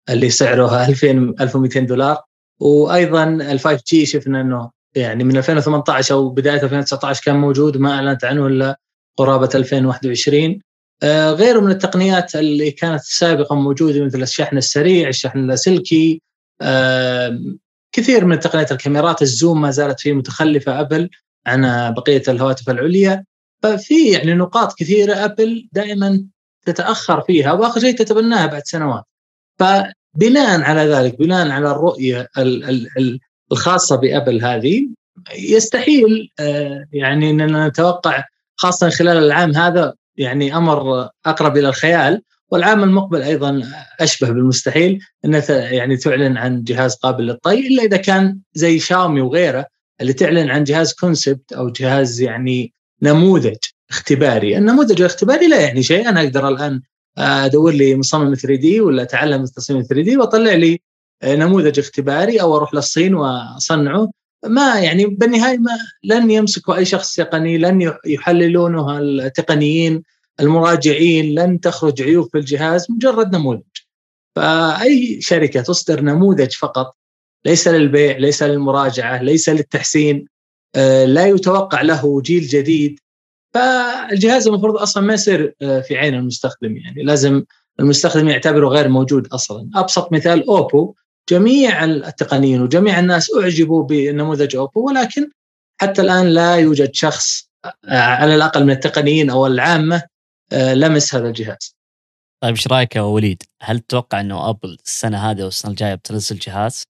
اللي 0.09 0.29
سعره 0.29 0.85
2000 0.85 1.35
1200 1.41 1.79
دولار. 1.79 2.17
وأيضا 2.59 3.23
ال 3.23 3.59
5 3.59 3.83
G 3.87 4.05
شفنا 4.05 4.41
إنه 4.41 4.71
يعني 4.95 5.23
من 5.23 5.37
2018 5.37 6.15
أو 6.15 6.29
بداية 6.29 6.63
2019 6.63 7.21
كان 7.25 7.35
موجود 7.35 7.77
ما 7.77 7.91
أعلنت 7.91 8.25
عنه 8.25 8.47
إلا 8.47 8.79
قرابة 9.17 9.49
2021 9.55 10.61
آه، 11.03 11.31
غيره 11.31 11.59
من 11.59 11.71
التقنيات 11.71 12.35
اللي 12.35 12.71
كانت 12.71 13.01
سابقا 13.01 13.55
موجودة 13.55 14.05
مثل 14.05 14.21
الشحن 14.21 14.57
السريع، 14.57 15.09
الشحن 15.09 15.39
اللاسلكي 15.39 16.21
آه، 16.61 17.39
كثير 17.95 18.25
من 18.25 18.39
تقنيات 18.39 18.71
الكاميرات 18.71 19.21
ال 19.21 19.29
zoom 19.29 19.61
ما 19.61 19.71
زالت 19.71 19.99
فيه 19.99 20.13
متخلفة 20.13 20.79
أبل 20.79 21.09
عن 21.47 21.93
بقية 21.93 22.23
الهواتف 22.27 22.69
العليا. 22.69 23.25
ففي 23.63 24.11
يعني 24.11 24.33
نقاط 24.33 24.79
كثيرة 24.79 25.13
أبل 25.13 25.69
دائما 25.71 26.25
تتأخر 26.65 27.21
فيها 27.21 27.51
وآخر 27.51 27.79
شيء 27.79 27.95
تتبناها 27.95 28.45
بعد 28.45 28.61
سنوات. 28.65 29.03
فبناء 29.59 30.61
على 30.61 30.81
ذلك 30.81 31.19
بناء 31.19 31.49
على 31.49 31.71
الرؤية 31.71 32.27
الخاصة 33.51 33.95
بأبل 33.95 34.45
هذه 34.45 34.87
يستحيل 35.37 36.31
آه، 36.39 36.85
يعني 36.91 37.29
إننا 37.29 37.67
نتوقع 37.67 38.23
خاصة 38.55 38.89
خلال 38.89 39.17
العام 39.17 39.55
هذا 39.55 39.93
يعني 40.17 40.57
أمر 40.57 41.09
أقرب 41.25 41.57
إلى 41.57 41.69
الخيال. 41.69 42.21
والعام 42.55 42.83
المقبل 42.83 43.21
أيضا 43.21 43.61
أشبه 43.99 44.29
بالمستحيل 44.29 44.99
انها 45.25 45.51
يعني 45.51 45.97
تعلن 45.97 46.37
عن 46.37 46.63
جهاز 46.63 46.95
قابل 46.95 47.25
للطي 47.25 47.67
إلا 47.67 47.83
إذا 47.83 47.97
كان 47.97 48.39
زي 48.53 48.79
شاومي 48.79 49.21
وغيره 49.21 49.65
اللي 50.01 50.13
تعلن 50.13 50.49
عن 50.49 50.63
جهاز 50.63 50.93
كونسبت 50.93 51.53
أو 51.53 51.69
جهاز 51.69 52.21
يعني 52.21 52.73
نموذج 53.01 53.57
اختباري، 53.89 54.57
النموذج 54.57 55.01
الاختباري 55.01 55.47
لا 55.47 55.61
يعني 55.61 55.83
شيء. 55.83 56.09
أنا 56.09 56.21
أقدر 56.21 56.47
الآن 56.47 56.81
أدور 57.17 57.73
لي 57.73 57.95
مصمم 57.95 58.33
3 58.33 58.55
دي 58.55 58.81
ولا 58.81 59.01
أتعلم 59.01 59.43
التصميم 59.43 59.81
3 59.81 60.03
دي 60.03 60.17
وأطلع 60.17 60.53
لي 60.53 60.79
نموذج 61.23 61.79
اختباري 61.79 62.41
أو 62.41 62.57
أروح 62.57 62.73
للصين 62.73 63.15
وأصنعه. 63.15 64.11
ما 64.45 64.79
يعني 64.79 65.05
بالنهاية 65.05 65.57
ما 65.57 65.77
لن 66.03 66.31
يمسكوا 66.31 66.75
أي 66.75 66.85
شخص 66.85 67.15
تقني 67.15 67.57
لن 67.57 67.93
يحللونه 68.05 68.99
التقنيين. 68.99 70.03
المراجعين 70.39 71.39
لن 71.39 71.59
تخرج 71.59 72.01
عيوب 72.01 72.29
في 72.31 72.37
الجهاز 72.37 72.91
مجرد 72.91 73.35
نموذج. 73.35 73.61
فأي 74.35 75.21
شركة 75.21 75.61
تصدر 75.61 76.01
نموذج 76.01 76.51
فقط 76.51 76.95
ليس 77.45 77.67
للبيع 77.67 78.17
ليس 78.17 78.43
للمراجعة 78.43 79.21
ليس 79.21 79.49
للتحسين 79.49 80.27
آه، 80.75 81.05
لا 81.05 81.25
يتوقع 81.25 81.81
له 81.81 82.21
جيل 82.21 82.47
جديد. 82.47 82.99
فالجهاز 83.53 84.47
المفروض 84.47 84.77
أصلا 84.77 85.03
ما 85.03 85.13
يصير 85.13 85.55
آه، 85.61 85.79
في 85.79 85.97
عين 85.97 86.13
المستخدم 86.13 86.77
يعني. 86.77 87.03
لازم 87.03 87.43
المستخدم 87.79 88.29
يعتبره 88.29 88.67
غير 88.67 88.89
موجود 88.89 89.27
أصلا. 89.27 89.69
أبسط 89.75 90.13
مثال 90.13 90.47
أوبو. 90.47 90.95
جميع 91.29 91.83
التقنيين 91.83 92.61
وجميع 92.61 92.99
الناس 92.99 93.31
أعجبوا 93.35 93.83
بنموذج 93.83 94.55
أوبو 94.55 94.87
ولكن 94.87 95.29
حتى 95.81 96.01
الآن 96.01 96.27
لا 96.27 96.55
يوجد 96.55 96.93
شخص 96.93 97.49
آه، 97.65 97.71
على 97.99 98.35
الأقل 98.35 98.63
من 98.63 98.71
التقنيين 98.71 99.29
أو 99.29 99.47
العامة 99.47 100.03
لمس 100.53 101.15
هذا 101.15 101.27
الجهاز. 101.27 101.75
طيب 102.43 102.55
إيش 102.55 102.67
رأيك 102.67 102.95
يا 102.95 103.01
وليد؟ 103.01 103.43
هل 103.61 103.79
تتوقع 103.79 104.19
إنه 104.19 104.49
أبل 104.49 104.77
السنة 104.85 105.31
هذه 105.31 105.43
والسنة 105.43 105.71
الجاية 105.71 105.95
بتنزل 105.95 106.39
جهاز 106.39 106.83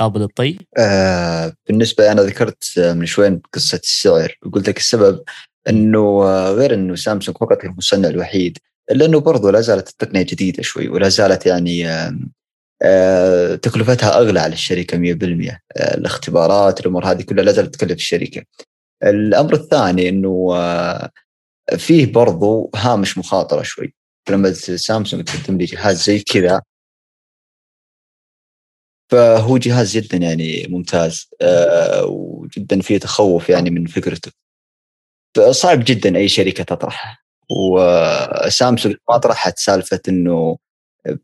قابل 0.00 0.20
للطي؟ 0.20 0.58
آه 0.78 1.52
بالنسبة 1.68 2.12
أنا 2.12 2.22
ذكرت 2.22 2.78
من 2.78 3.06
شوي 3.06 3.40
قصة 3.52 3.80
السعر 3.84 4.38
وقلت 4.46 4.68
لك 4.68 4.76
السبب 4.76 5.22
إنه 5.68 6.22
غير 6.50 6.74
إنه 6.74 6.94
سامسونج 6.94 7.38
فقط 7.38 7.64
هي 7.64 7.68
المصنع 7.68 8.08
الوحيد 8.08 8.58
الا 8.90 9.06
انه 9.06 9.20
برضو 9.20 9.50
لا 9.50 9.60
زالت 9.60 9.88
التقنية 9.88 10.22
جديدة 10.22 10.62
شوي 10.62 10.88
ولا 10.88 11.08
زالت 11.08 11.46
يعني 11.46 11.88
آه، 12.82 13.54
تكلفتها 13.54 14.18
أغلى 14.18 14.40
على 14.40 14.52
الشركة 14.52 14.98
100% 14.98 15.60
آه، 15.76 15.94
الاختبارات 15.94 16.80
الأمور 16.80 17.04
هذه 17.04 17.22
كلها 17.22 17.44
لا 17.44 17.52
زالت 17.52 17.74
تكلف 17.74 17.92
الشركة. 17.92 18.42
الأمر 19.02 19.54
الثاني 19.54 20.08
إنه 20.08 20.48
آه، 20.54 21.10
فيه 21.76 22.12
برضو 22.12 22.70
هامش 22.76 23.18
مخاطرة 23.18 23.62
شوي. 23.62 23.94
لما 24.30 24.52
سامسونج 24.52 25.24
تقدم 25.24 25.58
لي 25.58 25.64
جهاز 25.64 26.02
زي 26.02 26.20
كذا 26.20 26.62
فهو 29.10 29.58
جهاز 29.58 29.96
جدا 29.96 30.16
يعني 30.16 30.66
ممتاز 30.68 31.30
وجدا 32.04 32.80
فيه 32.80 32.98
تخوف 32.98 33.48
يعني 33.48 33.70
من 33.70 33.86
فكرته. 33.86 34.32
صعب 35.50 35.84
جدا 35.84 36.16
أي 36.16 36.28
شركة 36.28 36.64
تطرحه. 36.64 37.24
وسامسونج 37.50 38.96
ما 39.10 39.16
طرحت 39.16 39.58
سالفة 39.58 40.00
إنه 40.08 40.58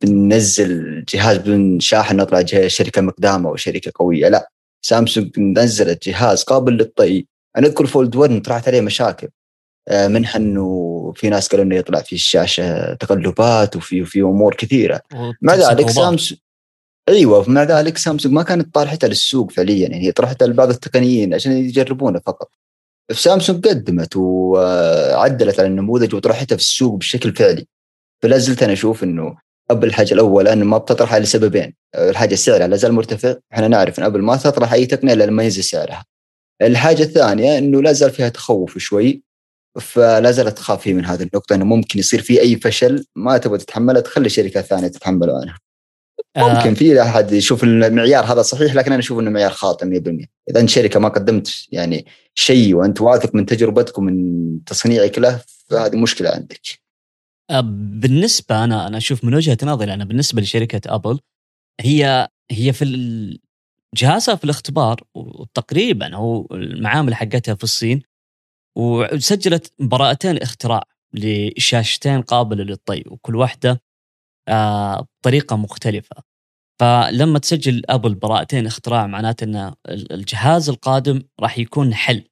بننزل 0.03 1.05
جهاز 1.05 1.37
بدون 1.39 1.81
شاحن 1.81 2.17
نطلع 2.17 2.45
شركة 2.67 3.03
مقدامة 3.03 3.49
أو 3.49 3.57
شركة 3.57 3.93
قوية. 3.95 4.29
لا 4.29 4.51
سامسونج 4.83 5.39
نزلت 5.41 6.09
جهاز 6.09 6.43
قابل 6.43 6.73
للطي. 6.73 7.27
أنا 7.57 7.67
أذكر 7.67 7.87
فولد 7.87 8.17
1 8.17 8.43
طلعت 8.43 8.69
عليه 8.69 8.81
مشاكل. 8.81 9.27
آه، 9.27 9.38
منها 9.93 10.37
إنه 10.37 11.13
في 11.17 11.29
ناس 11.29 11.49
قالوا 11.49 11.65
إنه 11.65 11.77
يطلع 11.77 12.01
في 12.01 12.13
الشاشة 12.13 12.95
تقلبات 12.95 13.77
وفي 13.77 14.03
وفي 14.03 14.21
أمور 14.23 14.55
كثيرة. 14.55 15.01
مع 15.43 15.55
ذلك 15.55 15.91
سامسونج 15.91 16.41
أيوه 17.09 17.51
مع 17.51 17.63
ذلك 17.63 17.99
سامسونج 17.99 18.35
ما 18.35 18.43
كانت 18.43 18.75
طارحتها 18.75 19.09
للسوق 19.09 19.51
فعليا 19.51 19.89
يعني 19.89 20.07
هي 20.07 20.13
طرحتها 20.13 20.49
لبعض 20.49 20.71
التقنيين 20.71 21.35
عشان 21.35 21.53
يجربونه 21.53 22.21
فقط. 22.27 22.51
سامسونج 23.13 23.69
قدمت 23.69 24.17
وعدلت 24.17 25.61
على 25.61 25.69
النموذج 25.69 26.15
وطرحتها 26.15 26.57
في 26.57 26.63
السوق 26.63 26.95
بشكل 26.95 27.35
فعلي. 27.35 27.67
فلا 28.23 28.39
زلت 28.39 28.63
أنا 28.63 28.73
أشوف 28.73 29.05
إنه 29.05 29.37
أبل 29.71 29.89
الحاجة 29.89 30.15
الاولى 30.15 30.53
انه 30.53 30.65
ما 30.65 30.79
بتطرحها 30.79 31.19
لسببين. 31.19 31.75
الحاجة 31.95 32.35
سعرها 32.35 32.67
لا 32.67 32.77
زال 32.77 32.93
مرتفع 32.93 33.35
إحنا 33.53 33.69
نعرف 33.69 33.99
إن 33.99 34.05
أبل 34.05 34.23
ما 34.23 34.37
تطرح 34.37 34.73
أي 34.73 34.87
تقنية 34.87 35.13
إلا 35.13 35.25
لما 35.25 35.43
ينزل 35.43 35.65
سعرها. 35.65 36.05
الحاجة 36.63 37.03
الثانية 37.03 37.59
إنه 37.59 37.83
لا 37.83 37.93
زال 37.93 38.11
فيها 38.11 38.29
تخوف 38.29 38.79
شوي. 38.79 39.28
فلا 39.81 40.31
زالت 40.31 40.59
تخاف 40.59 40.87
من 40.87 41.05
هذه 41.05 41.23
النقطة 41.23 41.55
إنه 41.55 41.65
ممكن 41.65 41.99
يصير 41.99 42.23
في 42.23 42.41
أي 42.41 42.57
فشل 42.57 43.05
ما 43.17 43.39
تبغى 43.39 43.59
تتحمله 43.59 44.01
تخلي 44.01 44.29
شركات 44.29 44.65
ثانية 44.65 44.89
تتحمله 44.89 45.41
عنها 45.41 45.59
آه. 46.37 46.55
ممكن 46.55 46.75
في 46.75 47.03
أحد 47.03 47.33
يشوف 47.33 47.65
المعيار 47.65 48.25
هذا 48.25 48.43
صحيح 48.43 48.75
لكن 48.75 48.93
أنا 48.93 49.01
أشوف 49.01 49.19
انه 49.19 49.31
معيار 49.31 49.51
خاطئ 49.51 49.87
100% 49.87 50.27
إذا 50.51 50.61
أنت 50.61 50.69
شركة 50.69 51.01
ما 51.01 51.09
قدمت 51.09 51.67
يعني 51.73 52.07
شيء 52.35 52.75
وأنت 52.75 53.01
واثق 53.01 53.35
من 53.35 53.47
تجربتك 53.47 53.99
ومن 53.99 54.65
تصنيعك 54.65 55.19
له 55.19 55.41
فهذه 55.71 55.97
مشكلة 55.97 56.31
عندك. 56.31 56.61
آه، 57.51 57.61
بالنسبة 58.01 58.65
أنا 58.65 58.87
أنا 58.87 58.97
أشوف 58.97 59.25
من 59.25 59.35
وجهة 59.35 59.59
نظري 59.63 59.95
أنا 59.95 60.05
بالنسبة 60.05 60.43
لشركة 60.43 60.95
أبل 60.95 61.21
هي 61.81 62.29
هي 62.51 62.73
في 62.73 63.39
جهازها 63.95 64.35
في 64.35 64.45
الاختبار 64.45 65.01
وتقريبا 65.15 66.15
هو 66.15 66.47
المعامل 66.53 67.15
حقتها 67.15 67.55
في 67.55 67.65
الصين 67.65 68.03
وسجلت 68.79 69.73
براءتين 69.79 70.37
اختراع 70.39 70.83
لشاشتين 71.15 72.23
قابلة 72.23 72.65
للطي 72.65 73.05
وكل 73.07 73.37
واحدة 73.37 73.83
آه 74.49 75.07
بطريقة 75.23 75.57
مختلفة. 75.57 76.17
فلما 76.81 77.39
تسجل 77.39 77.83
ابل 77.89 78.15
براءتين 78.15 78.67
اختراع 78.67 79.07
معناته 79.07 79.45
إن 79.45 79.75
الجهاز 79.89 80.69
القادم 80.71 81.23
راح 81.41 81.59
يكون 81.59 81.95
حل 81.95 82.25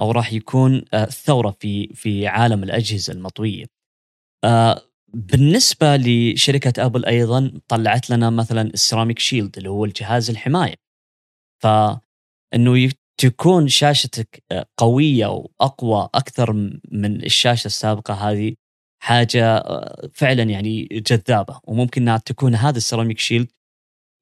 أو 0.00 0.10
راح 0.10 0.32
يكون 0.32 0.84
آه 0.94 1.04
ثوره 1.04 1.56
في 1.60 1.88
في 1.94 2.26
عالم 2.26 2.62
الأجهزة 2.64 3.12
المطوية. 3.12 3.64
آه، 4.44 4.82
بالنسبة 5.14 5.96
لشركة 5.96 6.86
أبل 6.86 7.04
أيضا 7.06 7.60
طلعت 7.68 8.10
لنا 8.10 8.30
مثلا 8.30 8.62
السيراميك 8.62 9.18
شيلد 9.18 9.56
اللي 9.58 9.70
هو 9.70 9.84
الجهاز 9.84 10.30
الحماية. 10.30 10.74
فإنه 11.62 12.76
تكون 13.20 13.68
شاشتك 13.68 14.42
قوية 14.76 15.26
وأقوى 15.26 16.08
أكثر 16.14 16.52
من 16.92 17.24
الشاشة 17.24 17.66
السابقة 17.66 18.14
هذه 18.14 18.54
حاجة 19.02 19.56
آه، 19.56 20.08
فعلا 20.14 20.42
يعني 20.42 20.84
جذابة. 20.84 21.60
وممكن 21.64 22.02
أنها 22.02 22.18
تكون 22.18 22.54
هذا 22.54 22.76
السيراميك 22.76 23.18
شيلد. 23.18 23.48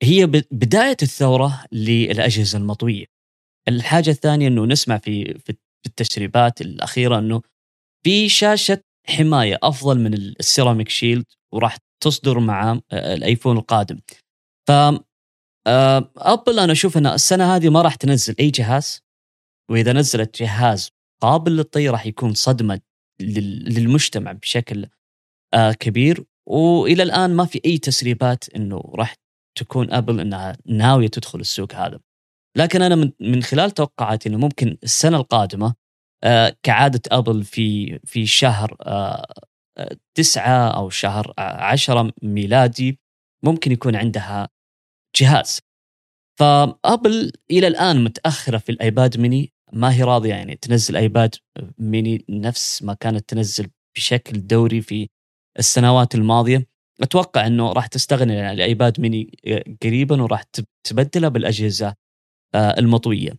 هي 0.03 0.27
بداية 0.27 0.97
الثورة 1.03 1.65
للأجهزة 1.73 2.59
المطوية. 2.59 3.07
الحاجة 3.69 4.11
الثانية 4.11 4.49
أنه 4.49 4.67
نسمع 4.67 4.99
في 4.99 5.39
في 5.39 5.57
التسريبات 5.87 6.61
الأخيرة 6.61 7.19
أنه 7.19 7.43
في 8.05 8.29
شاشة 8.29 8.81
حماية 9.07 9.59
أفضل 9.63 9.99
من 9.99 10.15
السيراميك 10.15 10.89
شيلد 10.89 11.25
وراح 11.53 11.77
تصدر 12.03 12.39
مع 12.39 12.73
آه، 12.93 13.15
الأيفون 13.15 13.57
القادم. 13.57 14.01
ف 14.69 14.73
أبل 15.67 16.59
آه، 16.59 16.65
أنا 16.65 16.73
أشوف 16.73 16.97
إن 16.97 17.07
السنة 17.07 17.57
هذه 17.57 17.69
ما 17.69 17.83
راح 17.83 17.95
تنزل 17.95 18.35
أي 18.41 18.51
جهاز 18.51 19.03
وإذا 19.71 19.93
نزلت 19.93 20.43
جهاز 20.43 20.91
قابل 21.23 21.57
للطي 21.57 21.89
راح 21.89 22.07
يكون 22.07 22.35
صدمة 22.35 22.81
للمجتمع 23.21 24.33
بشكل 24.33 24.87
آه، 25.55 25.73
كبير. 25.73 26.25
وإلى 26.49 27.03
الآن 27.03 27.35
ما 27.37 27.45
في 27.45 27.61
أي 27.65 27.79
تسريبات 27.79 28.45
إنه 28.57 28.93
راح 28.95 29.15
تكون 29.59 29.93
أبل 29.93 30.21
إنها 30.21 30.57
ناوية 30.67 31.09
تدخل 31.09 31.41
السوق 31.41 31.75
هذا. 31.75 32.01
لكن 32.57 32.83
أنا 32.83 33.13
من 33.21 33.43
خلال 33.43 33.71
توقعاتي 33.71 34.29
إنه 34.29 34.39
ممكن 34.39 34.79
السنة 34.83 35.17
القادمة 35.17 35.75
آه، 36.25 36.57
كعادة 36.63 37.01
أبل 37.11 37.45
في 37.45 37.99
في 38.05 38.27
شهر 38.27 38.77
تسعة 40.15 40.69
أو 40.69 40.91
شهر 40.91 41.35
عشرة 41.39 42.13
ميلادي 42.23 42.99
ممكن 43.45 43.73
يكون 43.73 43.97
عندها 43.97 44.49
جهاز. 45.17 45.61
فأبل 46.41 47.33
إلى 47.51 47.67
الآن 47.67 48.05
متأخرة 48.05 48.59
في 48.59 48.73
الآيباد 48.73 49.21
ميني. 49.21 49.53
ما 49.73 49.95
هي 49.95 50.03
راضية 50.03 50.31
يعني 50.31 50.57
تنزل 50.57 50.97
آيباد 50.97 51.35
ميني 51.79 52.25
نفس 52.29 52.83
ما 52.83 52.95
كانت 52.95 53.29
تنزل 53.29 53.71
بشكل 53.97 54.47
دوري 54.47 54.83
في 54.83 55.09
السنوات 55.59 56.15
الماضية. 56.15 56.67
أتوقع 57.01 57.47
أنه 57.47 57.73
راح 57.73 57.87
تستغني 57.87 58.41
عن 58.41 58.55
الآيباد 58.55 59.01
ميني 59.01 59.39
قريبا 59.83 60.23
وراح 60.23 60.43
تبدلها 60.85 61.29
بالأجهزة 61.29 61.95
آه، 62.55 62.79
المطوية. 62.79 63.39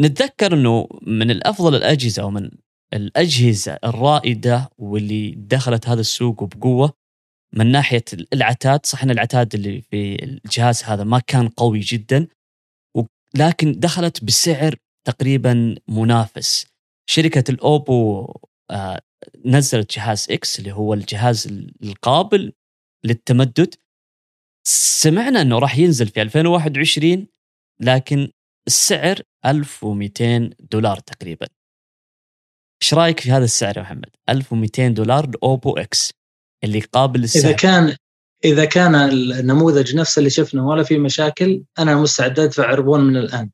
نتذكر 0.00 0.54
إنه 0.54 0.88
من 1.02 1.30
الأفضل 1.30 1.74
الأجهزة 1.74 2.24
ومن 2.24 2.50
الأجهزة 2.94 3.78
الرائدة 3.84 4.70
واللي 4.78 5.30
دخلت 5.30 5.88
هذا 5.88 6.00
السوق 6.00 6.42
وبقوه 6.42 6.92
من 7.54 7.72
ناحية 7.72 8.04
العتاد 8.32 8.86
صح 8.86 9.02
إن 9.02 9.10
العتاد 9.10 9.54
اللي 9.54 9.80
في 9.80 10.24
الجهاز 10.24 10.82
هذا 10.82 11.04
ما 11.04 11.18
كان 11.18 11.48
قوي 11.48 11.80
جدا 11.80 12.28
لكن 13.34 13.80
دخلت 13.80 14.24
بسعر 14.24 14.74
تقريبا 15.06 15.74
منافس. 15.88 16.66
شركة 17.10 17.44
الأوبو 17.50 18.26
آه، 18.70 19.00
نزلت 19.44 19.96
جهاز 19.96 20.26
إكس 20.30 20.58
اللي 20.58 20.72
هو 20.72 20.94
الجهاز 20.94 21.46
القابل 21.82 22.52
للتمدد. 23.04 23.74
سمعنا 24.68 25.42
إنه 25.42 25.58
راح 25.58 25.78
ينزل 25.78 26.08
في 26.08 26.22
2021 26.22 27.26
لكن 27.80 28.30
السعر 28.66 29.22
1200 29.46 30.50
دولار 30.60 30.98
تقريبا. 30.98 31.46
إيش 32.82 32.94
رأيك 32.94 33.20
في 33.20 33.30
هذا 33.30 33.44
السعر 33.44 33.76
يا 33.76 33.82
محمد؟ 33.82 34.10
1200 34.28 34.88
دولار 34.88 35.30
لأوبو 35.30 35.76
X. 35.76 36.21
اللي 36.64 36.80
قابل 36.80 37.20
للسعر 37.20 37.44
اذا 37.44 37.52
كان 37.52 37.96
إذا 38.44 38.64
كان 38.64 38.94
النموذج 38.94 39.96
نفسه 39.96 40.18
اللي 40.18 40.30
شفنا 40.30 40.62
ولا 40.62 40.82
في 40.82 40.98
مشاكل 40.98 41.62
أنا 41.78 41.96
مستعد 41.96 42.40
أدفع 42.40 42.66
عربون 42.66 43.00
من 43.00 43.16
الآن. 43.16 43.50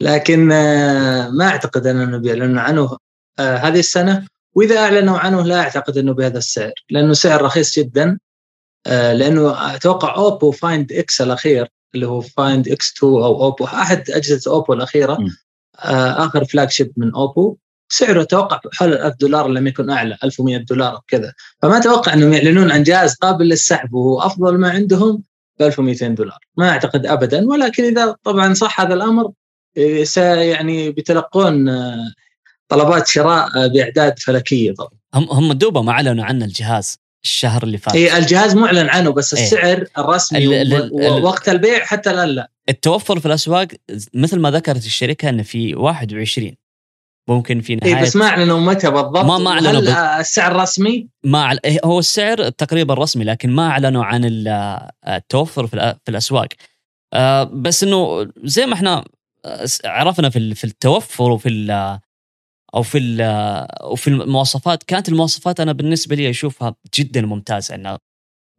لكن 0.00 0.52
آه، 0.52 1.28
ما 1.28 1.48
أعتقد 1.48 1.86
انه 1.86 2.18
بيعلنوا 2.18 2.60
عنه 2.62 2.96
آه، 3.38 3.56
هذه 3.56 3.78
السنة. 3.78 4.26
وإذا 4.54 4.78
أعلنوا 4.78 5.18
عنه 5.18 5.42
لا 5.42 5.60
أعتقد 5.60 5.98
أنه 5.98 6.12
بهذا 6.12 6.38
السعر 6.38 6.72
لأنه 6.90 7.12
سعر 7.12 7.42
رخيص 7.42 7.78
جدا. 7.78 8.18
آه، 8.86 9.12
لأنه 9.12 9.74
أتوقع 9.74 10.16
أوبو 10.16 10.50
Find 10.50 10.92
X 10.92 11.20
الأخير 11.20 11.68
اللي 11.94 12.06
هو 12.06 12.20
Find 12.20 12.68
X 12.68 12.92
2 12.96 13.12
أو 13.12 13.44
أوبو 13.44 13.64
أحد 13.64 14.10
أجهزة 14.10 14.50
أوبو 14.50 14.72
الأخيرة 14.72 15.18
آخر 15.78 16.44
فلاج 16.44 16.70
شيب 16.70 16.92
من 16.96 17.14
أوبو. 17.14 17.56
سعره 17.88 18.22
أتوقع 18.22 18.60
حول 18.72 18.94
1000 18.94 19.14
دولار 19.20 19.48
لم 19.48 19.66
يكن 19.66 19.90
أعلى 19.90 20.16
1100 20.24 20.58
دولار 20.58 21.00
كذا. 21.08 21.32
فما 21.62 21.76
أتوقع 21.76 22.14
إنهم 22.14 22.32
يعلنون 22.32 22.70
عن 22.70 22.82
جهاز 22.82 23.14
قابل 23.14 23.44
للسحب 23.44 23.94
وهو 23.94 24.20
أفضل 24.20 24.58
ما 24.58 24.70
عندهم 24.70 25.22
ب 25.58 25.62
1200 25.62 26.08
دولار. 26.08 26.38
ما 26.56 26.68
أعتقد 26.68 27.06
ابدا 27.06 27.48
ولكن 27.48 27.84
إذا 27.84 28.16
طبعا 28.24 28.54
صح 28.54 28.80
هذا 28.80 28.94
الأمر 28.94 29.32
إيه، 29.76 30.04
يعني 30.16 30.90
بيتلقون 30.90 31.68
آه، 31.68 32.12
طلبات 32.68 33.06
شراء 33.06 33.68
بأعداد 33.68 34.18
فلكية 34.18 34.74
طبعا. 34.74 34.90
هم 35.14 35.30
هم 35.30 35.52
دوبا 35.52 35.80
ما 35.80 35.92
أعلنوا 35.92 36.24
عن 36.24 36.42
الجهاز 36.42 36.98
الشهر 37.24 37.62
اللي 37.62 37.78
فات. 37.78 37.94
اي 37.94 38.18
الجهاز 38.18 38.54
معلن 38.54 38.88
عنه 38.88 39.10
بس 39.10 39.34
إيه. 39.34 39.42
السعر 39.42 39.86
الرسمي 39.98 40.46
ووقت 40.92 41.48
البيع 41.48 41.84
حتى 41.84 42.10
الآن 42.10 42.28
لا. 42.28 42.50
التوفر 42.68 43.20
في 43.20 43.26
الأسواق 43.26 43.68
مثل 44.14 44.38
ما 44.38 44.50
ذكرت 44.50 44.86
الشركة 44.86 45.28
انه 45.28 45.42
في 45.42 45.74
21 45.74 46.56
ممكن 47.28 47.60
في 47.60 47.76
نهايه 47.76 47.96
إيه 47.96 48.02
بس 48.02 48.16
ما 48.16 48.26
أعلنوا 48.26 48.60
متى 48.60 48.90
بالضبط. 48.90 49.24
ما 49.24 49.38
ما 49.38 49.50
أعلنوا 49.50 49.80
هل 49.80 49.88
السعر 50.20 50.52
الرسمي؟ 50.52 51.08
ما 51.24 51.58
إيه، 51.64 51.80
هو 51.84 51.98
السعر 51.98 52.48
تقريبا 52.48 52.94
رسمي 52.94 53.24
لكن 53.24 53.50
ما 53.50 53.68
أعلنوا 53.68 54.04
عن 54.04 54.22
التوفر 55.08 55.66
في 55.66 55.98
الأسواق. 56.08 56.48
آه، 57.14 57.44
بس 57.44 57.84
إنه 57.84 58.32
زي 58.44 58.66
ما 58.66 58.74
إحنا 58.74 59.04
آه، 59.44 59.66
عرفنا 59.84 60.30
في 60.30 60.54
في 60.54 60.64
التوفر 60.64 61.30
وفي 61.30 61.72
أو 62.74 62.82
في 62.82 62.98
وفي 63.84 64.08
المواصفات. 64.08 64.82
كانت 64.82 65.08
المواصفات 65.08 65.60
أنا 65.60 65.72
بالنسبة 65.72 66.16
لي 66.16 66.30
أشوفها 66.30 66.74
جدا 66.94 67.22
ممتازة 67.22 67.74
إنه 67.74 67.98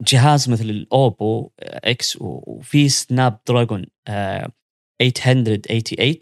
جهاز 0.02 0.50
مثل 0.50 0.64
الاوبو 0.64 1.50
X 1.62 2.18
وفي 2.22 2.90
Snapdragon 2.90 3.86
888 4.08 6.16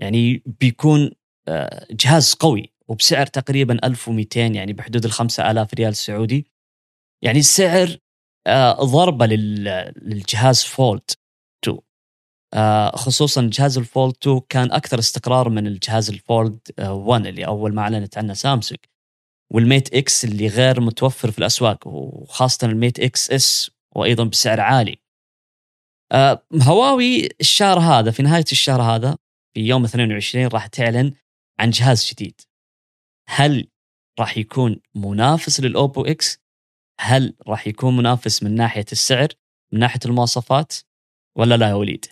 يعني 0.00 0.42
بيكون 0.60 1.04
آه، 1.04 1.10
جهاز 1.90 2.34
قوي 2.34 2.72
وبسعر 2.88 3.26
تقريبا 3.26 3.86
1200 3.86 4.40
يعني 4.40 4.72
بحدود 4.72 5.04
ال 5.04 5.12
5000 5.12 5.74
ريال 5.74 5.96
سعودي. 5.96 6.46
يعني 7.22 7.38
السعر 7.38 7.96
آه، 8.46 8.72
ضربة 8.72 9.26
للجهاز 9.26 10.64
Fold 10.64 11.10
2 11.64 11.78
آه، 12.54 12.96
خصوصا 12.96 13.50
جهاز 13.52 13.78
ال 13.78 13.85
Fold 13.85 14.14
2 14.22 14.40
كان 14.48 14.72
أكثر 14.72 14.98
استقرار 14.98 15.48
من 15.48 15.66
الجهاز 15.66 16.10
ال 16.10 16.20
Fold 16.20 16.58
1 16.80 17.26
اللي 17.26 17.46
أول 17.46 17.74
ما 17.74 17.82
أعلنت 17.82 18.18
عنه 18.18 18.34
سامسونج. 18.34 18.80
وال 19.52 19.66
Mate 19.66 19.94
X 19.94 20.24
اللي 20.24 20.48
غير 20.48 20.80
متوفر 20.80 21.30
في 21.30 21.38
الأسواق 21.38 21.86
وخاصة 21.86 22.66
ال 22.66 23.00
Mate 23.00 23.30
Xs 23.30 23.70
وأيضا 23.96 24.24
بسعر 24.24 24.60
عالي. 24.60 24.98
هواوي 26.62 27.28
الشهر 27.40 27.78
هذا 27.78 28.10
في 28.10 28.22
نهاية 28.22 28.44
الشهر 28.52 28.82
هذا 28.82 29.16
في 29.54 29.60
يوم 29.60 29.84
22 29.84 30.46
راح 30.46 30.66
تعلن 30.66 31.12
عن 31.62 31.70
جهاز 31.70 32.06
جديد. 32.06 32.40
هل 33.28 33.68
راح 34.20 34.38
يكون 34.38 34.80
منافس 34.94 35.60
للأوبو 35.60 36.04
X؟ 36.04 36.38
هل 37.00 37.34
راح 37.48 37.66
يكون 37.66 37.96
منافس 37.96 38.42
من 38.42 38.54
ناحية 38.54 38.84
السعر 38.92 39.28
من 39.72 39.80
ناحية 39.80 40.00
المواصفات؟ 40.04 40.72
ولا 41.38 41.54
لا 41.56 41.68
يا 41.68 41.74
وليد؟ 41.74 42.06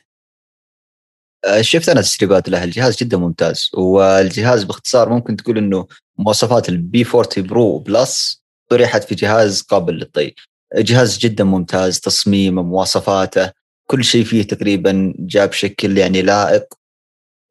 أه، 1.44 1.60
شفت 1.60 1.88
أنا 1.88 2.00
تسريبات 2.00 2.48
له 2.48 2.64
الجهاز 2.64 2.96
جدا 2.96 3.16
ممتاز. 3.16 3.70
والجهاز 3.74 4.64
باختصار 4.64 5.08
ممكن 5.08 5.36
تقول 5.36 5.58
إنه 5.58 5.86
مواصفات 6.18 6.68
ال 6.68 6.86
P 6.86 7.04
40 7.14 7.46
Pro 7.46 7.78
Plus 7.78 8.42
طرحت 8.70 9.04
في 9.04 9.14
جهاز 9.14 9.62
قابل 9.62 9.94
للطي. 9.94 10.34
جهاز 10.74 11.18
جدا 11.18 11.44
ممتاز 11.44 12.00
تصميمه 12.00 12.62
مواصفاته 12.62 13.52
كل 13.86 14.04
شيء 14.04 14.24
فيه 14.24 14.42
تقريبا 14.42 15.14
جاب 15.18 15.48
بشكل 15.48 15.98
يعني 15.98 16.22
لائق 16.22 16.74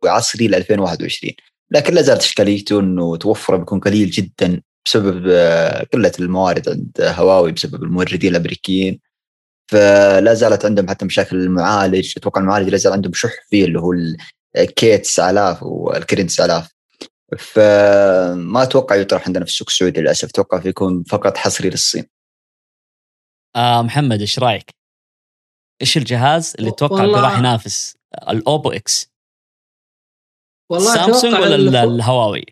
وعصري 0.03 0.47
ل 0.47 0.55
2021 0.55 1.33
لكن 1.71 1.93
لا 1.93 2.01
زالت 2.01 2.21
اشكاليته 2.21 2.79
انه 2.79 3.17
توفره 3.17 3.58
بيكون 3.58 3.79
قليل 3.79 4.10
جدا 4.10 4.62
بسبب 4.86 5.27
آه، 5.29 5.84
قلة 5.93 6.12
الموارد 6.19 6.69
عند 6.69 6.91
هواوي 7.01 7.51
بسبب 7.51 7.84
الموردين 7.84 8.32
الأمريكيين. 8.32 8.99
فلا 9.71 10.34
زالت 10.34 10.65
عندهم 10.65 10.89
حتى 10.89 11.05
مشاكل 11.05 11.36
المعالج. 11.38 12.13
أتوقع 12.17 12.41
المعالج 12.41 12.69
لا 12.69 12.77
زال 12.77 12.93
عندهم 12.93 13.13
شح 13.13 13.32
فيه 13.49 13.65
اللي 13.65 13.79
هو 13.79 13.93
ال 14.58 14.78
K 14.78 14.97
9000 14.97 15.63
وال 15.63 15.82
Kirin 15.82 16.28
9000 16.27 16.69
فما 17.39 18.63
أتوقع 18.63 18.95
يطرح 18.95 19.27
عندنا 19.27 19.45
في 19.45 19.51
السوق 19.51 19.67
السعودي 19.69 20.01
للأسف. 20.01 20.29
أتوقع 20.29 20.62
يكون 20.65 21.03
فقط 21.03 21.38
حصري 21.38 21.69
للصين. 21.69 22.05
آه 23.55 23.82
محمد 23.82 24.19
إيش 24.19 24.39
رأيك؟ 24.39 24.69
إيش 25.82 25.97
الجهاز 25.97 26.53
اللي 26.60 26.71
تتوقع 26.71 27.05
راح 27.05 27.39
ينافس 27.39 27.97
الاوبو 28.29 28.71
X؟ 28.71 29.09
والله 30.69 30.93
سامسونج 30.93 31.34
ولا 31.34 31.84
الهواوي؟ 31.84 32.45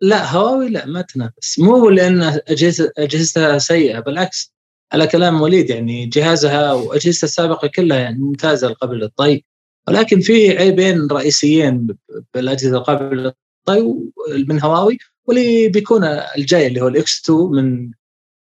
لا 0.00 0.32
هواوي 0.32 0.68
لا 0.68 0.86
ما 0.86 1.02
تنافس. 1.02 1.58
مو 1.58 1.88
لأن 1.88 2.22
اجهزه 2.48 2.92
اجهزتها 2.98 3.58
سيئة 3.58 4.00
بالعكس 4.00 4.54
على 4.92 5.06
كلام 5.06 5.40
وليد 5.40 5.70
يعني 5.70 6.06
جهازها 6.06 6.72
واجهزتها 6.72 7.26
السابقة 7.26 7.70
كلها 7.74 7.98
يعني 7.98 8.18
ممتازة 8.18 8.72
قبل 8.72 8.98
للطي 8.98 9.44
ولكن 9.88 10.20
في 10.20 10.58
عيبين 10.58 11.06
رئيسيين 11.06 11.96
بالأجهزة 12.34 12.76
القابله 12.76 13.34
للطي 13.68 13.94
من 14.48 14.62
هواوي 14.62 14.98
واللي 15.24 15.68
بيكون 15.68 16.04
الجاي 16.04 16.66
اللي 16.66 16.80
هو 16.80 16.88
الاكس 16.88 17.22
2 17.24 17.40
من 17.40 17.90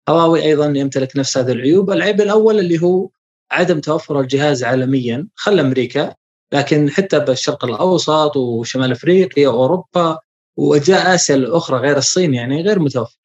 هواوي 0.09 0.43
أيضا 0.43 0.65
يمتلك 0.65 1.17
نفس 1.17 1.37
هذه 1.37 1.51
العيوب، 1.51 1.91
العيب 1.91 2.21
الأول 2.21 2.59
اللي 2.59 2.81
هو 2.81 3.09
عدم 3.51 3.79
توفر 3.79 4.19
الجهاز 4.19 4.63
عالميا. 4.63 5.27
خلى 5.35 5.61
أمريكا 5.61 6.15
لكن 6.53 6.89
حتى 6.89 7.19
بالشرق 7.19 7.65
الأوسط 7.65 8.37
وشمال 8.37 8.91
أفريقيا 8.91 9.49
وأوروبا 9.49 10.19
وأجزاء 10.57 11.15
آسيا 11.15 11.35
الأخرى 11.35 11.77
غير 11.77 11.97
الصين 11.97 12.33
يعني 12.33 12.61
غير 12.61 12.79
متوفر. 12.79 13.17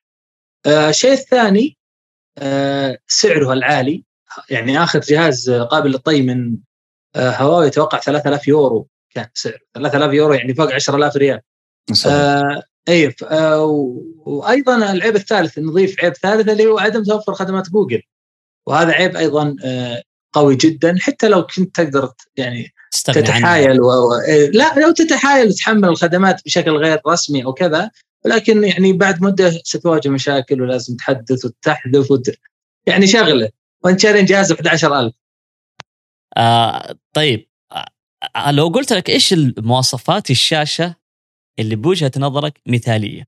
آه 0.66 0.88
الشيء 0.88 1.12
الثاني 1.12 1.78
آه 2.38 2.98
سعره 3.06 3.52
العالي. 3.52 4.04
يعني 4.50 4.82
آخر 4.82 5.00
جهاز 5.00 5.50
قابل 5.50 5.90
للطي 5.90 6.22
من 6.22 6.56
آه 7.16 7.30
هواوي 7.30 7.66
أتوقع 7.66 7.98
3000 7.98 8.48
يورو 8.48 8.88
كان 9.14 9.26
سعره 9.34 9.58
3000 9.74 10.12
يورو 10.12 10.34
يعني 10.34 10.54
فوق 10.54 10.72
10000 10.72 11.16
ريال. 11.16 11.40
آه 12.06 12.62
اي 12.88 13.14
آه 13.30 13.64
وأيضا 14.26 14.92
العيب 14.92 15.16
الثالث 15.16 15.58
نضيف 15.58 16.04
عيب 16.04 16.14
ثالث 16.14 16.48
اللي 16.48 16.66
هو 16.66 16.78
عدم 16.78 17.02
توفر 17.04 17.34
خدمات 17.34 17.70
جوجل. 17.70 18.02
وهذا 18.66 18.92
عيب 18.92 19.16
أيضا 19.16 19.56
آه 19.64 20.02
قوي 20.32 20.56
جدا. 20.56 20.98
حتى 21.00 21.28
لو 21.28 21.46
كنت 21.46 21.76
تقدر 21.76 22.12
يعني 22.36 22.72
تتحايل 23.00 23.80
و... 23.80 23.86
و... 23.86 24.14
إيه، 24.28 24.50
لا 24.50 24.74
لو 24.74 24.90
تتحايل 24.90 25.48
وتحمل 25.48 25.88
الخدمات 25.88 26.44
بشكل 26.44 26.70
غير 26.70 27.00
رسمي 27.06 27.44
أو 27.44 27.52
كذا 27.52 27.90
ولكن 28.24 28.64
يعني 28.64 28.92
بعد 28.92 29.22
مدة 29.22 29.50
ستواجه 29.50 30.08
مشاكل 30.08 30.62
ولازم 30.62 30.96
تحدث 30.96 31.44
وتحذف 31.44 32.10
وت... 32.10 32.30
يعني 32.86 33.06
شغلة. 33.06 33.50
وانت 33.84 34.00
شاري 34.00 34.22
جهاز 34.22 34.52
ب 34.52 34.60
11000 34.60 35.14
آه 36.36 36.94
طيب. 37.12 37.48
آه 38.36 38.50
لو 38.50 38.68
قلت 38.68 38.92
لك 38.92 39.10
إيش 39.10 39.32
المواصفات 39.32 40.30
الشاشة 40.30 40.94
اللي 41.58 41.76
بوجهة 41.76 42.12
نظرك 42.16 42.60
مثالية؟ 42.66 43.24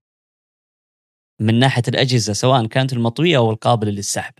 من 1.40 1.58
ناحية 1.58 1.82
الأجهزة 1.88 2.32
سواء 2.32 2.66
كانت 2.66 2.92
المطوية 2.92 3.36
أو 3.36 3.50
القابلة 3.50 3.90
للسحب. 3.90 4.34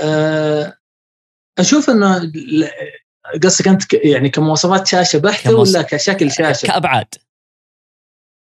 آه، 0.00 0.78
أشوف 1.58 1.90
إنه 1.90 2.32
قصدك 3.42 3.68
أنت 3.68 3.92
يعني 3.92 4.30
كمواصفات 4.30 4.86
شاشة 4.86 5.18
بحتة 5.18 5.50
كموص... 5.50 5.68
ولا 5.68 5.82
كشكل 5.82 6.32
شاشة؟ 6.32 6.66
كأبعاد. 6.66 7.14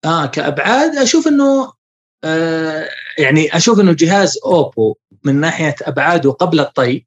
آه 0.06 0.26
كأبعاد. 0.26 0.96
أشوف 0.96 1.28
إنه 1.28 1.74
آه 2.24 2.89
يعني 3.18 3.58
أشوف 3.58 3.80
إنه 3.80 3.94
جهاز 3.94 4.39
أوبو 4.46 4.96
من 5.24 5.36
ناحية 5.36 5.76
ابعاده 5.82 6.32
قبل 6.32 6.60
الطي 6.60 7.06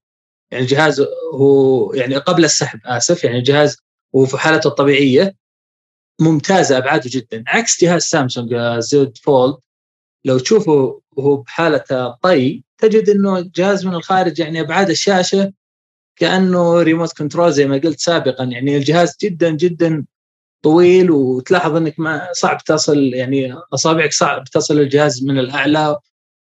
يعني 0.51 0.65
الجهاز 0.65 1.05
هو 1.35 1.95
يعني 1.95 2.17
قبل 2.17 2.45
السحب 2.45 2.81
آسف 2.85 3.25
يعني 3.25 3.39
الجهاز 3.39 3.77
هو 4.17 4.27
في 4.27 4.39
حالته 4.39 4.69
الطبيعية 4.69 5.37
ممتازة 6.21 6.79
أبعاده 6.79 7.11
جدا. 7.13 7.45
عكس 7.47 7.85
جهاز 7.85 8.03
سامسونج 8.03 8.55
Z 8.79 9.19
Fold 9.19 9.57
لو 10.25 10.39
تشوفه 10.39 11.01
وهو 11.17 11.37
بحاله 11.37 12.17
طي 12.23 12.65
تجد 12.79 13.09
إنه 13.09 13.39
الجهاز 13.39 13.87
من 13.87 13.95
الخارج 13.95 14.39
يعني 14.39 14.61
أبعاد 14.61 14.91
الشاشة 14.91 15.53
كأنه 16.19 16.83
remote 16.83 17.13
control 17.13 17.53
زي 17.53 17.67
ما 17.67 17.77
قلت 17.79 18.01
سابقا. 18.01 18.45
يعني 18.45 18.77
الجهاز 18.77 19.17
جدا 19.23 19.51
جدا 19.51 20.05
طويل 20.63 21.11
وتلاحظ 21.11 21.77
إنك 21.77 22.01
ما 22.01 22.29
صعب 22.33 22.65
تصل 22.65 22.99
يعني 23.15 23.55
أصابعك 23.75 24.13
صعب 24.13 24.45
تصل 24.45 24.81
الجهاز 24.81 25.25
من 25.25 25.39
الأعلى. 25.39 25.99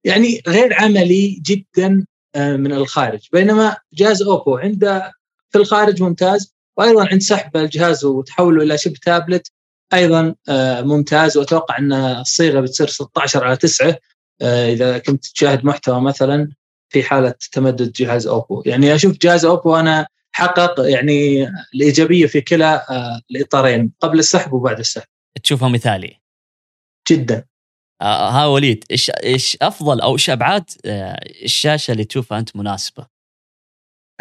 يعني 0.05 0.43
غير 0.49 0.75
عملي 0.75 1.43
جدا 1.47 2.07
آه، 2.35 2.57
من 2.57 2.73
الخارج. 2.73 3.29
بينما 3.33 3.77
جهاز 3.93 4.23
أوبو 4.23 4.57
عنده 4.57 5.13
في 5.51 5.59
الخارج 5.59 6.03
ممتاز 6.03 6.55
وأيضا 6.77 7.09
عند 7.09 7.21
سحب 7.21 7.57
الجهاز 7.57 8.05
وتحوله 8.05 8.63
إلى 8.63 8.79
شبه 8.79 8.97
تابلت 9.03 9.53
أيضا 9.95 10.35
آه، 10.49 10.83
ممتاز. 10.83 11.37
وأتوقع 11.37 11.79
إن 11.79 11.93
الصيغة 11.93 12.61
بتصير 12.61 12.87
16 12.87 13.45
على 13.45 13.57
9 13.57 13.97
آه، 14.43 14.73
إذا 14.73 14.99
كنت 14.99 15.27
تشاهد 15.27 15.65
محتوى 15.65 16.01
مثلا. 16.01 16.49
في 16.93 17.03
حالة 17.03 17.35
تمدد 17.53 17.93
جهاز 17.93 18.27
أوبو. 18.27 18.63
يعني 18.67 18.95
أشوف 18.95 19.19
جهاز 19.19 19.45
أوبو 19.45 19.77
أنا 19.77 20.07
حقق 20.33 20.75
يعني 20.91 21.49
الإيجابية 21.75 22.27
في 22.27 22.41
كلا 22.41 22.87
الإطارين 23.31 23.93
قبل 24.01 24.19
السحب 24.19 24.53
وبعد 24.53 24.79
السحب. 24.79 25.07
تشوفها 25.43 25.69
مثالي. 25.69 26.21
جدا. 27.11 27.45
آه 28.03 28.31
ها 28.31 28.47
وليد 28.47 28.85
إيش 28.91 29.11
إيش 29.11 29.57
أفضل 29.63 30.01
أو 30.01 30.13
إيش 30.13 30.31
أبعاد 30.31 30.65
آه 30.85 31.21
الشاشة 31.45 31.93
اللي 31.93 32.05
تشوفها 32.05 32.39
أنت 32.39 32.57
مناسبة؟ 32.57 33.07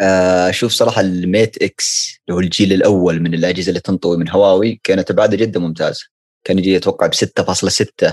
آه، 0.00 0.50
أشوف 0.50 0.72
صراحة 0.72 1.00
الميت 1.00 1.62
إكس 1.62 2.16
اللي 2.28 2.36
هو 2.36 2.40
الجيل 2.40 2.72
الأول 2.72 3.20
من 3.20 3.34
الأجهزة 3.34 3.68
اللي 3.68 3.80
تنطوي 3.80 4.16
من 4.16 4.30
هواوي 4.30 4.80
كانت 4.84 5.10
أبعادها 5.10 5.36
جدا 5.38 5.60
ممتازة. 5.60 6.06
كان 6.46 6.58
يجي 6.58 6.76
أتوقع 6.76 7.06
ب 7.06 7.14
6.6 7.14 8.12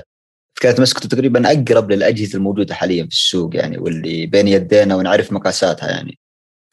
كانت 0.60 0.80
مسكته 0.80 1.10
تقريبا 1.10 1.52
أقرب 1.52 1.92
للأجهزة 1.92 2.38
الموجودة 2.38 2.76
حاليا 2.76 3.04
في 3.04 3.12
السوق 3.12 3.56
يعني 3.56 3.78
واللي 3.78 4.26
بين 4.26 4.48
يدينا 4.48 4.96
ونعرف 4.96 5.32
مقاساتها 5.32 5.90
يعني. 5.90 6.20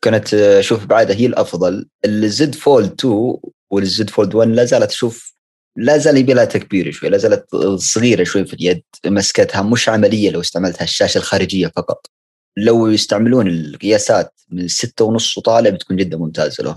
كانت 0.03 0.35
آه، 0.35 0.61
أشوف 0.61 0.83
ابعادها 0.83 1.17
هي 1.17 1.27
الأفضل. 1.27 1.89
ال 2.05 2.30
Z 2.30 2.55
Fold 2.55 2.93
2 2.93 3.37
وال 3.71 3.97
Z 3.97 4.11
Fold 4.11 4.35
1 4.35 4.51
لا 4.51 4.65
زالت 4.65 4.91
أشوف 4.91 5.35
لا 5.77 5.99
زال 5.99 6.17
يبي 6.17 6.35
لها 6.35 6.45
تكبير 6.45 6.91
شوي 6.91 7.09
لا 7.09 7.19
زالت 7.19 7.57
صغيرة 7.77 8.25
شوي 8.25 8.45
في 8.45 8.55
اليد 8.55 8.83
مسكتها 9.07 9.63
مش 9.63 9.89
عملية 9.89 10.31
لو 10.31 10.41
استعملتها 10.41 10.85
الشاشة 10.85 11.19
الخارجية 11.19 11.73
فقط. 11.77 12.11
لو 12.57 12.87
يستعملون 12.87 13.49
القياسات 13.49 14.41
من 14.51 14.69
ستة 14.69 15.05
ونص 15.05 15.39
وطالع 15.39 15.71
بتكون 15.71 15.97
جدا 15.97 16.17
ممتازة 16.17 16.65
له 16.65 16.77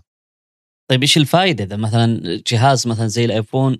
طيب 0.89 1.02
إيش 1.02 1.17
الفائده 1.17 1.63
إذا 1.63 1.76
مثلا 1.76 2.41
جهاز 2.48 2.88
مثلا 2.88 3.08
زي 3.08 3.26
الآيفون 3.26 3.78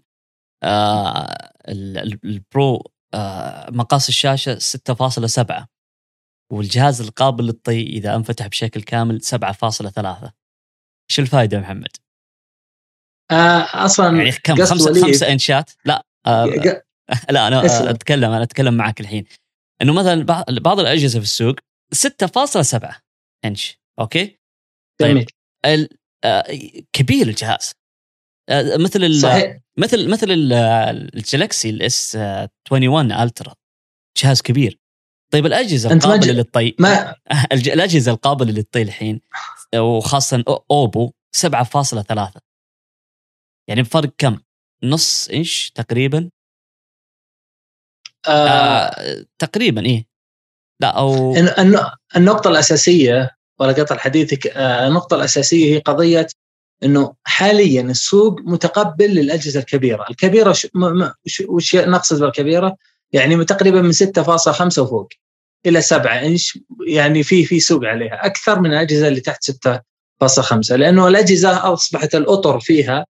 آه 0.63 1.51
ال 2.25 2.38
Pro 2.38 2.75
آه 2.75 2.98
مقاس 3.71 4.09
الشاشة 4.09 4.59
6.7 4.59 5.65
والجهاز 6.51 7.01
القابل 7.01 7.45
للطي 7.45 7.83
إذا 7.83 8.15
أنفتح 8.15 8.47
بشكل 8.47 8.81
كامل 8.81 9.21
7.3 9.21 10.31
إيش 11.09 11.19
الفائده 11.19 11.57
يا 11.57 11.61
محمد؟ 11.61 11.97
آه 13.31 13.85
أصلا 13.85 14.17
يعني 14.17 14.31
كم 14.31 14.55
خمسة, 14.65 15.01
خمسة 15.01 15.31
إنشات؟ 15.31 15.71
لا 15.85 16.05
آه 16.27 16.45
لا 17.29 17.47
أنا. 17.47 17.89
أتكلم 17.89 18.31
أنا 18.31 18.43
أتكلم 18.43 18.73
معك 18.73 18.99
الحين. 18.99 19.25
إنه 19.81 19.93
مثلا 19.93 20.23
بعض 20.59 20.79
الأجهزة 20.79 21.19
في 21.19 21.25
السوق 21.25 21.55
6.7 21.95 22.95
إنش 23.45 23.79
أوكي؟ 23.99 24.39
طيب 25.01 25.25
ال... 25.65 25.89
آه 26.23 26.43
كبير 26.93 27.27
الجهاز. 27.27 27.71
آه 27.71 27.78
مثل 28.77 29.03
ال... 29.03 29.21
صحيح. 29.21 29.57
مثل 29.77 30.09
مثل 30.09 30.27
الجلاكسي 30.29 31.69
ال 31.69 32.15
S21 32.15 33.12
Ultra 33.12 33.53
جهاز 34.17 34.41
كبير. 34.41 34.79
طيب 35.31 35.45
الأجهزة 35.45 35.93
القابلة 35.93 36.33
للطي 36.33 36.75
ما... 36.79 37.15
الأجهزة 37.51 38.12
القابلة 38.12 38.51
للطي 38.51 38.81
الحين 38.81 39.21
وخاصة 39.75 40.43
أوبو 40.71 41.12
7.3 41.38 42.39
يعني 43.69 43.81
بفرق 43.81 44.13
كم؟ 44.17 44.39
نص 44.83 45.29
إنش 45.29 45.71
تقريبا؟ 45.75 46.29
آه. 48.27 48.47
آه 48.47 49.25
تقريبا 49.39 49.85
إيه. 49.85 50.05
لا 50.81 50.88
أو 50.88 51.35
النقطة 52.15 52.49
الأساسية 52.49 53.29
ولا 53.59 53.73
قطع 53.73 53.97
حديثك 53.97 54.47
آه 54.47 54.88
النقطة 54.88 55.15
الأساسية 55.15 55.75
هي 55.75 55.79
قضية 55.79 56.27
إنه 56.83 57.13
حاليا 57.23 57.81
السوق 57.81 58.39
متقبل 58.41 59.05
للأجهزة 59.05 59.59
الكبيرة، 59.59 60.05
الكبيرة 60.09 60.55
وش 61.47 61.75
نقصد 61.75 62.19
بالكبيرة؟ 62.19 62.75
يعني 63.11 63.45
تقريبا 63.45 63.81
من 63.81 63.91
6.5 63.91 64.81
وفوق 64.81 65.09
إلى 65.65 65.81
7 65.81 66.11
إنش 66.11 66.59
يعني 66.87 67.23
في 67.23 67.45
في 67.45 67.59
سوق 67.59 67.85
عليها. 67.85 68.25
أكثر 68.25 68.59
من 68.59 68.73
الأجهزة 68.73 69.07
اللي 69.07 69.21
تحت 69.21 69.43
6.5 69.43 70.75
لأنه 70.75 71.07
الأجهزة 71.07 71.73
أصبحت 71.73 72.15
الأطر 72.15 72.59
فيها 72.59 73.05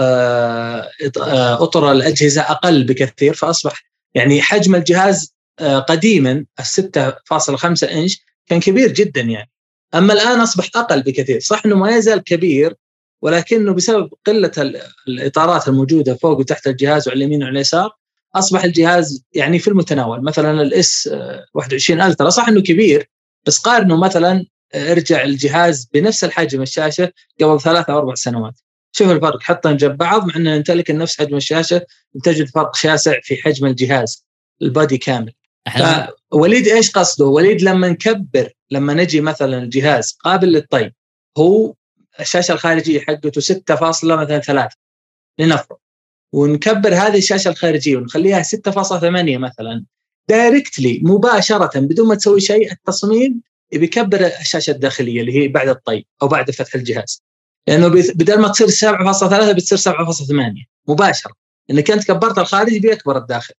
آه، 0.00 0.90
آه، 1.20 1.62
أطر 1.62 1.92
الأجهزة 1.92 2.42
أقل 2.42 2.84
بكثير 2.84 3.34
فأصبح 3.34 3.84
يعني 4.14 4.42
حجم 4.42 4.74
الجهاز 4.74 5.34
آه، 5.60 5.78
قديما 5.78 6.44
ال 6.60 6.66
6.5 6.66 7.92
إنش 7.92 8.20
كان 8.46 8.60
كبير 8.60 8.92
جدا 8.92 9.20
يعني. 9.20 9.50
أما 9.94 10.12
الآن 10.12 10.40
أصبح 10.40 10.70
أقل 10.76 11.02
بكثير. 11.02 11.40
صح 11.40 11.62
إنه 11.66 11.76
ما 11.76 11.96
يزال 11.96 12.24
كبير 12.24 12.74
ولكنه 13.22 13.72
بسبب 13.72 14.10
قلة 14.26 14.52
الإطارات 15.08 15.68
الموجودة 15.68 16.14
فوق 16.14 16.38
وتحت 16.38 16.66
الجهاز 16.66 17.08
وعلى 17.08 17.18
اليمين 17.18 17.42
وعلى 17.42 17.56
اليسار 17.56 17.90
أصبح 18.34 18.64
الجهاز 18.64 19.24
يعني 19.32 19.58
في 19.58 19.68
المتناول. 19.68 20.24
مثلا 20.24 20.62
الاس 20.62 21.10
21 21.54 22.00
ألترا 22.00 22.30
صح 22.30 22.48
إنه 22.48 22.60
كبير 22.60 23.10
بس 23.46 23.58
قارنه 23.58 23.96
مثلا 23.96 24.44
ارجع 24.74 25.24
الجهاز 25.24 25.88
بنفس 25.92 26.24
الحجم 26.24 26.62
الشاشة 26.62 27.12
قبل 27.40 27.60
ثلاث 27.60 27.90
أو 27.90 27.98
أربع 27.98 28.14
سنوات. 28.14 28.54
شوف 28.92 29.10
الفرق 29.10 29.42
حطهم 29.42 29.76
جنب 29.76 29.96
بعض 29.96 30.26
مع 30.26 30.36
ان 30.36 30.56
نمتلك 30.56 30.90
نفس 30.90 31.18
حجم 31.18 31.36
الشاشة 31.36 31.86
تجد 32.24 32.48
فرق 32.48 32.76
شاسع 32.76 33.20
في 33.22 33.36
حجم 33.36 33.66
الجهاز 33.66 34.26
البادي 34.62 34.98
كامل. 34.98 35.32
وليد 36.32 36.68
إيش 36.68 36.90
قصده؟ 36.90 37.24
وليد 37.24 37.62
لما 37.62 37.88
نكبر 37.88 38.52
لما 38.70 38.94
نجي 38.94 39.20
مثلا 39.20 39.58
الجهاز 39.62 40.16
قابل 40.24 40.52
للطي 40.52 40.90
هو 41.38 41.74
الشاشة 42.20 42.52
الخارجية 42.52 43.00
حقته 43.00 43.40
6 43.40 43.76
فاصلة 43.76 44.16
مثلا 44.16 44.40
3 44.40 44.76
لنفرض. 45.38 45.76
ونكبر 46.32 46.94
هذه 46.94 47.18
الشاشة 47.18 47.48
الخارجية 47.48 47.96
ونخليها 47.96 48.42
6.8 48.42 49.38
مثلا 49.38 49.84
دايركتلي 50.28 51.00
مباشرة 51.02 51.80
بدون 51.80 52.08
ما 52.08 52.14
تسوي 52.14 52.40
شيء 52.40 52.72
التصميم 52.72 53.42
بيكبر 53.72 54.26
الشاشة 54.40 54.70
الداخلية 54.70 55.20
اللي 55.20 55.32
هي 55.34 55.48
بعد 55.48 55.68
الطي 55.68 56.04
أو 56.22 56.28
بعد 56.28 56.50
فتح 56.50 56.74
الجهاز. 56.74 57.22
لأنه 57.68 57.88
بدل 57.88 58.40
ما 58.40 58.48
تصير 58.48 58.68
7.3 58.68 59.52
بتصير 59.52 59.94
7.8 59.94 60.66
مباشرة. 60.88 61.32
إنك 61.70 61.90
أنت 61.90 62.06
كبرت 62.06 62.38
الخارج 62.38 62.78
بيكبر 62.78 63.16
الداخل. 63.18 63.54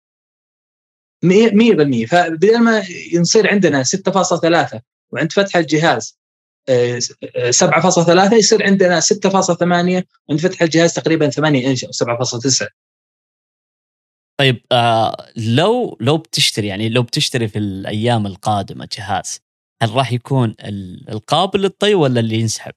100% 1.25 2.05
فبدل 2.05 2.59
ما 2.59 2.83
يصير 3.13 3.49
عندنا 3.49 3.83
6.3 3.83 4.79
وعند 5.11 5.31
فتح 5.31 5.57
الجهاز 5.57 6.16
7.3 6.67 8.33
آه، 8.33 8.33
يصير 8.33 8.63
عندنا 8.63 8.99
6.8 8.99 10.03
وعند 10.27 10.39
فتح 10.39 10.61
الجهاز 10.61 10.93
تقريبا 10.93 11.29
8 11.29 11.67
إنش 11.67 11.85
أو 11.85 11.91
7.9 11.91 12.67
طيب 14.39 14.65
آه 14.71 15.27
لو 15.37 15.97
لو 16.01 16.17
بتشتري 16.17 16.67
يعني 16.67 16.89
لو 16.89 17.03
بتشتري 17.03 17.47
في 17.47 17.59
الأيام 17.59 18.25
القادمة 18.25 18.87
جهاز 18.97 19.39
هل 19.81 19.93
راح 19.93 20.11
يكون 20.11 20.55
القابل 21.09 21.61
للطي 21.61 21.95
ولا 21.95 22.19
اللي 22.19 22.35
ينسحب؟ 22.35 22.73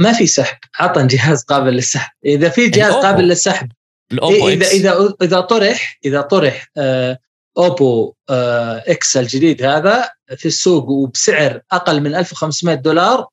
ما 0.00 0.12
في 0.12 0.26
سحب 0.26 0.58
عطن 0.78 1.06
جهاز 1.06 1.44
قابل 1.44 1.72
للسحب 1.72 2.12
إذا 2.24 2.48
في 2.48 2.68
جهاز 2.68 2.90
الأوبو. 2.90 3.06
قابل 3.06 3.24
للسحب 3.24 3.72
الأوبو 4.12 4.48
إذا 4.48 4.66
إذا 4.66 5.14
إذا 5.22 5.40
طرح 5.40 5.98
إذا 6.04 6.20
طرح 6.20 6.70
آه 6.76 7.18
اوبو 7.58 8.14
آه 8.30 8.84
إكس 8.86 9.16
الجديد 9.16 9.62
هذا 9.62 10.10
في 10.36 10.46
السوق 10.46 10.88
وبسعر 10.88 11.62
أقل 11.72 12.00
من 12.00 12.14
1500 12.14 12.76
دولار 12.76 13.28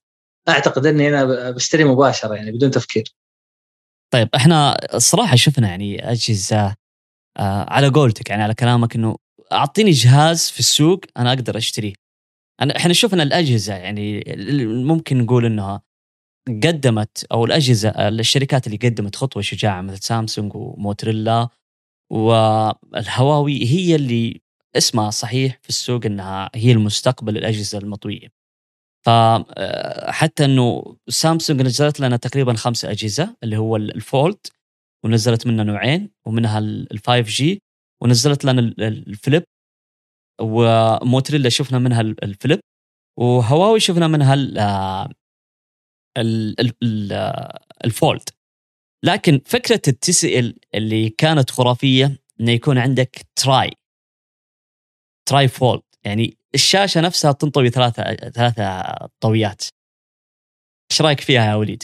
أعتقد 0.49 0.85
إني 0.85 1.09
أنا 1.09 1.51
بشتري 1.51 1.83
مباشرة 1.83 2.35
يعني 2.35 2.51
بدون 2.51 2.71
تفكير. 2.71 3.03
طيب 4.13 4.29
إحنا 4.35 4.77
الصراحه 4.95 5.35
شفنا 5.35 5.67
يعني 5.67 6.11
أجهزة 6.11 6.75
آه 7.37 7.65
على 7.69 7.87
قولتك 7.87 8.29
يعني 8.29 8.43
على 8.43 8.53
كلامك 8.53 8.95
إنه 8.95 9.15
أعطيني 9.51 9.91
جهاز 9.91 10.49
في 10.49 10.59
السوق 10.59 10.99
أنا 11.17 11.33
أقدر 11.33 11.57
أشتريه. 11.57 11.93
أنا 12.61 12.77
إحنا 12.77 12.93
شفنا 12.93 13.23
الأجهزة 13.23 13.73
يعني 13.73 14.23
ممكن 14.65 15.17
نقول 15.17 15.45
إنها 15.45 15.81
قدمت 16.47 17.25
أو 17.31 17.45
الأجهزة 17.45 17.89
الشركات 17.89 18.67
اللي 18.67 18.77
قدمت 18.77 19.15
خطوة 19.15 19.41
شجاعة 19.41 19.81
مثل 19.81 20.03
سامسونج 20.03 20.51
وموتريلا 20.55 21.49
والهواوي 22.13 23.65
هي 23.65 23.95
اللي 23.95 24.41
اسمها 24.77 25.09
صحيح 25.09 25.59
في 25.61 25.69
السوق 25.69 26.05
إنها 26.05 26.49
هي 26.55 26.71
المستقبل 26.71 27.37
الأجهزة 27.37 27.77
المطوية. 27.77 28.27
فحتى 29.05 30.45
إنه 30.45 30.95
سامسونج 31.09 31.61
نزلت 31.61 31.99
لنا 31.99 32.17
تقريبا 32.17 32.53
خمسة 32.53 32.91
أجهزة 32.91 33.35
اللي 33.43 33.57
هو 33.57 33.75
الفولد 33.75 34.37
ونزلت 35.05 35.47
منها 35.47 35.63
نوعين 35.63 36.09
ومنها 36.27 36.59
ال 36.59 36.99
5 37.07 37.19
جي 37.21 37.61
ونزلت 38.03 38.45
لنا 38.45 38.61
الفليب 38.79 39.43
وموتريلا 40.41 41.49
شفنا 41.49 41.79
منها 41.79 42.01
الفليب 42.01 42.59
وهواوي 43.19 43.79
شفنا 43.79 44.07
منها 44.07 44.33
ال 47.85 47.94
Fold 47.94 48.29
لكن 49.03 49.41
فكرة 49.45 49.81
التي 49.87 50.18
سي 50.18 50.39
ال 50.39 50.59
اللي 50.75 51.09
كانت 51.09 51.51
خرافية 51.51 52.23
إنه 52.41 52.51
يكون 52.51 52.77
عندك 52.77 53.27
tri 53.35 53.71
tri-fold 55.25 55.81
يعني 56.05 56.37
الشاشة 56.55 57.01
نفسها 57.01 57.31
تنطوي 57.31 57.69
ثلاثة 57.69 58.03
ثلاثة 58.29 58.83
طويات 59.19 59.63
إيش 60.91 61.01
رأيك 61.01 61.19
فيها 61.19 61.45
يا 61.45 61.55
وليد؟ 61.55 61.83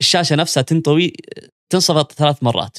الشاشة 0.00 0.36
نفسها 0.36 0.62
تنطوي 0.62 1.12
تنصفط 1.70 2.12
ثلاث 2.12 2.42
مرات 2.42 2.78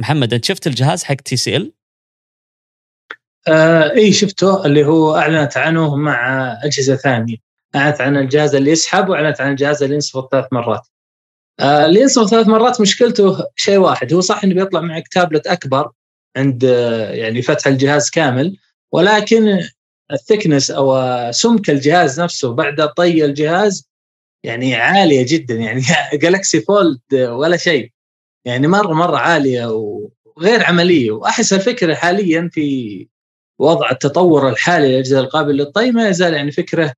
محمد 0.00 0.34
أنت 0.34 0.44
شفت 0.44 0.66
الجهاز 0.66 1.04
حق 1.04 1.14
TCL؟ 1.14 1.75
آه 3.48 3.90
اي 3.92 4.12
شفته 4.12 4.66
اللي 4.66 4.84
هو 4.86 5.16
أعلنت 5.16 5.56
عنه 5.56 5.96
مع 5.96 6.52
أجهزة 6.62 6.96
ثانية. 6.96 7.36
أعلنت 7.76 8.00
عن 8.00 8.16
الجهاز 8.16 8.54
اللي 8.54 8.70
يسحب 8.70 9.08
وأعلنت 9.08 9.40
عن 9.40 9.50
الجهاز 9.50 9.82
اللي 9.82 9.94
ينصفط 9.94 10.32
ثلاث 10.32 10.46
مرات. 10.52 10.82
آه 11.60 11.86
اللي 11.86 12.00
ينصفط 12.00 12.28
ثلاث 12.28 12.48
مرات 12.48 12.80
مشكلته 12.80 13.38
شيء 13.56 13.78
واحد. 13.78 14.12
هو 14.12 14.20
صح 14.20 14.44
إنه 14.44 14.54
بيطلع 14.54 14.80
معك 14.80 15.08
تابلت 15.08 15.46
أكبر 15.46 15.90
عند 16.36 16.64
آه 16.64 17.10
يعني 17.10 17.42
فتح 17.42 17.66
الجهاز 17.66 18.10
كامل 18.10 18.56
ولكن 18.92 19.60
ال 20.12 20.18
thickness 20.18 20.70
أو 20.70 20.96
سمك 21.32 21.70
الجهاز 21.70 22.20
نفسه 22.20 22.54
بعد 22.54 22.88
طي 22.96 23.24
الجهاز 23.24 23.90
يعني 24.44 24.74
عالية 24.74 25.26
جدا 25.28 25.54
يعني 25.54 25.82
Galaxy 26.22 26.60
Fold 26.60 27.00
ولا 27.14 27.56
شيء. 27.56 27.92
يعني 28.44 28.66
مرة 28.68 28.92
مرة 28.94 29.16
عالية 29.18 29.66
وغير 29.66 30.64
عملية. 30.64 31.10
وأحس 31.10 31.52
الفكرة 31.52 31.94
حاليا 31.94 32.50
في 32.52 33.08
وضع 33.58 33.90
التطور 33.90 34.48
الحالي 34.48 34.88
للأجهزة 34.88 35.20
القابلة 35.20 35.52
للطي 35.64 35.90
ما 35.90 36.08
يزال 36.08 36.34
يعني 36.34 36.52
فكرة 36.52 36.92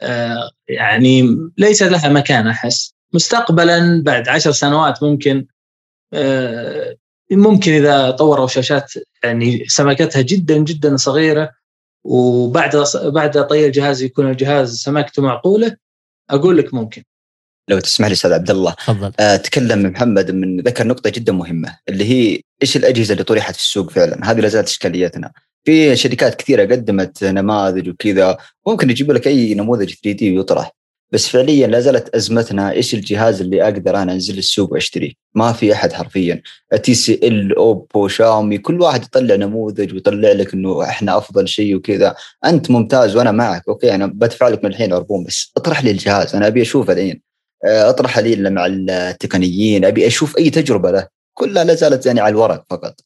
آه 0.00 0.50
يعني 0.68 1.36
ليس 1.58 1.82
لها 1.82 2.08
مكان 2.08 2.46
أحس. 2.48 2.94
مستقبلا 3.12 4.02
بعد 4.02 4.28
عشر 4.28 4.52
سنوات 4.52 5.02
ممكن 5.02 5.46
آه 6.12 6.96
ممكن 7.30 7.72
إذا 7.72 8.10
طوروا 8.10 8.46
شاشات 8.46 8.92
يعني 9.24 9.64
سمكتها 9.68 10.22
جدا 10.22 10.56
جدا 10.58 10.96
صغيرة 10.96 11.50
وبعد 12.04 12.84
بعد 13.04 13.46
طي 13.46 13.66
الجهاز 13.66 14.02
يكون 14.02 14.30
الجهاز 14.30 14.76
سمكته 14.82 15.22
معقولة 15.22 15.76
أقول 16.30 16.58
لك 16.58 16.74
ممكن. 16.74 17.02
لو 17.70 17.78
تسمح 17.78 18.06
لي 18.08 18.12
أستاذ 18.12 18.32
عبد 18.32 18.50
الله 18.50 18.72
تفضل. 18.72 19.12
آه 19.20 19.36
تكلم 19.36 19.82
محمد 19.82 20.30
من 20.30 20.60
ذكر 20.60 20.86
نقطة 20.86 21.10
جدا 21.10 21.32
مهمة 21.32 21.76
اللي 21.88 22.04
هي 22.04 22.40
إيش 22.62 22.76
الأجهزة 22.76 23.12
اللي 23.12 23.24
طرحت 23.24 23.54
في 23.54 23.60
السوق 23.60 23.90
فعلا؟ 23.90 24.30
هذه 24.30 24.40
لا 24.40 24.48
زالت 24.48 24.68
إشكاليتنا. 24.68 25.32
في 25.64 25.96
شركات 25.96 26.34
كثيرة 26.34 26.62
قدمت 26.62 27.24
نماذج 27.24 27.88
وكذا 27.88 28.38
ممكن 28.66 28.90
يجيب 28.90 29.12
لك 29.12 29.26
أي 29.26 29.54
نموذج 29.54 29.94
3D 29.94 30.36
ويطرح. 30.36 30.70
بس 31.12 31.28
فعليا 31.28 31.66
لا 31.66 31.80
زالت 31.80 32.14
أزمتنا 32.14 32.72
إيش 32.72 32.94
الجهاز 32.94 33.40
اللي 33.40 33.62
أقدر 33.64 33.96
أنا 33.96 34.12
أنزل 34.12 34.38
السوق 34.38 34.72
واشتريه 34.72 35.12
ما 35.34 35.52
في 35.52 35.72
أحد 35.72 35.92
حرفيا. 35.92 36.42
TCL 36.82 37.54
أوبو 37.54 38.08
شاومي 38.08 38.58
كل 38.58 38.80
واحد 38.80 39.04
يطلع 39.04 39.34
نموذج 39.34 39.94
ويطلع 39.94 40.32
لك 40.32 40.54
إنه 40.54 40.82
إحنا 40.84 41.18
أفضل 41.18 41.48
شيء 41.48 41.74
وكذا. 41.76 42.14
أنت 42.44 42.70
ممتاز 42.70 43.16
وأنا 43.16 43.30
معك 43.30 43.62
أوكي 43.68 43.94
أنا 43.94 44.06
بدفع 44.06 44.48
لك 44.48 44.64
من 44.64 44.70
الحين 44.70 44.92
عربون 44.92 45.24
بس. 45.24 45.52
اطرح 45.56 45.84
لي 45.84 45.90
الجهاز 45.90 46.34
أنا 46.34 46.46
أبي 46.46 46.62
اشوفه 46.62 46.92
الحين. 46.92 47.29
أطرح 47.64 48.18
لي 48.18 48.50
مع 48.50 48.66
التقنيين 48.66 49.84
أبي 49.84 50.06
أشوف 50.06 50.38
أي 50.38 50.50
تجربة 50.50 50.90
له. 50.90 51.08
كلها 51.34 51.64
لا 51.64 51.74
زالت 51.74 52.06
يعني 52.06 52.20
على 52.20 52.32
الورق 52.32 52.64
فقط. 52.70 53.00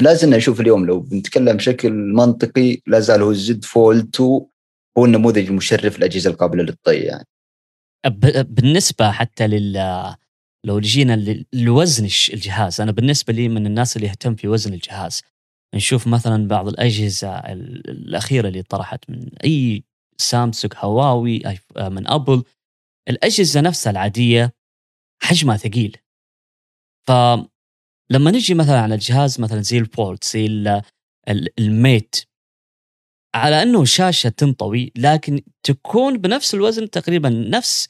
لازم 0.00 0.34
نشوف 0.34 0.60
اليوم 0.60 0.86
لو 0.86 1.00
بنتكلم 1.00 1.56
بشكل 1.56 1.92
منطقي 1.92 2.78
لا 2.86 3.00
زال 3.00 3.22
هو 3.22 3.30
ال 3.30 3.47
Z 3.47 3.64
Fold 3.64 4.08
2 4.14 4.40
هو 4.98 5.04
النموذج 5.04 5.46
المشرف 5.46 5.98
للاجهزه 5.98 6.30
القابلة 6.30 6.62
للطي 6.62 6.94
يعني. 6.94 7.26
بالنسبة 8.48 9.10
حتى 9.10 9.46
لل 9.46 10.14
لو 10.64 10.80
جينا 10.80 11.44
لوزن 11.52 12.04
الجهاز 12.04 12.80
أنا 12.80 12.92
بالنسبة 12.92 13.32
لي 13.32 13.48
من 13.48 13.66
الناس 13.66 13.96
اللي 13.96 14.08
يهتم 14.08 14.34
في 14.34 14.48
وزن 14.48 14.74
الجهاز. 14.74 15.22
نشوف 15.74 16.06
مثلا 16.06 16.48
بعض 16.48 16.68
الأجهزة 16.68 17.38
الأخيرة 17.38 18.48
اللي 18.48 18.62
طرحت 18.62 19.10
من 19.10 19.28
أي 19.44 19.84
سامسونج 20.18 20.72
هواوي 20.76 21.42
من 21.78 22.08
أبل 22.08 22.42
الأجهزة 23.08 23.60
نفسها 23.60 23.90
العادية 23.90 24.52
حجمها 25.22 25.56
ثقيل. 25.56 25.96
فلما 27.08 28.30
نجي 28.30 28.54
مثلا 28.54 28.80
على 28.80 28.94
الجهاز 28.94 29.40
مثلا 29.40 29.60
زي 29.60 29.78
الفولد 29.78 30.24
زي 30.24 30.46
الميت 31.58 32.16
على 33.34 33.62
أنه 33.62 33.84
شاشة 33.84 34.28
تنطوي 34.28 34.92
لكن 34.96 35.40
تكون 35.62 36.18
بنفس 36.18 36.54
الوزن 36.54 36.90
تقريبا 36.90 37.28
نفس 37.28 37.88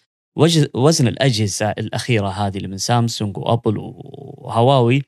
وزن 0.74 1.08
الأجهزة 1.08 1.70
الأخيرة 1.70 2.28
هذه 2.28 2.56
اللي 2.56 2.68
من 2.68 2.78
سامسونج 2.78 3.38
وأبل 3.38 3.74
وهواوي 3.78 5.02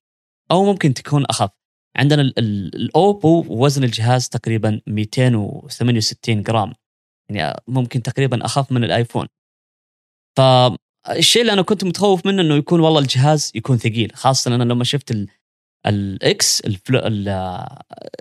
أو 0.51 0.65
ممكن 0.65 0.95
تكون 0.95 1.25
أخف. 1.25 1.51
عندنا 1.97 2.23
الأوبو 2.23 3.45
وزن 3.49 3.85
الجهاز 3.85 4.29
تقريبا 4.29 4.81
268 4.87 6.43
جرام. 6.43 6.73
يعني 7.31 7.61
ممكن 7.69 8.03
تقريبا 8.03 8.45
أخف 8.45 8.73
من 8.73 8.85
الآيفون. 8.85 9.27
فالشيء 10.37 11.43
اللي 11.43 11.53
أنا 11.53 11.63
كنت 11.63 11.85
متخوف 11.85 12.27
منه 12.27 12.43
إنه 12.43 12.55
يكون 12.55 12.81
والله 12.81 13.01
الجهاز 13.01 13.53
يكون 13.55 13.77
ثقيل 13.79 14.13
خاصة 14.15 14.55
أنا 14.55 14.65
لما 14.65 14.85
شفت 14.85 15.27
ال 15.87 16.25
X 16.25 16.63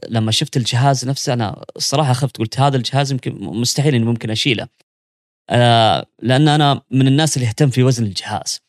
لما 0.09 0.31
شفت 0.31 0.57
الجهاز 0.57 1.07
نفسه 1.07 1.33
أنا 1.33 1.65
الصراحه 1.75 2.13
خفت 2.13 2.37
قلت 2.37 2.59
هذا 2.59 2.77
الجهاز 2.77 3.11
يمكن 3.11 3.35
مستحيل 3.41 3.95
إني 3.95 4.05
ممكن 4.05 4.29
أشيله. 4.31 4.67
آه 5.49 6.05
لأن 6.21 6.47
أنا 6.47 6.81
من 6.91 7.07
الناس 7.07 7.37
اللي 7.37 7.47
يهتم 7.47 7.69
في 7.69 7.83
وزن 7.83 8.05
الجهاز. 8.05 8.59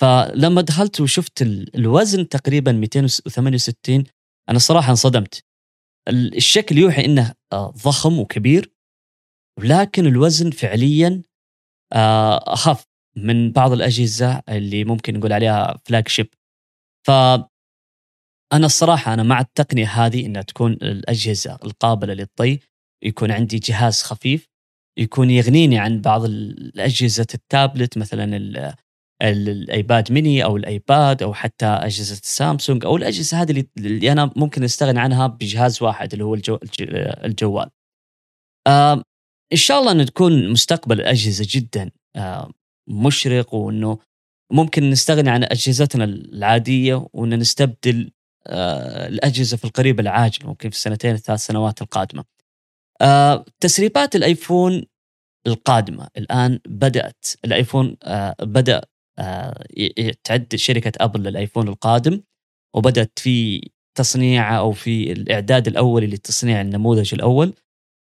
فلما 0.00 0.60
دخلت 0.60 1.00
وشفت 1.00 1.42
الوزن 1.74 2.28
تقريبا 2.28 2.72
268 2.72 4.04
أنا 4.48 4.56
الصراحه 4.56 4.90
انصدمت. 4.90 5.44
الشكل 6.08 6.78
يوحي 6.78 7.04
إنه 7.04 7.34
آه، 7.52 7.70
ضخم 7.84 8.18
وكبير 8.18 8.72
ولكن 9.58 10.06
الوزن 10.06 10.50
فعليا 10.50 11.22
آه، 11.92 12.52
اخف 12.52 12.84
من 13.16 13.52
بعض 13.52 13.72
الأجهزة 13.72 14.42
اللي 14.48 14.84
ممكن 14.84 15.18
نقول 15.18 15.32
عليها 15.32 15.78
فلاج 15.84 16.08
شيب 16.08 16.28
ف 17.06 17.10
أنا 18.52 18.66
الصراحة 18.66 19.14
أنا 19.14 19.22
مع 19.22 19.40
التقنية 19.40 19.86
هذه 19.86 20.26
إنها 20.26 20.42
تكون 20.42 20.72
الأجهزة 20.72 21.58
القابلة 21.64 22.14
للطي 22.14 22.58
يكون 23.04 23.30
عندي 23.30 23.58
جهاز 23.58 24.02
خفيف 24.02 24.48
يكون 24.98 25.30
يغنيني 25.30 25.78
عن 25.78 26.00
بعض 26.00 26.24
الأجهزة 26.24 27.26
التابلت 27.34 27.98
مثلا 27.98 28.36
الأيباد 29.22 30.12
ميني 30.12 30.44
أو 30.44 30.56
الأيباد 30.56 31.22
أو 31.22 31.34
حتى 31.34 31.66
أجهزة 31.66 32.12
السامسونج 32.12 32.84
أو 32.84 32.96
الأجهزة 32.96 33.42
هذه 33.42 33.64
اللي 33.78 34.12
أنا 34.12 34.30
ممكن 34.36 34.64
أستغني 34.64 35.00
عنها 35.00 35.26
بجهاز 35.26 35.82
واحد 35.82 36.12
اللي 36.12 36.24
هو 36.24 36.34
الجو 36.34 36.58
الجوال. 37.24 37.70
إن 39.52 39.56
شاء 39.56 39.80
الله 39.80 39.92
انه 39.92 40.04
تكون 40.04 40.48
مستقبل 40.48 41.00
الأجهزة 41.00 41.46
جدا 41.50 41.90
آه 42.16 42.50
مشرق 42.88 43.54
وإنه 43.54 43.98
ممكن 44.52 44.90
نستغني 44.90 45.30
عن 45.30 45.44
أجهزتنا 45.44 46.04
العادية 46.04 47.06
وإن 47.12 47.38
نستبدل 47.38 48.10
آه 48.46 49.08
الأجهزة 49.08 49.56
في 49.56 49.64
القريب 49.64 50.00
العاجل 50.00 50.46
ممكن 50.46 50.70
في 50.70 50.76
السنتين 50.76 51.14
الثلاث 51.14 51.40
سنوات 51.40 51.82
القادمة. 51.82 52.24
آه 53.00 53.44
تسريبات 53.60 54.16
الأيفون 54.16 54.84
القادمة 55.46 56.08
الآن 56.16 56.60
بدأت 56.68 57.24
الأيفون 57.44 57.96
بدأ 58.42 58.80
تعد 60.24 60.46
شركة 60.54 60.92
أبل 61.04 61.22
للأيفون 61.22 61.68
القادم 61.68 62.20
وبدأت 62.74 63.18
في 63.18 63.68
تصنيعه 63.94 64.58
أو 64.58 64.72
في 64.72 65.12
الإعداد 65.12 65.68
الاولي 65.68 66.06
لتصنيع 66.06 66.60
النموذج 66.60 67.14
الأول 67.14 67.54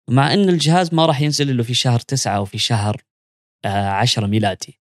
مع 0.09 0.33
إن 0.33 0.49
الجهاز 0.49 0.93
ما 0.93 1.05
راح 1.05 1.21
ينزل 1.21 1.49
إلا 1.49 1.63
في 1.63 1.73
شهر 1.73 1.99
تسعة 1.99 2.37
أو 2.37 2.45
في 2.45 2.57
شهر 2.57 3.01
آه 3.65 3.89
عشرة 3.89 4.27
ميلادي 4.27 4.79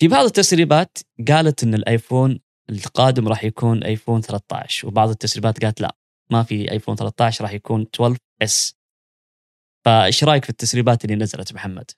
في 0.00 0.08
بعض 0.08 0.24
التسريبات 0.24 0.98
قالت 1.28 1.62
إن 1.62 1.74
الآيفون 1.74 2.40
القادم 2.70 3.28
راح 3.28 3.44
يكون 3.44 3.84
آيفون 3.84 4.20
13 4.20 4.88
وبعض 4.88 5.08
التسريبات 5.08 5.64
قالت 5.64 5.80
لا 5.80 5.96
ما 6.30 6.42
في 6.42 6.72
آيفون 6.72 6.96
13 6.96 7.44
راح 7.44 7.52
يكون 7.52 7.86
12 7.94 8.18
S 8.42 8.76
فإيش 9.84 10.24
رأيك 10.24 10.44
في 10.44 10.50
التسريبات 10.50 11.04
اللي 11.04 11.16
نزلت 11.16 11.52
محمد؟ 11.52 11.90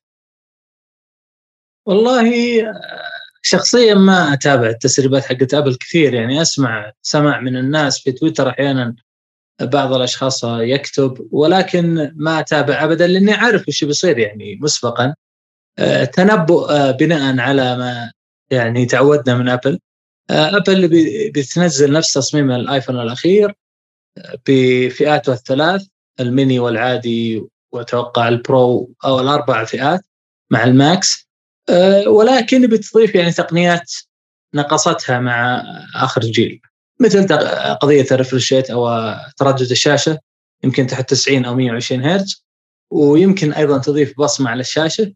والله 1.87 2.33
شخصيا 3.43 3.95
ما 3.95 4.33
أتابع 4.33 4.69
التسريبات 4.69 5.25
حقت 5.25 5.55
أبل 5.55 5.75
كثير 5.75 6.15
يعني 6.15 6.43
أسمع 6.43 6.93
سمع 7.03 7.41
من 7.41 7.57
الناس 7.57 7.99
في 7.99 8.13
تويتر 8.13 8.49
أحيانا 8.49 8.97
بعض 9.63 9.93
الأشخاص 9.93 10.45
يكتب 10.45 11.29
ولكن 11.31 12.13
ما 12.17 12.41
أتابع 12.41 12.85
ابدا 12.85 13.07
لأني 13.07 13.33
عارف 13.33 13.69
وش 13.69 13.85
بيصير 13.85 14.19
يعني 14.19 14.59
مسبقا. 14.63 15.15
آه، 15.79 16.05
تنبؤ 16.05 16.71
آه، 16.71 16.91
بناء 16.91 17.41
على 17.41 17.77
ما 17.77 18.13
يعني 18.51 18.87
تعودنا 18.87 19.37
من 19.37 19.49
أبل. 19.49 19.81
آه، 20.31 20.57
أبل 20.57 20.89
بتنزل 21.35 21.93
نفس 21.93 22.13
تصميم 22.13 22.51
الآيفون 22.51 23.01
الأخير 23.01 23.55
بفئاته 24.49 25.33
الثلاث 25.33 25.87
الميني 26.21 26.59
والعادي 26.59 27.43
وأتوقع 27.73 28.29
ال 28.29 28.45
Pro 28.45 28.95
أو 29.05 29.21
الأربع 29.21 29.65
فئات 29.65 30.01
مع 30.51 30.65
ال 30.65 30.78
Max. 30.78 31.29
ولكن 32.07 32.67
بتضيف 32.67 33.15
يعني 33.15 33.33
تقنيات 33.33 33.93
نقصتها 34.55 35.19
مع 35.19 35.63
آخر 35.95 36.21
جيل. 36.21 36.61
مثل 37.01 37.29
قضية 37.81 38.07
ال 38.13 38.18
refresh 38.18 38.51
rate 38.51 38.71
أو 38.71 39.15
تردد 39.37 39.71
الشاشة 39.71 40.19
يمكن 40.65 40.87
تحت 40.87 41.11
90 41.11 41.45
أو 41.45 41.55
120 41.55 42.03
هرتز. 42.05 42.45
ويمكن 42.91 43.53
أيضا 43.53 43.79
تضيف 43.79 44.15
بصمة 44.19 44.51
على 44.51 44.61
الشاشة. 44.61 45.13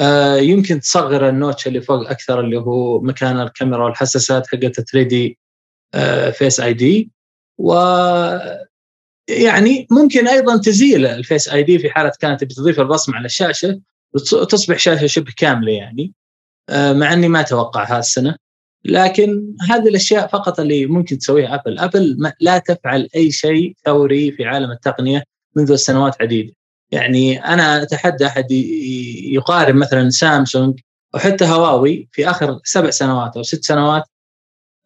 آه، 0.00 0.36
يمكن 0.36 0.80
تصغر 0.80 1.28
ال 1.28 1.34
notch 1.34 1.66
اللي 1.66 1.80
فوق 1.80 2.10
أكثر 2.10 2.40
اللي 2.40 2.56
هو 2.58 3.00
مكان 3.00 3.40
الكاميرا 3.40 3.84
والحساسات 3.84 4.46
حقت 4.46 4.80
3D 4.80 5.38
Face 6.32 6.60
ID 6.60 7.10
و 7.58 7.74
يعني 9.30 9.86
ممكن 9.90 10.28
أيضا 10.28 10.56
تزيل 10.56 11.06
ال 11.06 11.48
Face 11.48 11.62
ID 11.62 11.78
في 11.78 11.90
حالة 11.90 12.12
كانت 12.20 12.44
بتضيف 12.44 12.80
البصمة 12.80 13.16
على 13.16 13.26
الشاشة 13.26 13.80
وتصبح 14.14 14.78
شاشة 14.78 15.06
شبه 15.06 15.32
كاملة 15.36 15.72
يعني. 15.72 16.12
آه، 16.70 16.92
مع 16.92 17.12
إني 17.12 17.28
ما 17.28 17.40
أتوقع 17.40 17.98
السنة. 17.98 18.36
لكن 18.84 19.56
هذه 19.70 19.88
الأشياء 19.88 20.26
فقط 20.26 20.60
اللي 20.60 20.86
ممكن 20.86 21.18
تسويها 21.18 21.54
أبل، 21.54 21.78
أبل 21.78 22.32
لا 22.40 22.58
تفعل 22.58 23.08
أي 23.16 23.32
شيء 23.32 23.76
ثوري 23.84 24.32
في 24.32 24.44
عالم 24.44 24.70
التقنية 24.70 25.24
منذ 25.56 25.74
سنوات 25.74 26.22
عديدة. 26.22 26.52
يعني 26.90 27.44
أنا 27.44 27.82
أتحدى 27.82 28.26
أحد 28.26 28.52
يقارن 29.32 29.76
مثلا 29.76 30.10
سامسونج 30.10 30.80
أو 31.14 31.20
حتى 31.20 31.44
هواوي 31.44 32.08
في 32.12 32.30
آخر 32.30 32.60
سبع 32.64 32.90
سنوات 32.90 33.36
أو 33.36 33.42
ست 33.42 33.64
سنوات 33.64 34.02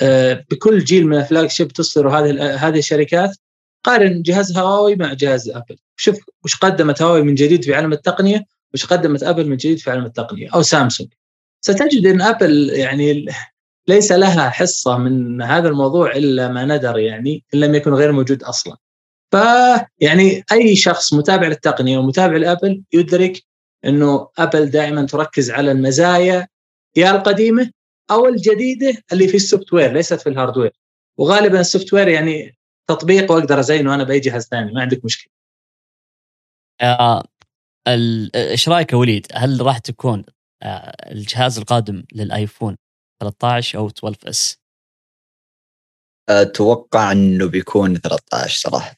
آه، 0.01 0.45
بكل 0.51 0.85
جيل 0.85 1.07
من 1.07 1.17
ال 1.17 1.51
flagship 1.51 1.69
تصدر 1.69 2.09
هذه 2.09 2.55
هذه 2.55 2.79
الشركات 2.79 3.37
قارن 3.85 4.23
جهاز 4.23 4.59
هواوي 4.59 4.97
مع 4.97 5.13
جهاز 5.13 5.49
أبل. 5.49 5.77
شوف 5.97 6.19
وش 6.45 6.57
قدمت 6.57 7.03
هواوي 7.03 7.23
من 7.23 7.35
جديد 7.35 7.65
في 7.65 7.75
عالم 7.75 7.93
التقنية 7.93 8.45
وش 8.75 8.87
قدمت 8.87 9.23
أبل 9.23 9.49
من 9.49 9.57
جديد 9.57 9.79
في 9.79 9.91
عالم 9.91 10.05
التقنية 10.05 10.49
أو 10.55 10.63
سامسونج. 10.63 11.09
ستجد 11.61 12.07
إن 12.07 12.23
أبل 12.23 12.71
يعني 12.71 13.27
ليس 13.89 14.13
لها 14.13 14.51
حصة 14.51 14.99
من 14.99 15.43
هذا 15.43 15.69
الموضوع 15.69 16.13
إلا 16.13 16.49
ما 16.49 16.65
ندر 16.65 16.99
يعني 16.99 17.45
إن 17.55 17.61
لم 17.61 17.75
يكن 17.75 17.95
غير 17.95 18.13
موجود 18.13 18.43
أصلا. 18.43 18.77
فيعني 19.31 20.45
أي 20.53 20.77
شخص 20.77 21.15
متابع 21.15 21.47
للتقنية 21.47 21.99
ومتابع 21.99 22.37
لأبل 22.37 22.83
يدرك 22.93 23.43
إنه 23.85 24.29
أبل 24.39 24.71
دائما 24.71 25.07
تركز 25.07 25.51
على 25.51 25.73
المزايا 25.73 26.49
يا 26.97 27.11
القديمة 27.11 27.71
أو 28.11 28.27
الجديدة 28.27 29.03
اللي 29.13 29.29
في 29.29 29.37
ال 29.37 29.73
software 29.73 29.93
ليست 29.93 30.21
في 30.21 30.29
ال 30.29 30.33
hardware. 30.33 30.73
وغالبا 31.19 31.61
ال 31.61 31.93
software 31.95 32.09
يعني 32.09 32.59
تطبيق 32.87 33.31
واقدر 33.33 33.61
ازينه 33.61 33.95
أنا 33.95 34.05
بأي 34.05 34.21
جهاز 34.21 34.49
ثاني 34.49 34.73
ما 34.73 34.81
عندك 34.81 35.05
مشكلة. 35.05 35.33
آه 36.81 37.25
إيش 38.35 38.69
رأيك 38.69 38.93
يا 38.93 38.99
وليد؟ 38.99 39.27
هل 39.33 39.61
راح 39.61 39.79
تكون 39.79 40.25
آه 40.63 41.13
الجهاز 41.13 41.59
القادم 41.59 42.05
للآيفون 42.13 42.77
13 43.21 43.79
أو 43.79 43.87
12 43.87 44.29
S 44.29 44.57
أتوقع 46.29 47.13
إنه 47.13 47.47
بيكون 47.47 47.97
13 47.97 48.59
صراحة. 48.59 48.97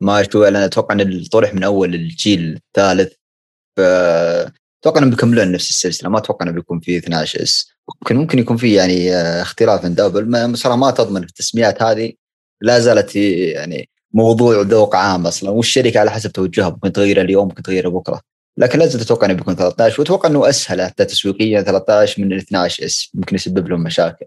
ما 0.00 0.20
أشوف 0.20 0.36
أنا 0.42 0.64
أتوقع 0.64 0.94
إن 0.94 1.24
طرح 1.24 1.54
من 1.54 1.64
أول 1.64 1.94
الجيل 1.94 2.54
الثالث 2.56 3.12
أتوقع 3.78 4.98
إنهم 4.98 5.10
بيكملون 5.10 5.52
نفس 5.52 5.70
السلسلة 5.70 6.10
ما 6.10 6.18
أتوقع 6.18 6.44
إنه 6.46 6.52
بيكون 6.52 6.80
في 6.80 6.98
12 6.98 7.42
S 7.42 7.70
ممكن 7.88 8.16
ممكن 8.16 8.38
يكون 8.38 8.56
في 8.56 8.74
يعني 8.74 9.14
آه، 9.14 9.42
اختلاف 9.42 9.84
عند 9.84 10.00
ابل 10.00 10.58
صراحة 10.58 10.76
ما 10.76 10.90
تضمن 10.90 11.22
التسميات 11.22 11.82
هذه. 11.82 12.12
لا 12.60 12.80
زالت 12.80 13.16
يعني 13.16 13.88
موضوع 14.14 14.60
ذوق 14.62 14.96
عام 14.96 15.26
أصلا 15.26 15.50
والشركة 15.50 16.00
على 16.00 16.10
حسب 16.10 16.32
توجهها 16.32 16.70
ممكن 16.70 16.92
تغير 16.92 17.20
اليوم 17.20 17.48
ممكن 17.48 17.62
تغير 17.62 17.88
بكرة. 17.88 18.20
لكن 18.56 18.78
لازم 18.78 18.98
تتوقع 18.98 19.26
إنه 19.26 19.34
بيكون 19.34 19.54
13 19.54 20.00
وأتوقع 20.00 20.28
إنه 20.28 20.48
أسهل 20.48 20.82
حتى 20.82 21.04
تسويقيا 21.04 21.62
13 21.62 22.22
من 22.22 22.32
ال 22.32 22.38
12 22.38 22.84
S 22.84 23.10
ممكن 23.14 23.36
يسبب 23.36 23.68
لهم 23.68 23.82
مشاكل. 23.82 24.26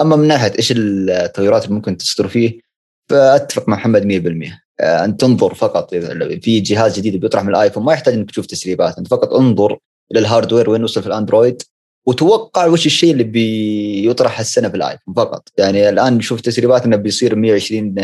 أما 0.00 0.16
من 0.16 0.28
ناحية 0.28 0.52
إيش 0.58 0.72
التغيرات 0.76 1.64
اللي 1.64 1.74
ممكن 1.74 1.96
تصدر 1.96 2.28
فيه 2.28 2.60
فأتفق 3.08 3.68
مع 3.68 3.76
محمد 3.76 4.02
100% 4.02 4.62
آه، 4.80 5.04
انت 5.04 5.20
تنظر 5.20 5.54
فقط 5.54 5.94
إذا 5.94 6.40
في 6.40 6.60
جهاز 6.60 6.98
جديد 6.98 7.16
بيطرح 7.20 7.42
من 7.42 7.48
الآيفون 7.48 7.84
ما 7.84 7.92
يحتاج 7.92 8.14
إنك 8.14 8.30
تشوف 8.30 8.46
تسريبات 8.46 8.98
أنت 8.98 9.08
فقط 9.08 9.32
انظر 9.32 9.78
إلى 10.12 10.20
ال 10.20 10.26
hardware 10.26 10.70
وين 10.70 10.84
وصل 10.84 11.00
في 11.00 11.06
الأندرويد 11.06 11.62
وتوقع 12.06 12.66
وش 12.66 12.86
الشيء 12.86 13.12
اللي 13.12 13.24
بيطرح 13.24 14.40
السنة 14.40 14.68
في 14.68 14.76
الآيفون 14.76 15.14
فقط. 15.14 15.48
يعني 15.58 15.88
الآن 15.88 16.16
نشوف 16.16 16.40
تسريبات 16.40 16.84
إنه 16.84 16.96
بيصير 16.96 17.34
120 17.34 17.94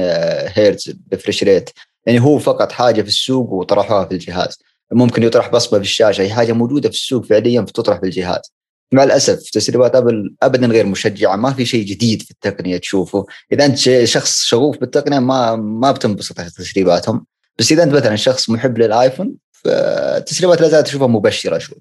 هرتز 0.56 0.96
refresh 1.12 1.44
rate 1.44 1.70
يعني 2.06 2.20
هو 2.20 2.38
فقط 2.38 2.72
حاجة 2.72 3.02
في 3.02 3.08
السوق 3.08 3.52
وطرحوها 3.52 4.04
في 4.04 4.12
الجهاز. 4.12 4.58
ممكن 4.92 5.22
يطرح 5.22 5.48
بصمة 5.48 5.78
في 5.78 5.84
الشاشة. 5.84 6.22
هي 6.22 6.30
حاجة 6.30 6.52
موجودة 6.52 6.88
في 6.88 6.94
السوق 6.94 7.24
فعليا 7.24 7.62
فتطرح 7.62 8.00
في 8.00 8.06
الجهاز. 8.06 8.52
مع 8.92 9.04
الأسف 9.04 9.50
تسريبات 9.50 9.96
أبل 9.96 10.34
ابدا 10.42 10.66
غير 10.66 10.86
مشجعة. 10.86 11.36
ما 11.36 11.52
في 11.52 11.66
شيء 11.66 11.84
جديد 11.84 12.22
في 12.22 12.30
التقنية 12.30 12.76
تشوفه. 12.76 13.26
إذا 13.52 13.66
أنت 13.66 14.04
شخص 14.04 14.44
شغوف 14.44 14.78
بالتقنية 14.78 15.18
ما 15.18 15.56
ما 15.56 15.92
بتنبسط 15.92 16.40
تسريباتهم. 16.40 17.26
بس 17.58 17.72
إذا 17.72 17.82
أنت 17.82 17.92
مثلا 17.92 18.16
شخص 18.16 18.50
محب 18.50 18.78
للآيفون 18.78 19.34
فالتسريبات 19.52 20.60
لا 20.60 20.68
زالت 20.68 20.86
تشوفها 20.86 21.06
مبشرة 21.06 21.58
شوي. 21.58 21.78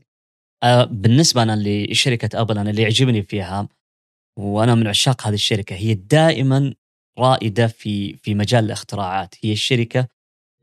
أه 0.64 0.84
بالنسبة 0.84 1.44
أنا 1.44 1.64
لشركه 1.66 2.42
أبل 2.42 2.58
أنا 2.58 2.70
اللي 2.70 2.82
يعجبني 2.82 3.24
فيها 3.24 3.68
وأنا 4.40 4.76
من 4.76 4.88
عشاق 4.88 5.28
هذه 5.28 5.34
الشركة 5.34 5.76
هي 5.76 5.94
دائما 5.94 6.74
رائدة 7.20 7.68
في 7.68 8.18
في 8.18 8.36
مجال 8.36 8.66
الاختراعات. 8.66 9.36
هي 9.42 9.52
الشركة 9.52 10.08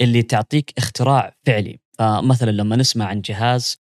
اللي 0.01 0.23
تعطيك 0.23 0.73
اختراع 0.79 1.37
فعلي. 1.47 1.84
فمثلا 1.99 2.51
لما 2.51 2.77
نسمع 2.77 3.05
عن 3.05 3.21
جهاز 3.21 3.77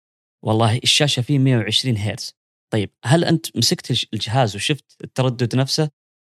والله 0.45 0.77
الشاشة 0.77 1.21
فيه 1.21 1.39
120 1.39 1.97
هرتز 1.97 2.33
طيب 2.73 2.89
هل 3.05 3.23
أنت 3.23 3.57
مسكت 3.57 4.07
الجهاز 4.13 4.55
وشفت 4.55 4.95
التردد 5.03 5.55
نفسه؟ 5.55 5.89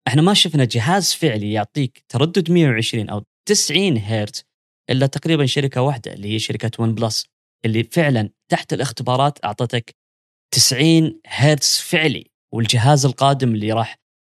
إحنا 0.08 0.22
ما 0.22 0.34
شفنا 0.34 0.64
جهاز 0.64 1.12
فعلي 1.12 1.52
يعطيك 1.52 2.04
تردد 2.08 2.50
120 2.50 3.08
أو 3.08 3.22
90 3.48 3.98
هرتز 3.98 4.44
إلا 4.90 5.06
تقريبا 5.06 5.46
شركة 5.46 5.82
واحدة 5.82 6.12
اللي 6.12 6.28
هي 6.28 6.38
شركة 6.38 6.70
OnePlus 6.78 7.26
اللي 7.64 7.82
فعلا 7.84 8.30
تحت 8.52 8.72
الاختبارات 8.72 9.44
أعطتك 9.44 9.94
90 10.54 11.20
هرتز 11.26 11.78
فعلي 11.78 12.30
والجهاز 12.54 13.06
القادم 13.06 13.54
اللي 13.54 13.72
راح 13.72 13.96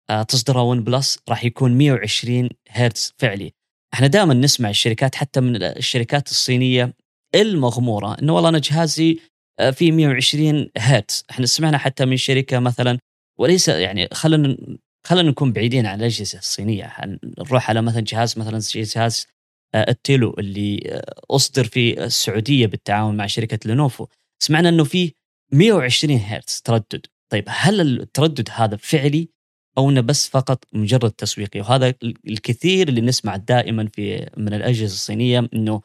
آه، 0.10 0.24
تصدره 0.24 0.62
OnePlus 0.62 1.20
راح 1.30 1.46
يكون 1.46 1.78
120 1.78 2.50
هرتز 2.70 3.14
فعلي 3.18 3.54
إحنا 3.94 4.08
دائما 4.08 4.34
نسمع 4.34 4.70
الشركات 4.70 5.16
حتى 5.16 5.42
من 5.42 5.64
الشركات 5.64 6.32
الصينية 6.32 6.94
المغمورة 7.36 8.18
إنه 8.22 8.34
والله 8.34 8.50
أنا 8.50 8.60
جهازي 8.60 9.20
آه، 9.60 9.72
في 9.72 9.92
120 9.92 10.70
هرتز. 10.78 11.24
إحنا 11.30 11.46
سمعنا 11.46 11.78
حتى 11.78 12.06
من 12.06 12.18
شركة 12.18 12.60
مثلا 12.60 12.98
وليس 13.40 13.68
يعني 13.68 14.08
خلينا 14.14 14.58
خلينا 15.06 15.30
نكون 15.30 15.52
بعيدين 15.54 15.86
عن 15.86 16.00
الأجهزة 16.00 16.40
الصينية. 16.40 16.94
نروح 17.40 17.70
على 17.70 17.82
مثلا 17.82 18.02
جهاز 18.02 18.40
مثلا 18.40 18.60
جهاز 18.74 19.28
آه، 19.76 19.90
التيلو 19.90 20.36
اللي 20.40 20.82
آه، 20.86 21.36
أصدر 21.36 21.64
في 21.64 22.04
السعودية 22.04 22.68
بالتعاون 22.68 23.18
مع 23.18 23.28
شركة 23.28 23.60
لينوفو. 23.66 24.08
سمعنا 24.44 24.70
إنه 24.70 24.84
في 24.84 25.14
120 25.54 26.18
هرتز 26.20 26.62
تردد. 26.62 27.06
طيب 27.32 27.44
هل 27.48 27.82
التردد 27.82 28.50
هذا 28.52 28.76
فعلي 28.76 29.30
أو 29.78 29.90
إنه 29.90 30.02
بس 30.02 30.30
فقط 30.30 30.64
مجرد 30.74 31.12
تسويقي؟ 31.12 31.60
وهذا 31.60 31.94
الكثير 32.04 32.88
اللي 32.88 33.02
نسمع 33.02 33.36
دائما 33.36 33.88
في 33.88 34.30
من 34.38 34.54
الأجهزة 34.54 34.94
الصينية 34.94 35.50
إنه 35.54 35.82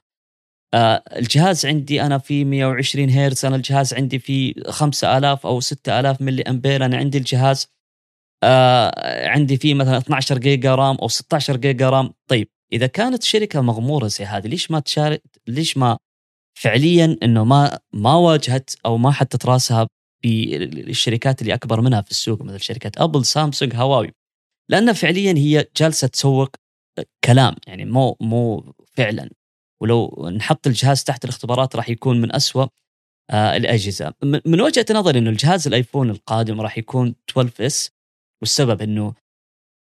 آه 0.74 1.02
الجهاز 1.16 1.66
عندي 1.66 2.02
أنا 2.02 2.18
في 2.18 2.44
120 2.44 3.10
هرتز 3.10 3.44
أنا 3.44 3.56
الجهاز 3.56 3.94
عندي 3.94 4.18
في 4.18 4.54
5000 4.70 5.46
أو 5.46 5.60
6000 5.60 6.22
ملي 6.22 6.42
أمبير 6.42 6.84
أنا 6.86 6.96
عندي 6.96 7.18
الجهاز 7.18 7.68
آه 8.44 9.28
عندي 9.28 9.56
فيه 9.56 9.74
مثلا 9.74 9.98
12 9.98 10.38
جيجا 10.38 10.74
RAM 10.74 10.96
أو 10.96 11.08
16 11.08 11.56
جيجا 11.56 11.90
رام. 11.90 12.14
طيب 12.28 12.48
إذا 12.72 12.86
كانت 12.86 13.22
شركة 13.22 13.60
مغمورة 13.60 14.06
زي 14.06 14.24
هذه 14.24 14.46
ليش 14.48 14.70
ما 14.70 14.80
تشارك 14.80 15.22
ليش 15.48 15.76
ما 15.76 15.98
فعليا 16.58 17.18
إنه 17.22 17.44
ما 17.44 17.78
ما 17.92 18.14
واجهت 18.14 18.70
أو 18.86 18.98
ما 18.98 19.10
حطت 19.12 19.46
راسها 19.46 19.86
بالشركات 20.24 21.42
اللي 21.42 21.54
أكبر 21.54 21.80
منها 21.80 22.00
في 22.02 22.10
السوق 22.10 22.42
مثل 22.42 22.60
شركة 22.60 22.92
أبل 23.04 23.24
سامسونج 23.24 23.76
هواوي؟ 23.76 24.10
لأن 24.70 24.92
فعليا 24.92 25.34
هي 25.38 25.66
جالسة 25.76 26.08
تسوق 26.08 26.50
كلام 27.24 27.56
يعني 27.66 27.84
مو 27.84 28.16
مو 28.20 28.74
فعلا. 28.96 29.30
ولو 29.82 30.30
نحط 30.36 30.66
الجهاز 30.66 31.04
تحت 31.04 31.24
الاختبارات 31.24 31.76
راح 31.76 31.88
يكون 31.88 32.20
من 32.20 32.34
أسوأ 32.34 32.66
آه 33.30 33.56
الأجهزة 33.56 34.14
من 34.22 34.60
وجهة 34.60 34.86
نظري 34.90 35.18
إنه 35.18 35.30
الجهاز 35.30 35.66
الآيفون 35.66 36.10
القادم 36.10 36.60
راح 36.60 36.78
يكون 36.78 37.14
12 37.30 37.66
S 37.66 37.90
والسبب 38.42 38.82
إنه 38.82 39.14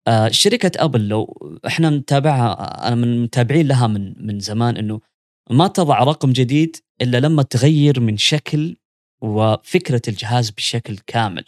آه 0.08 0.28
شركة 0.28 0.72
أبل 0.76 1.08
لو 1.08 1.60
إحنا 1.68 1.89
نتابعها 1.89 2.88
أنا 2.88 2.95
من 2.95 3.24
متابعين 3.24 3.68
لها 3.68 3.88
من 3.88 4.28
من 4.28 4.39
زمان 4.39 4.78
إنه 4.78 5.02
ما 5.49 5.68
تضع 5.68 5.99
رقم 6.04 6.32
جديد 6.32 6.78
إلا 7.02 7.18
لما 7.20 7.43
تغير 7.43 7.99
من 7.99 8.18
شكل 8.18 8.78
وفكرة 9.24 10.02
الجهاز 10.08 10.49
بشكل 10.49 10.97
كامل. 10.97 11.45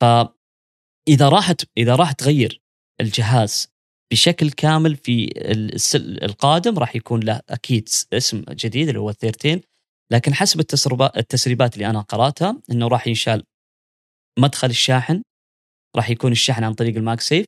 فإذا 0.00 1.28
راحت 1.28 1.64
إذا 1.76 1.96
راح 1.96 2.12
تغير 2.12 2.62
الجهاز 3.00 3.68
بشكل 4.12 4.50
كامل 4.50 4.96
في 4.96 5.32
القادم 6.22 6.78
راح 6.78 6.96
يكون 6.96 7.20
له 7.20 7.40
أكيد 7.48 7.88
اسم 8.12 8.44
جديد 8.50 8.88
اللي 8.88 9.00
هو 9.00 9.12
13 9.12 9.60
لكن 10.12 10.34
حسب 10.34 10.60
التسريبات 11.16 11.74
اللي 11.74 11.86
أنا 11.86 12.00
قرأتها 12.00 12.62
إنه 12.70 12.88
راح 12.88 13.06
ينشال 13.06 13.44
مدخل 14.38 14.70
الشاحن 14.70 15.22
راح 15.96 16.10
يكون 16.10 16.32
الشحن 16.32 16.64
عن 16.64 16.74
طريق 16.74 16.96
ال 16.96 17.20
MagSafe. 17.20 17.46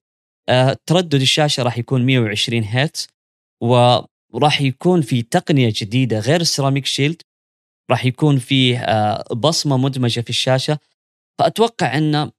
آه، 0.49 0.77
تردد 0.87 1.21
الشاشة 1.21 1.63
راح 1.63 1.79
يكون 1.79 2.07
120 2.07 2.65
هرتز 2.65 3.09
وراح 3.63 4.61
يكون 4.61 5.03
في 5.03 5.23
تقنية 5.23 5.73
جديدة 5.77 6.19
غير 6.19 6.41
ال 6.41 6.46
Ceramic 6.46 6.87
Shield. 6.87 7.23
راح 7.91 8.05
يكون 8.05 8.39
فيه 8.39 8.79
آه، 8.79 9.35
بصمة 9.35 9.77
مدمجة 9.77 10.21
في 10.21 10.31
الشاشة. 10.31 10.79
فأتوقع 11.39 11.99
ان 11.99 12.15
آه، 12.15 12.33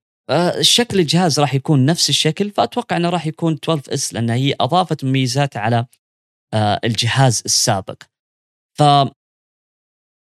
شكل 0.61 0.99
الجهاز 0.99 1.39
راح 1.39 1.53
يكون 1.53 1.85
نفس 1.85 2.09
الشكل 2.09 2.51
فأتوقع 2.51 2.97
إنه 2.97 3.09
راح 3.09 3.27
يكون 3.27 3.53
12 3.53 3.93
S 3.93 4.13
لأن 4.13 4.29
هي 4.29 4.55
أضافت 4.61 5.03
مميزات 5.03 5.57
على 5.57 5.85
الجهاز 6.83 7.41
السابق 7.45 8.03
ف 8.77 8.83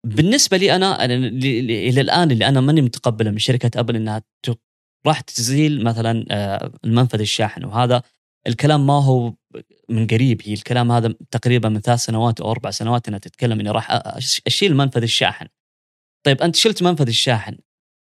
بالنسبة 0.07 0.57
لي 0.57 0.77
أنا 0.77 1.05
إلى 1.05 2.01
الآن 2.01 2.31
اللي 2.31 2.49
أنا 2.49 2.61
ماني 2.61 2.83
متقبله 2.83 3.31
من 3.31 3.39
شركة 3.39 3.81
أبل 3.81 3.97
إنها 3.97 4.23
راح 5.07 5.21
تزيل 5.21 5.85
مثلا 5.85 6.25
آه، 6.31 6.73
المنفذ 6.85 7.21
الشاحن 7.21 7.65
وهذا 7.65 8.03
الكلام 8.47 8.87
ما 8.87 9.05
هو 9.05 9.35
من 9.89 10.07
قريب 10.07 10.43
هي 10.45 10.53
الكلام 10.53 10.93
هذا 10.93 11.15
تقريبا 11.31 11.69
من 11.69 11.81
ثلاث 11.81 12.01
سنوات 12.01 12.41
أو 12.41 12.51
أربع 12.51 12.71
سنوات 12.71 13.09
إنها 13.09 13.19
تتكلم 13.19 13.61
اني 13.61 13.71
راح 13.71 13.91
أشيل 14.47 14.77
منفذ 14.77 15.03
الشاحن. 15.03 15.47
طيب 16.27 16.43
أنت 16.43 16.57
شلت 16.57 16.83
منفذ 16.83 17.09
الشاحن 17.09 17.59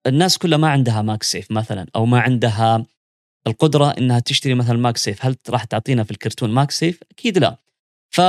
الناس 0.06 0.38
كلها 0.38 0.58
ما 0.58 0.68
عندها 0.68 1.02
MagSafe 1.02 1.50
مثلا 1.50 1.86
أو 1.96 2.06
ما 2.06 2.20
عندها 2.20 2.86
القدرة 3.46 3.90
إنها 3.98 4.20
تشتري 4.20 4.54
مثلا 4.54 4.76
MagSafe، 4.78 5.24
هل 5.26 5.36
راح 5.50 5.64
تعطينا 5.64 6.04
في 6.04 6.10
الكرتون 6.10 6.50
MagSafe؟ 6.50 7.02
أكيد 7.12 7.38
لا. 7.38 7.58
ف 8.14 8.20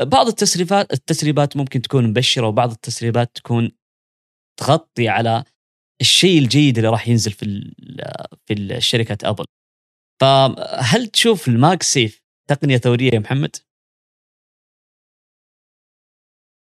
بعض 0.00 0.26
التسريبات 0.26 0.92
التسريبات 0.92 1.56
ممكن 1.56 1.82
تكون 1.82 2.06
مبشرة 2.08 2.46
وبعض 2.48 2.70
التسريبات 2.70 3.30
تكون 3.34 3.72
تغطي 4.60 5.08
على 5.08 5.44
الشيء 6.00 6.38
الجيد 6.38 6.76
اللي 6.76 6.88
راح 6.90 7.08
ينزل 7.08 7.32
في 7.32 7.74
في 8.46 8.80
شركة 8.80 9.28
أبل 9.30 9.44
فهل 10.20 11.06
تشوف 11.06 11.48
ال 11.48 11.82
MagSafe 11.82 12.22
تقنية 12.48 12.76
ثورية 12.76 13.10
يا 13.14 13.18
محمد؟ 13.18 13.56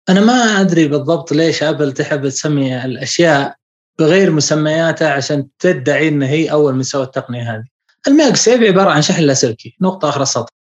أنا 0.09 0.21
ما 0.21 0.33
أدري 0.33 0.87
بالضبط 0.87 1.31
ليش 1.31 1.63
أبل 1.63 1.93
تحب 1.93 2.27
تسمي 2.27 2.85
الأشياء 2.85 3.55
بغير 3.99 4.31
مسمياتها 4.31 5.09
عشان 5.09 5.47
تدعي 5.59 6.07
إن 6.07 6.21
هي 6.23 6.51
أول 6.51 6.75
من 6.75 6.83
سوى 6.83 7.03
التقنيه 7.03 7.55
هذه. 7.55 7.65
ال 8.07 8.35
MagSafe 8.35 8.61
عبارة 8.61 8.89
عن 8.89 9.01
شحن 9.01 9.21
لاسلكي 9.21 9.75
نقطة 9.81 10.09
آخر 10.09 10.21
السطر. 10.21 10.51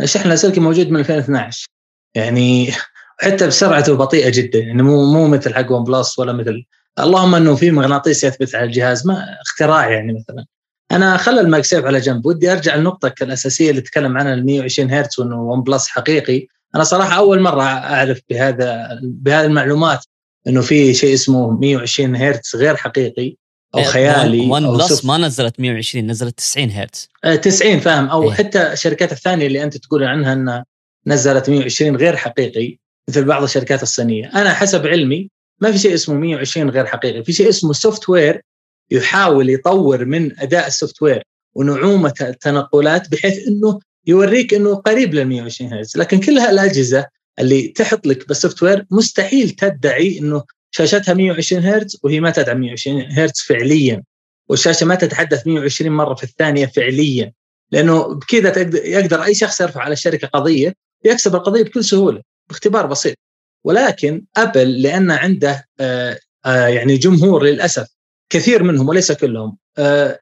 الشحن 0.00 0.24
اللاسلكي 0.24 0.60
موجود 0.60 0.90
من 0.90 1.00
2012 1.00 1.66
يعني 2.14 2.72
حتى 3.20 3.46
بسرعته 3.46 3.96
بطيئة 3.96 4.30
جدا 4.30 4.58
يعني 4.58 4.82
مو 4.82 5.12
مو 5.12 5.28
مثل 5.28 5.54
حق 5.54 5.72
OnePlus 5.72 6.18
ولا 6.18 6.32
مثل. 6.32 6.64
اللهم 6.98 7.34
إنه 7.34 7.54
في 7.54 7.70
مغناطيس 7.70 8.24
يثبت 8.24 8.54
على 8.54 8.64
الجهاز 8.64 9.06
ما 9.06 9.36
اختراع 9.46 9.90
يعني 9.90 10.12
مثلا. 10.12 10.46
أنا 10.92 11.16
خلى 11.16 11.40
ال 11.40 11.64
MagSafe 11.64 11.84
على 11.84 12.00
جنب. 12.00 12.26
ودي 12.26 12.52
أرجع 12.52 12.76
لنقطتك 12.76 13.22
الاساسيه 13.22 13.70
اللي 13.70 13.80
تكلم 13.80 14.18
عنها 14.18 14.34
ال 14.34 14.46
120 14.46 14.90
هرتز 14.90 15.20
وإنه 15.20 15.42
OnePlus 15.42 15.88
حقيقي. 15.88 16.46
أنا 16.74 16.84
صراحة 16.84 17.16
أول 17.16 17.40
مرة 17.40 17.62
أعرف 17.62 18.20
بهذا 18.30 18.88
بهذه 19.02 19.46
المعلومات. 19.46 20.04
إنه 20.46 20.60
في 20.60 20.94
شيء 20.94 21.14
اسمه 21.14 21.50
120 21.50 22.16
هرتز 22.16 22.56
غير 22.56 22.76
حقيقي 22.76 23.36
أو 23.74 23.82
خيالي 23.82 24.40
OnePlus 24.50 25.04
ما 25.04 25.18
نزلت 25.18 25.60
120 25.60 26.06
نزلت 26.06 26.38
90 26.38 26.70
هرتز. 26.70 27.08
90 27.42 27.80
فاهم. 27.80 28.06
أو 28.08 28.22
إيه؟ 28.22 28.30
حتى 28.30 28.72
الشركات 28.72 29.12
الثانية 29.12 29.46
اللي 29.46 29.62
أنت 29.62 29.76
تقول 29.76 30.04
عنها 30.04 30.32
إنها 30.32 30.64
نزلت 31.06 31.50
120 31.50 31.96
غير 31.96 32.16
حقيقي 32.16 32.78
مثل 33.08 33.24
بعض 33.24 33.42
الشركات 33.42 33.82
الصينية. 33.82 34.30
أنا 34.34 34.54
حسب 34.54 34.86
علمي 34.86 35.30
ما 35.60 35.72
في 35.72 35.78
شيء 35.78 35.94
اسمه 35.94 36.14
120 36.14 36.70
غير 36.70 36.86
حقيقي. 36.86 37.24
في 37.24 37.32
شيء 37.32 37.48
اسمه 37.48 37.72
software 37.72 38.42
يحاول 38.90 39.50
يطور 39.50 40.04
من 40.04 40.40
أداء 40.40 40.66
ال 40.66 41.02
software 41.02 41.22
ونعومة 41.54 42.14
التنقلات 42.20 43.10
بحيث 43.10 43.48
إنه 43.48 43.78
يوريك 44.06 44.54
إنه 44.54 44.74
قريب 44.74 45.14
لل 45.14 45.24
120 45.24 45.72
هرتز. 45.72 45.96
لكن 45.96 46.20
كل 46.20 46.38
هالاجهزه 46.38 47.06
اللي 47.38 47.68
تحط 47.68 48.06
لك 48.06 48.28
بال 48.28 48.62
software 48.62 48.86
مستحيل 48.90 49.50
تدعي 49.50 50.18
إنه 50.18 50.44
شاشتها 50.70 51.14
120 51.14 51.64
هرتز 51.64 52.00
وهي 52.02 52.20
ما 52.20 52.30
تدعم 52.30 52.60
120 52.60 53.02
هرتز 53.02 53.40
فعليا 53.40 54.02
والشاشة 54.48 54.86
ما 54.86 54.94
تتحدث 54.94 55.46
120 55.46 55.92
مرة 55.92 56.14
في 56.14 56.24
الثانية 56.24 56.66
فعليا 56.66 57.32
لأنه 57.72 58.14
بكذا 58.14 58.58
يقدر 58.88 59.24
أي 59.24 59.34
شخص 59.34 59.60
يرفع 59.60 59.80
على 59.80 59.92
الشركة 59.92 60.28
قضية 60.28 60.74
يكسب 61.04 61.34
القضية 61.34 61.62
بكل 61.62 61.84
سهولة 61.84 62.22
باختبار 62.48 62.86
بسيط. 62.86 63.16
ولكن 63.64 64.24
أبل 64.36 64.82
لأن 64.82 65.10
عنده 65.10 65.66
آه، 65.80 66.18
آه، 66.46 66.66
يعني 66.66 66.96
جمهور 66.96 67.42
للأسف 67.44 67.88
كثير 68.30 68.62
منهم 68.62 68.88
وليس 68.88 69.12
كلهم 69.12 69.56
آه، 69.78 70.18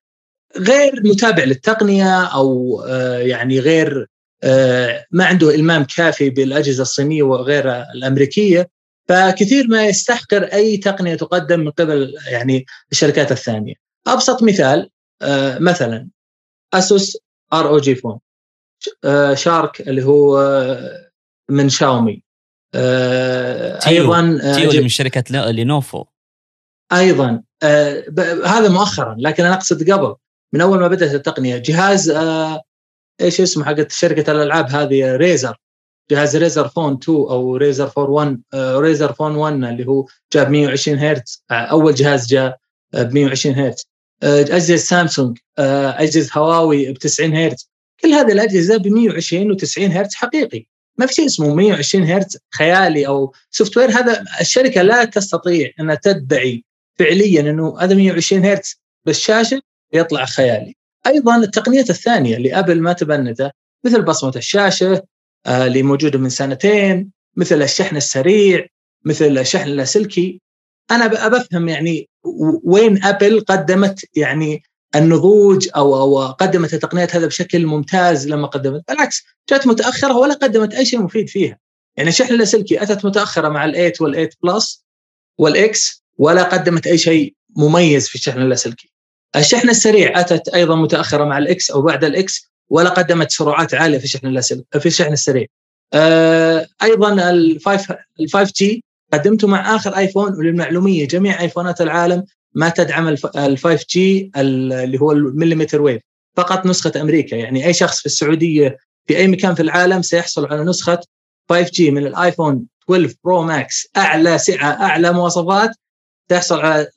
غير 0.59 1.03
متابع 1.05 1.45
للتقنية 1.45 2.25
أو 2.25 2.83
يعني 3.19 3.61
غير 3.61 4.07
ما 5.11 5.25
عنده 5.25 5.55
إلمام 5.55 5.85
كافي 5.85 6.31
بالأجهزة 6.31 6.83
الصينية 6.83 7.23
وغير 7.23 7.83
الأمريكية 7.83 8.71
فكثير 9.09 9.67
ما 9.69 9.87
يستحقر 9.87 10.43
أي 10.45 10.77
تقنية 10.77 11.15
تقدم 11.15 11.61
من 11.61 11.71
قبل 11.71 12.15
يعني 12.27 12.67
الشركات 12.93 13.33
الثانية. 13.33 13.75
أبسط 14.07 14.43
مثال 14.43 14.91
مثلا 15.61 16.09
Asus 16.75 17.17
ROG 17.53 17.95
Phone 17.95 18.19
Shark 19.35 19.81
اللي 19.81 20.05
هو 20.05 20.39
من 21.51 21.69
شاومي 21.69 22.23
آه 22.75 23.79
أيضا 23.87 24.41
آه، 24.43 24.55
تيو 24.55 24.83
من 24.83 24.89
شركة 24.89 25.51
لينوفو. 25.51 26.05
أيضا 26.93 27.43
آه 27.63 28.05
هذا 28.47 28.69
مؤخرا 28.69 29.17
لكن 29.19 29.45
أنا 29.45 29.55
أقصد 29.55 29.91
قبل 29.91 30.15
من 30.53 30.61
أول 30.61 30.81
ما 30.81 30.89
بدأت 30.89 31.15
التقنية. 31.15 31.57
جهاز 31.57 32.11
آه 32.11 32.63
إيش 33.21 33.41
اسمه 33.41 33.65
حق 33.65 33.91
شركة 33.91 34.33
الألعاب 34.33 34.71
هذه؟ 34.71 35.17
Razer 35.17 35.57
جهاز 36.11 36.37
Razer 36.37 36.69
Phone 36.69 36.99
2 37.03 37.19
أو 37.19 37.57
Razer 37.57 37.87
Phone 37.87 38.11
1 38.11 38.41
آه 38.55 38.79
Razer 38.79 39.13
Phone 39.13 39.35
1 39.35 39.55
اللي 39.55 39.87
هو 39.87 40.07
جاب 40.33 40.51
120 40.51 40.99
هرتز. 40.99 41.45
آه 41.51 41.55
أول 41.55 41.95
جهاز 41.95 42.27
جاء 42.27 42.59
ب 42.93 43.15
120 43.15 43.55
هرتز. 43.55 43.87
آه 44.23 44.41
أجهزة 44.41 44.77
سامسونج 44.77 45.39
آه 45.59 46.03
أجهزة 46.03 46.31
هواوي 46.35 46.93
ب 46.93 46.99
90 46.99 47.35
هرتز. 47.35 47.71
كل 48.01 48.09
هذه 48.09 48.33
الأجهزة 48.33 48.77
ب 48.77 48.87
120 48.87 49.57
و90 49.57 49.79
هرتز 49.79 50.15
حقيقي. 50.15 50.67
ما 50.99 51.07
في 51.07 51.15
شيء 51.15 51.27
اسمه 51.27 51.55
120 51.55 52.05
هرتز 52.05 52.39
خيالي 52.55 53.07
أو 53.07 53.33
software 53.51 53.91
هذا 53.91 54.25
الشركة 54.41 54.83
لا 54.83 55.05
تستطيع 55.05 55.71
أنها 55.81 55.95
تدعي 55.95 56.65
فعليا 56.99 57.41
إنه 57.41 57.81
هذا 57.81 57.95
120 57.95 58.45
هرتز 58.45 58.81
بالشاشة 59.07 59.61
يطلع 59.93 60.25
خيالي. 60.25 60.77
أيضا 61.07 61.37
التقنيات 61.37 61.91
الثانية 61.91 62.37
اللي 62.37 62.59
ابل 62.59 62.81
ما 62.81 62.93
تبنتها 62.93 63.53
مثل 63.85 64.03
بصمة 64.03 64.33
الشاشة 64.37 65.03
آه، 65.47 65.67
اللي 65.67 65.83
موجودة 65.83 66.19
من 66.19 66.29
سنتين، 66.29 67.11
مثل 67.37 67.63
الشحن 67.63 67.97
السريع، 67.97 68.67
مثل 69.05 69.39
الشحن 69.39 69.69
اللاسلكي. 69.69 70.41
أنا 70.91 71.07
بفهم 71.07 71.69
يعني 71.69 72.09
وين 72.65 73.05
أبل 73.05 73.41
قدمت 73.41 74.05
يعني 74.17 74.63
النضوج 74.97 75.69
أو 75.77 75.97
أو 75.97 76.27
قدمت 76.27 76.75
التقنيات 76.75 77.17
هذا 77.17 77.27
بشكل 77.27 77.67
ممتاز 77.67 78.29
لما 78.29 78.47
قدمت. 78.47 78.83
بالعكس 78.89 79.25
جات 79.51 79.67
متأخرة 79.67 80.17
ولا 80.17 80.35
قدمت 80.35 80.75
أي 80.75 80.85
شيء 80.85 81.03
مفيد 81.03 81.29
فيها. 81.29 81.59
يعني 81.97 82.09
الشحن 82.09 82.35
اللاسلكي 82.35 82.83
أتت 82.83 83.05
متأخرة 83.05 83.49
مع 83.49 83.73
ال8 83.73 83.93
وال8 84.01 84.29
Plus 84.43 84.85
وال 85.39 85.83
X 85.83 86.05
ولا 86.19 86.43
قدمت 86.43 86.87
أي 86.87 86.99
شيء 86.99 87.35
مميز 87.57 88.09
في 88.09 88.15
الشحن 88.15 88.43
اللاسلكي. 88.43 88.93
الشحن 89.37 89.69
السريع 89.71 90.21
أتت 90.21 90.49
أيضا 90.49 90.77
متأخرة 90.77 91.25
مع 91.25 91.39
الإكس 91.39 91.71
أو 91.71 91.83
بعد 91.83 92.05
الإكس 92.05 92.51
ولا 92.71 92.91
قدمت 92.91 93.31
سرعات 93.31 93.75
عالية 93.75 93.99
في 93.99 94.05
الشحن 94.05 94.27
اللاسلكي 94.27 94.81
في 94.81 94.87
الشحن 94.87 95.13
السريع. 95.13 95.47
آه 95.95 96.67
أيضا 96.83 97.17
ال5 97.17 97.95
ال5 98.23 98.53
G 98.57 98.85
قدمته 99.13 99.49
مع 99.49 99.77
آخر 99.77 99.97
آيفون 99.97 100.33
وللمعلومية 100.35 101.09
جميع 101.09 101.41
آيفونات 101.41 101.81
العالم 101.81 102.25
ما 102.55 102.69
تدعم 102.69 103.09
ال 103.09 103.59
5 103.59 103.87
G 103.91 104.31
اللي 104.37 105.01
هو 105.01 105.13
ال 105.13 105.19
millimeter 105.19 105.83
wave. 105.83 106.03
فقط 106.37 106.67
نسخة 106.67 106.93
أمريكا 107.01 107.37
يعني 107.37 107.67
أي 107.67 107.73
شخص 107.73 108.01
في 108.01 108.07
السعودية 108.07 108.77
في 109.07 109.17
أي 109.17 109.29
مكان 109.29 109.55
في 109.55 109.63
العالم 109.63 110.03
سيحصل 110.03 110.47
على 110.47 110.65
نسخة 110.65 111.01
5 111.51 111.71
G 111.71 111.91
من 111.91 112.07
الآيفون 112.07 112.67
12 112.85 113.15
Pro 113.25 113.43
Max 113.43 113.89
أعلى 113.97 114.39
سعة 114.39 114.71
أعلى 114.71 115.13
مواصفات 115.13 115.71
تحصل 116.29 116.61
على 116.61 116.89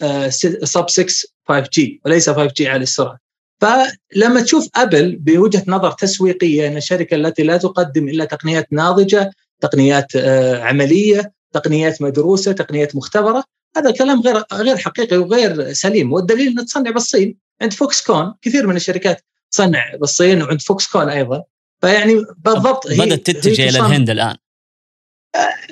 sub 0.64 0.90
6 0.90 1.06
5 1.52 1.70
G 1.74 2.02
وليس 2.06 2.30
5 2.30 2.54
G 2.58 2.68
على 2.68 2.84
السرعة. 2.84 3.18
فلما 3.62 4.42
تشوف 4.42 4.70
ابل 4.76 5.16
بوجهة 5.16 5.64
نظر 5.68 5.92
تسويقية 5.92 6.68
أن 6.68 6.78
الشركة 6.78 7.16
التي 7.16 7.44
لا 7.44 7.58
تقدم 7.58 8.10
إلا 8.10 8.26
تقنيات 8.26 8.74
ناضجة 8.74 9.32
تقنيات 9.62 10.16
آه، 10.16 10.64
عملية 10.64 11.34
تقنيات 11.54 12.02
مدروسة 12.02 12.52
تقنيات 12.52 12.96
مختبرة 12.96 13.44
هذا 13.78 13.92
كلام 13.92 14.22
غير 14.22 14.44
غير 14.54 14.78
حقيقي 14.78 15.18
وغير 15.18 15.74
سليم. 15.74 16.14
والدليل 16.14 16.48
انها 16.48 16.64
تصنع 16.64 16.92
بالصين 16.92 17.38
عند 17.62 17.74
Foxconn 17.74 18.34
كثير 18.42 18.68
من 18.68 18.76
الشركات 18.76 19.26
تصنع 19.52 19.96
بالصين 19.96 20.44
وعند 20.44 20.62
Foxconn 20.62 21.10
أيضا. 21.10 21.44
فيعني 21.82 22.26
بالضبط 22.38 22.88
بدأت 22.88 23.32
تتجه 23.32 23.70
إلى 23.70 23.80
الهند 23.80 24.10
الآن. 24.10 24.36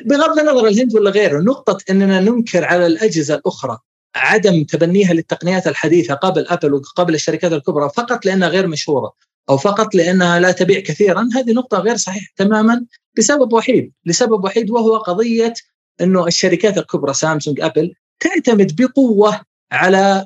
بغض 0.06 0.40
النظر 0.40 0.68
الهند 0.68 0.96
ولا 0.96 1.12
غيره 1.12 1.42
نقطة 1.42 1.78
أننا 1.90 2.20
ننكر 2.20 2.66
على 2.66 2.86
الأجهزة 2.86 3.36
الأخرى 3.36 3.78
عدم 4.16 4.64
تبنيها 4.64 5.14
للتقنيات 5.14 5.68
الحديثة 5.68 6.14
قبل 6.14 6.48
أبل 6.48 6.74
وقبل 6.74 7.16
الشركات 7.16 7.52
الكبرى 7.52 7.90
فقط 7.90 8.26
لأنها 8.26 8.48
غير 8.48 8.68
مشهورة 8.68 9.14
أو 9.50 9.58
فقط 9.58 9.96
لأنها 9.96 10.40
لا 10.40 10.52
تبيع 10.52 10.80
كثيرا 10.80 11.30
هذه 11.36 11.52
نقطة 11.52 11.80
غير 11.80 11.98
صحيحة 11.98 12.28
تماما 12.36 12.86
لسبب 13.18 13.54
وحيد 13.54 13.94
لسبب 14.06 14.44
وحيد 14.44 14.72
وهو 14.72 14.98
قضية 14.98 15.54
أنه 16.02 16.28
الشركات 16.28 16.78
الكبرى 16.78 17.14
سامسونج 17.14 17.62
أبل 17.62 17.94
تعتمد 18.20 18.82
بقوة 18.82 19.42
على 19.72 20.26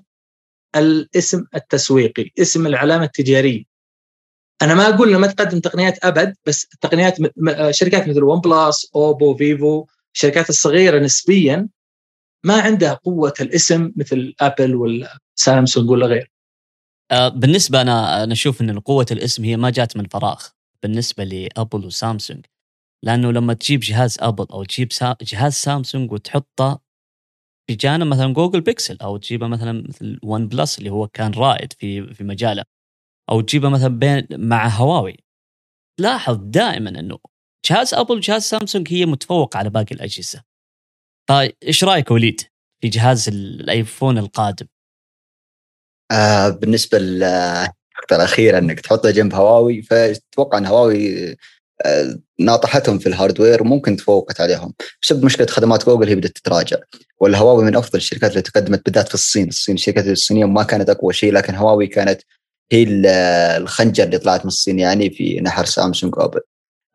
الاسم 0.75 1.45
التسويقي 1.55 2.31
اسم 2.39 2.67
العلامة 2.67 3.03
التجارية. 3.03 3.63
أنا 4.61 4.73
ما 4.73 4.89
أقول 4.89 5.15
ما 5.15 5.27
تقدم 5.27 5.59
تقنيات 5.59 6.05
أبد 6.05 6.35
بس 6.45 6.67
التقنيات 6.73 7.17
شركات 7.69 8.07
مثل 8.07 8.23
ون 8.23 8.39
بلس 8.39 8.91
أوبو 8.95 9.35
فيفو 9.35 9.85
الشركات 10.15 10.49
الصغيرة 10.49 10.99
نسبيا 10.99 11.67
ما 12.45 12.61
عندها 12.61 12.93
قوة 12.93 13.33
الاسم 13.41 13.91
مثل 13.95 14.33
ابل 14.41 14.75
ولا 14.75 15.17
سامسونج 15.35 15.89
ولا 15.89 16.05
غير 16.05 16.31
آه، 17.11 17.27
بالنسبة 17.27 17.81
أنا 17.81 18.23
أنا 18.23 18.33
أشوف 18.33 18.61
إن 18.61 18.79
قوة 18.79 19.05
الاسم 19.11 19.43
هي 19.43 19.57
ما 19.57 19.69
جات 19.69 19.97
من 19.97 20.07
فراغ 20.07 20.43
بالنسبة 20.83 21.23
لأبل 21.23 21.85
وسامسونج. 21.85 22.45
لأنه 23.03 23.31
لما 23.31 23.53
تجيب 23.53 23.79
جهاز 23.79 24.17
أبل 24.19 24.45
أو 24.51 24.63
تجيب 24.63 24.89
جهاز 25.21 25.53
سامسونج 25.53 26.11
وتحطه 26.11 26.81
بجانب 27.69 28.07
مثلا 28.07 28.33
جوجل 28.33 28.61
بيكسل 28.61 28.97
أو 29.01 29.17
تجيبه 29.17 29.47
مثلا 29.47 29.83
مثل 29.89 30.19
ون 30.23 30.47
بلس 30.47 30.79
اللي 30.79 30.89
هو 30.89 31.07
كان 31.07 31.31
رائد 31.31 31.73
في 31.73 32.13
في 32.13 32.23
مجاله 32.23 32.63
أو 33.29 33.41
تجيبه 33.41 33.69
مثلا 33.69 33.87
بين 33.99 34.27
مع 34.31 34.67
هواوي. 34.67 35.17
لاحظ 35.99 36.37
دائما 36.41 36.89
إنه 36.89 37.19
جهاز 37.69 37.93
أبل 37.93 38.15
وجهاز 38.15 38.41
سامسونج 38.43 38.93
هي 38.93 39.05
متفوقة 39.05 39.57
على 39.57 39.69
باقي 39.69 39.95
الأجهزة. 39.95 40.43
فايش 41.29 41.83
رأيك 41.83 42.11
وليد 42.11 42.41
في 42.81 42.87
جهاز 42.87 43.29
الآيفون 43.29 44.17
القادم؟ 44.17 44.67
آه 46.11 46.49
بالنسبة 46.49 46.99
للنقطه 46.99 48.15
الاخيره 48.15 48.57
إنك 48.57 48.79
تحطه 48.79 49.11
جنب 49.11 49.33
هواوي 49.33 49.81
فتوقع 49.81 50.57
إن 50.57 50.65
هواوي 50.65 51.31
آه 51.85 52.19
ناطحتهم 52.39 52.99
في 52.99 53.07
ال 53.09 53.15
hardware 53.15 53.63
ممكن 53.63 53.95
تفوقت 53.95 54.41
عليهم 54.41 54.73
بسبب 55.01 55.25
مشكله 55.25 55.47
خدمات 55.47 55.85
جوجل 55.85 56.07
هي 56.07 56.15
بدأت 56.15 56.31
تتراجع. 56.31 56.77
ولا 57.19 57.37
هواوي 57.37 57.63
من 57.63 57.75
أفضل 57.75 57.97
الشركات 57.97 58.31
اللي 58.31 58.41
تقدمت 58.41 58.85
بالذات 58.85 59.07
في 59.07 59.13
الصين. 59.13 59.47
الصين 59.47 59.75
الشركات 59.75 60.07
الصينية 60.07 60.45
ما 60.45 60.63
كانت 60.63 60.89
أقوى 60.89 61.13
شيء 61.13 61.33
لكن 61.33 61.55
هواوي 61.55 61.87
كانت 61.87 62.21
هي 62.71 62.85
الخنجر 63.57 64.03
اللي 64.03 64.17
طلعت 64.17 64.41
من 64.41 64.47
الصين 64.47 64.79
يعني 64.79 65.09
في 65.09 65.41
نحر 65.41 65.65
سامسونج 65.65 66.17
وابل 66.17 66.41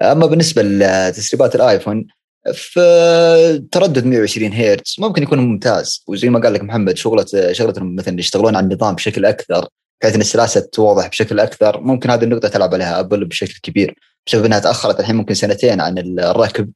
أما 0.02 0.26
بالنسبة 0.26 0.62
لتسريبات 0.62 1.54
الآيفون 1.54 2.06
في 2.52 3.64
تردد 3.72 4.06
120 4.06 4.52
هرتز 4.52 4.96
ممكن 4.98 5.22
يكون 5.22 5.38
ممتاز. 5.38 6.04
وزي 6.06 6.28
ما 6.28 6.40
قال 6.40 6.52
لك 6.52 6.62
محمد 6.62 6.96
شغله 6.96 7.52
شغلتهم 7.52 7.96
مثلا 7.96 8.18
يشتغلون 8.18 8.56
على 8.56 8.64
النظام 8.64 8.94
بشكل 8.94 9.24
أكثر 9.24 9.68
بحيث 10.02 10.14
إن 10.14 10.20
السلاسة 10.20 10.60
توضح 10.72 11.08
بشكل 11.08 11.40
أكثر. 11.40 11.80
ممكن 11.80 12.10
هذه 12.10 12.24
النقطة 12.24 12.48
تلعب 12.48 12.74
عليها 12.74 13.00
أبل 13.00 13.24
بشكل 13.24 13.60
كبير. 13.62 13.94
بسبب 14.26 14.44
إنها 14.44 14.58
تأخرت 14.58 15.00
الحين 15.00 15.16
ممكن 15.16 15.34
سنتين 15.34 15.80
عن 15.80 15.98
الركب. 15.98 16.70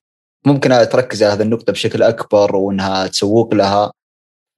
ممكن 0.47 0.71
تركز 0.71 1.23
على 1.23 1.33
هذه 1.33 1.43
النقطة 1.43 1.73
بشكل 1.73 2.03
أكبر 2.03 2.57
وإنها 2.57 3.07
تسوق 3.07 3.55
لها. 3.55 3.93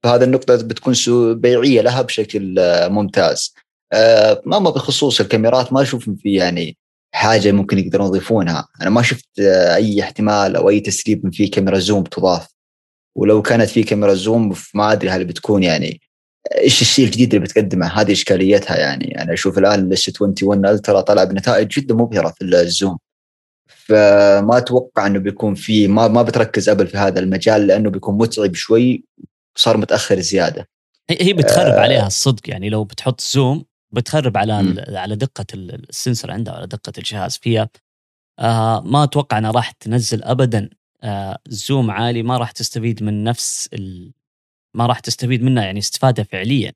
فهذه 0.03 0.23
النقطة 0.23 0.55
بتكون 0.55 0.93
بيعية 1.33 1.81
لها 1.81 2.01
بشكل 2.01 2.55
ممتاز. 2.89 3.53
آه، 3.93 4.41
اما 4.47 4.69
بخصوص 4.69 5.19
الكاميرات 5.19 5.73
ما 5.73 5.81
أشوف 5.81 6.09
في 6.09 6.33
يعني 6.33 6.77
حاجة 7.15 7.51
ممكن 7.51 7.79
يقدرون 7.79 8.07
يضيفونها. 8.07 8.67
أنا 8.81 8.89
ما 8.89 9.01
شفت 9.01 9.39
آه، 9.39 9.75
أي 9.75 10.03
احتمال 10.03 10.55
أو 10.55 10.69
أي 10.69 10.79
تسريب 10.79 11.33
في 11.33 11.47
كاميرا 11.47 11.79
zoom 11.79 12.03
تضاف 12.03 12.47
ولو 13.15 13.41
كانت 13.41 13.69
في 13.69 13.83
كاميرا 13.83 14.13
zoom 14.13 14.53
ما 14.73 14.91
أدري 14.91 15.09
هل 15.09 15.25
بتكون 15.25 15.63
يعني 15.63 16.01
إيش 16.57 16.81
الشيء 16.81 17.05
الجديد 17.05 17.33
اللي 17.33 17.45
بتقدمه؟ 17.47 17.87
هذه 17.87 18.11
إشكاليتها 18.11 18.77
يعني. 18.77 19.21
أنا 19.21 19.33
أشوف 19.33 19.57
الآن 19.57 19.79
ال 19.79 19.94
S 19.94 20.09
21 20.21 20.65
Ultra 20.65 21.01
طلع 21.01 21.23
بنتائج 21.23 21.67
جدا 21.67 21.95
مبهرة 21.95 22.29
في 22.29 22.43
ال 22.43 22.52
zoom. 22.52 22.97
فما 23.67 24.57
أتوقع 24.57 25.07
إنه 25.07 25.19
بيكون 25.19 25.55
في 25.55 25.87
ما 25.87 26.07
ما 26.07 26.21
بتركز 26.21 26.69
أبل 26.69 26.87
في 26.87 26.97
هذا 26.97 27.19
المجال 27.19 27.67
لأنه 27.67 27.89
بيكون 27.89 28.17
متعب 28.17 28.55
شوي 28.55 29.03
صار 29.55 29.77
متأخر 29.77 30.19
زيادة. 30.19 30.69
هي 31.09 31.33
بتخرب 31.33 31.73
آه. 31.73 31.79
عليها 31.79 32.07
الصدق 32.07 32.49
يعني. 32.49 32.69
لو 32.69 32.83
بتحط 32.83 33.21
zoom 33.21 33.65
بتخرب 33.95 34.37
على 34.37 34.63
م. 34.63 34.75
على 34.89 35.15
دقة 35.15 35.45
ال 35.53 35.64
sensor 35.64 36.31
عندها 36.31 36.53
على 36.53 36.67
دقة 36.67 36.93
الجهاز 36.97 37.37
فيها. 37.37 37.69
آه 38.39 38.81
ما 38.81 39.03
أتوقع 39.03 39.37
إنها 39.37 39.51
راح 39.51 39.71
تنزل 39.71 40.23
ابدا. 40.23 40.69
آه 41.03 41.39
zoom 41.47 41.91
عالي 41.91 42.23
ما 42.23 42.37
راح 42.37 42.51
تستفيد 42.51 43.03
من 43.03 43.23
نفس 43.23 43.69
ال... 43.73 44.13
ما 44.75 44.85
راح 44.85 44.99
تستفيد 44.99 45.43
منها 45.43 45.63
يعني 45.63 45.79
استفادة 45.79 46.23
فعليا. 46.23 46.73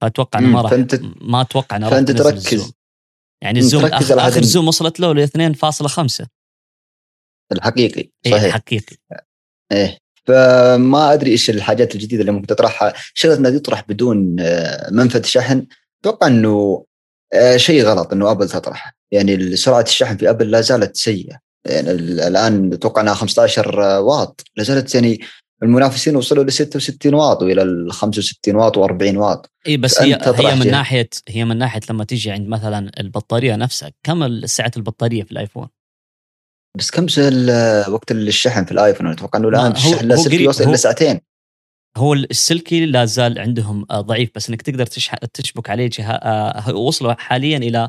فأتوقع 0.00 0.38
انه 0.38 0.48
ما 0.48 0.60
راح 0.60 0.70
فأنت... 0.70 1.00
ما 1.20 1.40
أتوقع 1.40 1.76
إنها 1.76 1.88
راح 1.88 1.98
تنزل 1.98 2.14
تركز. 2.18 2.54
ال 2.54 2.57
zoom. 2.57 2.72
يعني 3.42 3.58
ال 3.58 3.63
zoom 3.63 3.84
أخ... 3.84 4.12
اخر 4.12 4.42
zoom 4.42 4.68
وصلت 4.68 5.00
له 5.00 5.12
ل 5.12 5.28
2.5 5.28 6.26
الحقيقي 7.52 8.10
إيه، 8.26 8.32
صحيح. 8.32 8.44
الحقيقي 8.44 8.96
إيه 9.72 9.98
فما 10.26 11.12
أدري 11.12 11.30
إيش 11.30 11.50
الحاجات 11.50 11.94
الجديدة 11.94 12.20
اللي 12.20 12.32
ممكن 12.32 12.46
تطرحها. 12.46 12.94
شغلة 13.14 13.36
إنها 13.36 13.50
تطرح 13.50 13.84
بدون 13.88 14.36
آه، 14.40 14.90
منفذ 14.90 15.22
شحن. 15.22 15.66
أتوقع 16.06 16.26
إنه 16.26 16.84
آه، 17.32 17.56
شيء 17.56 17.84
غلط 17.84 18.12
إنه 18.12 18.30
أبل 18.30 18.48
تطرح. 18.48 18.96
يعني 19.10 19.56
سرعة 19.56 19.82
الشحن 19.82 20.16
في 20.16 20.30
أبل 20.30 20.50
لا 20.50 20.60
زالت 20.60 20.96
سيئة. 20.96 21.38
يعني 21.66 21.90
الآن 21.90 22.72
أتوقع 22.72 23.02
إنها 23.02 23.14
15 23.14 23.76
واط. 24.00 24.44
لا 24.56 24.64
زالت 24.64 24.94
يعني 24.94 25.20
المنافسين 25.62 26.16
وصلوا 26.16 26.44
ل 26.44 26.52
66 26.52 27.14
واط 27.14 27.42
وإلى 27.42 27.62
ال 27.62 27.92
65 27.92 28.56
واط 28.56 28.78
و40 28.78 29.16
واط. 29.16 29.50
إي 29.66 29.76
بس 29.76 30.02
هي 30.02 30.18
هي 30.24 30.54
من 30.54 30.70
ناحية 30.70 31.08
هي 31.28 31.44
من 31.44 31.58
ناحية 31.58 31.80
لما 31.90 32.04
تيجي 32.04 32.30
عند 32.30 32.48
مثلا 32.48 32.90
البطارية 33.00 33.56
نفسها 33.56 33.90
كم 34.02 34.46
سعة 34.46 34.70
البطارية 34.76 35.22
في 35.22 35.32
الآيفون؟ 35.32 35.68
بس 36.78 36.90
كم 36.90 37.06
وقت 37.92 38.12
الشحن 38.12 38.64
في 38.64 38.72
الآيفون؟ 38.72 39.06
أتوقع 39.06 39.38
إنه 39.38 39.48
الآن 39.48 39.72
الشحن 39.72 40.04
اللاسلكي 40.04 40.42
يوصل 40.42 40.64
إلى 40.64 40.76
ساعتين. 40.76 41.20
هو 41.96 42.14
السلكي 42.14 42.86
لا 42.86 43.04
زال 43.04 43.38
عندهم 43.38 43.86
آه، 43.90 44.00
ضعيف 44.00 44.30
بس 44.34 44.48
إنك 44.48 44.62
تقدر 44.62 44.86
تشبك 45.34 45.70
عليه 45.70 45.90
جهة 45.92 46.12
آه، 46.12 46.74
وصلوا 46.74 47.14
حاليا 47.14 47.58
إلى 47.58 47.88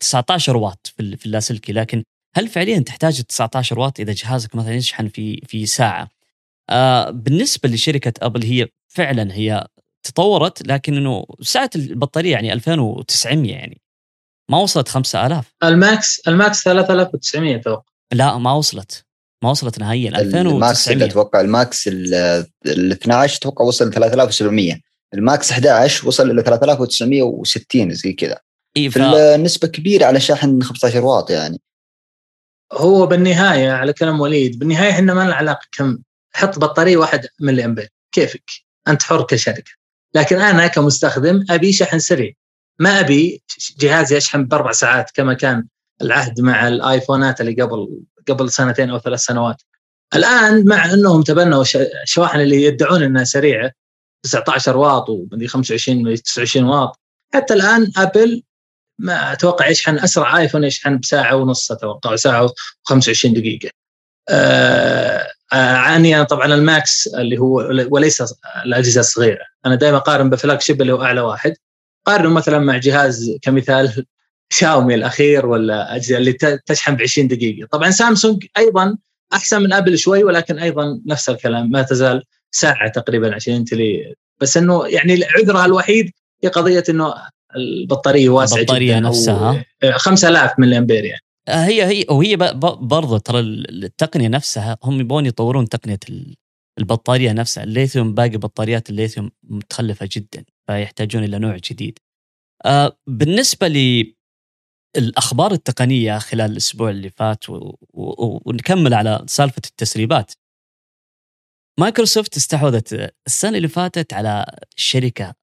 19 0.00 0.54
آه، 0.54 0.58
واط 0.58 0.86
في 0.96 1.26
اللاسلكي. 1.26 1.72
لكن 1.72 2.04
هل 2.36 2.48
فعليا 2.48 2.80
تحتاج 2.80 3.22
19 3.22 3.78
واط 3.78 4.00
إذا 4.00 4.12
جهازك 4.12 4.54
مثلا 4.54 4.74
يشحن 4.74 5.08
في 5.08 5.40
في 5.46 5.66
ساعة؟ 5.66 6.08
بالنسبة 7.10 7.68
لشركة 7.68 8.12
أبل 8.22 8.42
هي 8.42 8.68
فعلا 8.88 9.34
هي 9.34 9.66
تطورت 10.06 10.66
لكن 10.66 10.96
إنه 10.96 11.24
سعه 11.40 11.70
البطارية 11.76 12.32
يعني 12.32 12.52
2900 12.52 13.52
يعني 13.52 13.80
ما 14.50 14.58
وصلت 14.58 14.88
5000 14.88 15.54
ال 15.64 15.78
Max 15.78 16.20
ال 16.28 16.37
Max 16.37 16.64
3900 16.64 17.56
أتوقع. 17.56 17.92
لا 18.12 18.38
ما 18.38 18.52
وصلت. 18.52 19.05
ما 19.46 19.50
وصلت 19.50 19.78
نهائيا 19.78 20.08
2900 20.08 20.54
ال 20.54 20.62
Max 20.62 20.88
أتوقع 20.88 21.40
ال 21.40 21.52
Max 21.52 21.88
ال 21.88 22.92
12 22.92 23.36
أتوقع 23.38 23.64
وصل 23.64 23.88
ل 23.88 23.92
3700 23.92 24.80
ال 25.14 25.23
Max 25.23 25.50
11 25.50 26.08
وصل 26.08 26.30
إلى 26.30 26.42
3960 26.42 27.90
زي 27.90 28.12
كذا. 28.12 28.40
إيه 28.76 28.88
ف... 28.88 28.98
النسبة 28.98 29.68
كبيرة 29.68 30.04
على 30.04 30.20
شاحن 30.20 30.62
15 30.62 31.04
واط 31.04 31.30
يعني. 31.30 31.60
هو 32.72 33.06
بالنهاية 33.06 33.70
على 33.70 33.92
كلام 33.92 34.20
وليد 34.20 34.58
بالنهاية 34.58 34.90
إحنا 34.90 35.14
ما 35.14 35.20
لنا 35.20 35.34
علاقة 35.34 35.66
كم 35.72 35.98
حط 36.32 36.58
بطارية 36.58 36.96
واحد 36.96 37.26
ملي 37.40 37.64
امبير 37.64 37.88
كيفك؟ 38.12 38.50
أنت 38.88 39.02
حر 39.02 39.22
كشركة 39.22 39.72
لكن 40.14 40.40
أنا 40.40 40.66
كمستخدم 40.66 41.44
أبي 41.50 41.72
شحن 41.72 41.98
سريع. 41.98 42.32
ما 42.78 43.00
أبي 43.00 43.42
جهازي 43.80 44.16
يشحن 44.16 44.44
بأربع 44.44 44.72
ساعات 44.72 45.10
كما 45.14 45.34
كان 45.34 45.66
العهد 46.02 46.40
مع 46.40 46.68
الآيفونات 46.68 47.40
اللي 47.40 47.62
قبل 47.62 48.02
قبل 48.28 48.50
سنتين 48.50 48.90
أو 48.90 48.98
ثلاث 48.98 49.20
سنوات. 49.20 49.62
الآن 50.14 50.64
مع 50.64 50.92
أنهم 50.92 51.22
تبنوا 51.22 51.64
الشواحن 52.02 52.40
اللي 52.40 52.62
يدعون 52.64 53.02
إنها 53.02 53.24
سريعة 53.24 53.72
19 54.22 54.76
واط 54.76 55.08
و 55.08 55.26
25 55.46 56.22
29 56.22 56.64
واط. 56.64 57.00
حتى 57.34 57.54
الآن 57.54 57.92
أبل 57.96 58.42
ما 58.98 59.32
أتوقع 59.32 59.68
يشحن 59.68 59.98
أسرع 59.98 60.38
آيفون 60.38 60.64
يشحن 60.64 60.98
بساعة 60.98 61.36
ونص 61.36 61.72
أتوقع 61.72 62.16
ساعة 62.16 62.48
و25 62.48 63.26
دقيقة. 63.26 63.70
آه 64.28 65.26
أعني 65.52 66.24
طبعا 66.24 66.54
ال 66.54 66.67
Max 66.67 67.06
اللي 67.06 67.38
هو 67.38 67.54
وليس 67.90 68.34
الأجهزة 68.64 69.00
الصغيرة. 69.00 69.44
أنا 69.66 69.74
دائما 69.74 69.96
أقارن 69.96 70.30
ب 70.30 70.60
flagship 70.60 70.82
اللي 70.82 70.92
هو 70.92 71.02
أعلى 71.02 71.20
واحد. 71.20 71.54
قارنه 72.06 72.30
مثلا 72.30 72.58
مع 72.58 72.76
جهاز 72.76 73.30
كمثال 73.42 74.06
شاومي 74.52 74.94
الأخير 74.94 75.46
ولا 75.46 75.96
اجهزه 75.96 76.18
اللي 76.18 76.32
تشحن 76.66 76.96
ب 76.96 77.02
20 77.02 77.28
دقيقة. 77.28 77.68
طبعا 77.72 77.90
سامسونج 77.90 78.46
أيضا 78.58 78.96
أحسن 79.32 79.62
من 79.62 79.72
أبل 79.72 79.98
شوي 79.98 80.24
ولكن 80.24 80.58
أيضا 80.58 81.00
نفس 81.06 81.28
الكلام 81.28 81.70
ما 81.70 81.82
تزال 81.82 82.22
ساعة 82.50 82.88
تقريبا 82.88 83.34
عشان 83.34 83.64
تفلي 83.64 84.14
بس 84.40 84.56
إنه 84.56 84.86
يعني 84.86 85.24
عذرها 85.24 85.66
الوحيد 85.66 86.10
هي 86.44 86.48
قضية 86.48 86.84
إنه 86.88 87.14
البطارية 87.56 88.28
واسعة 88.28 88.58
البطارية 88.58 88.90
جدا 88.90 89.00
نفسها؟ 89.00 89.64
5000 89.92 90.58
ملي 90.58 90.78
امبير 90.78 91.04
يعني. 91.04 91.20
آه، 91.48 91.64
هي 91.64 91.84
هي 91.84 92.04
وهي 92.10 92.36
برضه 92.80 93.18
ترى 93.18 93.40
التقنية 93.40 94.28
نفسها 94.28 94.78
هم 94.84 95.00
يبغون 95.00 95.26
يطورون 95.26 95.68
تقنية 95.68 95.98
البطارية 96.78 97.32
نفسها. 97.32 97.64
الليثيوم 97.64 98.14
باقي 98.14 98.36
بطاريات 98.36 98.90
الليثيوم 98.90 99.30
متخلفة 99.42 100.08
جدا 100.12 100.44
فيحتاجون 100.66 101.24
إلى 101.24 101.38
نوع 101.38 101.56
جديد. 101.56 101.98
آه، 102.64 102.98
بالنسبة 103.06 103.68
للاخبار 104.96 105.52
التقنية 105.52 106.18
خلال 106.18 106.50
الأسبوع 106.50 106.90
اللي 106.90 107.10
فات 107.10 107.50
و... 107.50 107.54
و... 107.90 108.40
ونكمل 108.50 108.94
على 108.94 109.24
سالفة 109.28 109.62
التسريبات. 109.66 110.32
مايكروسوفت 111.80 112.36
استحوذت 112.36 113.12
السنة 113.26 113.56
اللي 113.56 113.68
فاتت 113.68 114.12
على 114.12 114.46
شركة 114.76 115.34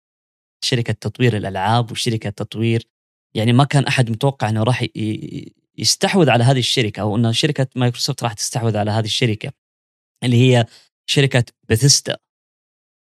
شركة 0.64 0.94
تطوير 0.94 1.38
الألعاب 1.38 1.92
وشركة 1.92 2.30
تطوير 2.30 2.88
يعني 3.36 3.54
ما 3.54 3.64
كان 3.64 3.86
أحد 3.86 4.10
متوقع 4.10 4.50
إنه 4.50 4.64
راح 4.64 4.86
يستحوذ 5.78 6.30
على 6.30 6.44
هذه 6.44 6.60
الشركة 6.60 7.02
أو 7.02 7.16
إن 7.16 7.34
شركة 7.34 7.68
مايكروسوفت 7.76 8.24
راح 8.24 8.34
تستحوذ 8.34 8.78
على 8.78 8.92
هذه 8.92 9.06
الشركة 9.06 9.52
اللي 10.24 10.38
هي 10.38 10.66
شركة 11.06 11.44
بثيسدا 11.70 12.18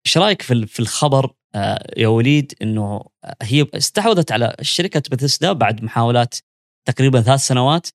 إيش 0.06 0.18
رأيك 0.18 0.42
في 0.42 0.66
في 0.66 0.80
الخبر 0.80 1.34
آه، 1.54 1.92
يا 1.96 2.08
وليد 2.08 2.54
إنه 2.62 3.04
هي 3.42 3.66
استحوذت 3.74 4.32
على 4.32 4.56
شركه 4.60 5.02
بثيسدا 5.10 5.52
بعد 5.52 5.84
محاولات 5.84 6.34
تقريبا 6.84 7.20
ثلاث 7.20 7.40
سنوات 7.40 7.86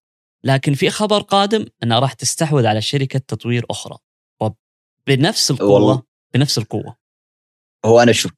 لكن 0.43 0.73
في 0.73 0.89
خبر 0.89 1.21
قادم 1.21 1.65
إنها 1.83 1.99
راح 1.99 2.13
تستحوذ 2.13 2.65
على 2.65 2.81
شركة 2.81 3.19
تطوير 3.19 3.65
أخرى 3.69 3.97
وبنفس 4.41 5.51
القوه 5.51 5.69
والله. 5.69 6.03
بنفس 6.33 6.57
القوة 6.57 6.97
هو 7.85 7.99
أنا 7.99 8.11
أشوف 8.11 8.31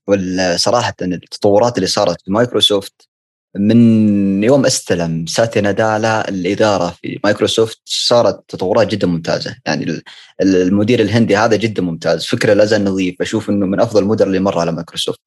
صراحة 0.55 0.95
التطورات 1.01 1.78
اللي 1.78 1.88
صارت 1.88 2.22
في 2.22 2.32
مايكروسوفت 2.32 3.09
من 3.56 4.43
يوم 4.43 4.66
استلم 4.66 5.26
ساتيا 5.26 5.62
ناديلا 5.62 6.30
الإدارة 6.30 6.95
في 7.02 7.20
مايكروسوفت 7.24 7.82
صارت 7.86 8.43
تطورات 8.47 8.88
جدا 8.88 9.08
ممتازة. 9.08 9.56
يعني 9.66 10.02
المدير 10.41 11.00
الهندي 11.00 11.38
هذا 11.38 11.56
جدا 11.56 11.82
ممتاز. 11.82 12.26
فكره 12.26 12.54
لا 12.54 12.66
زال 12.66 12.84
نظيف. 12.84 13.22
أشوف 13.22 13.50
إنه 13.50 13.66
من 13.66 13.80
أفضل 13.80 14.04
المدراء 14.04 14.28
اللي 14.28 14.39
مر 14.39 14.60
على 14.60 14.72
مايكروسوفت. 14.72 15.20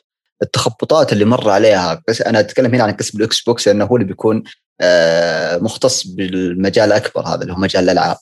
التخبطات 0.43 1.13
اللي 1.13 1.25
مر 1.25 1.51
عليها 1.51 2.03
بس 2.09 2.23
أنا 2.23 2.41
أتكلم 2.41 2.75
هنا 2.75 2.85
عن 2.85 2.93
قسم 2.93 3.19
الاكس 3.19 3.41
بوكس 3.41 3.69
لأنه 3.69 3.85
هو 3.85 3.97
اللي 3.97 4.07
بيكون 4.07 4.43
آه، 4.81 5.59
مختص 5.59 6.07
بالمجال 6.07 6.89
الأكبر 6.89 7.27
هذا 7.27 7.43
اللي 7.43 7.53
هو 7.53 7.57
مجال 7.57 7.85
الألعاب. 7.85 8.17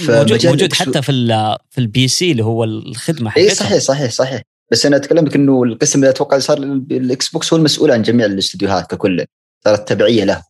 موجود 0.00 0.46
موجود 0.46 0.72
حتى 0.72 1.02
في 1.02 1.56
في 1.70 1.78
ال 1.78 2.08
PC 2.08 2.32
اللي 2.32 2.44
هو 2.44 2.64
الخدمة 2.64 3.30
حقتها 3.30 3.42
اي 3.42 3.54
صحيح 3.54 3.78
صحيح 3.78 4.10
صحيح. 4.10 4.42
بس 4.70 4.86
أنا 4.86 4.96
أتكلم 4.96 5.26
لك 5.26 5.34
إنه 5.36 5.62
القسم 5.62 5.98
اللي 5.98 6.10
أتوقع 6.10 6.38
صار 6.38 6.58
الاكس 6.58 7.28
بوكس 7.28 7.52
هو 7.52 7.58
المسؤول 7.58 7.90
عن 7.90 8.02
جميع 8.02 8.26
الاستديوهات 8.26 8.90
ككل 8.90 9.24
صارت 9.64 9.88
تبعية 9.88 10.24
له. 10.24 10.42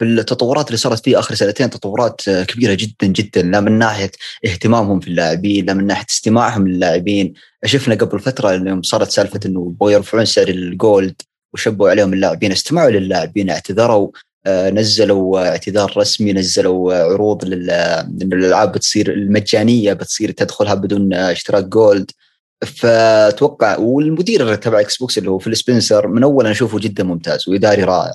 بالتطورات 0.00 0.66
اللي 0.66 0.76
صارت 0.76 1.04
فيه 1.04 1.18
آخر 1.18 1.34
سنتين 1.34 1.70
تطورات 1.70 2.20
كبيرة 2.30 2.74
جدا 2.74 3.06
جدا. 3.06 3.42
لا 3.42 3.60
من 3.60 3.72
ناحية 3.78 4.10
اهتمامهم 4.46 5.00
في 5.00 5.08
اللاعبين 5.08 5.66
لا 5.66 5.74
من 5.74 5.86
ناحية 5.86 6.06
استماعهم 6.08 6.68
للاعبين. 6.68 7.34
شفنا 7.64 7.94
قبل 7.94 8.20
فترة 8.20 8.52
يوم 8.52 8.82
صارت 8.82 9.10
سالفة 9.10 9.40
إنه 9.46 9.66
يبغوا 9.70 9.90
يرفعون 9.90 10.24
سعر 10.24 10.48
ال 10.48 10.63
Gold 10.63 11.22
وشبوا 11.54 11.90
عليهم 11.90 12.12
اللاعبين 12.12 12.52
استمعوا 12.52 12.90
للاعبين 12.90 13.50
اعتذروا 13.50 14.10
آه، 14.46 14.70
نزلوا 14.70 15.48
اعتذار 15.48 15.94
رسمي 15.96 16.32
نزلوا 16.32 16.94
عروض 16.94 17.44
للألعاب 17.44 18.72
بتصير 18.72 19.12
المجانية 19.12 19.92
بتصير 19.92 20.30
تدخلها 20.30 20.74
بدون 20.74 21.14
اشتراك 21.14 21.64
Gold. 21.64 22.10
فأتوقع 22.66 23.78
والمدير 23.78 24.54
تبع 24.54 24.80
إكس 24.80 24.96
بوكس 24.96 25.18
اللي 25.18 25.30
هو 25.30 25.38
فيل 25.38 25.56
سبنسر 25.56 26.08
من 26.08 26.22
اول 26.22 26.44
أنا 26.44 26.52
أشوفه 26.52 26.78
جدا 26.78 27.04
ممتاز 27.04 27.48
وإداري 27.48 27.84
رائع. 27.84 28.12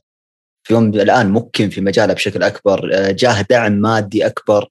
في 0.64 0.74
يوم 0.74 0.86
الآن 0.89 1.30
ممكن 1.32 1.70
في 1.70 1.82
مجاله 1.82 2.14
بشكل 2.14 2.44
أكبر 2.44 2.89
آه، 2.94 3.12
جاه 3.12 3.41
دعم 3.50 3.72
مادي 3.72 4.26
أكبر. 4.26 4.70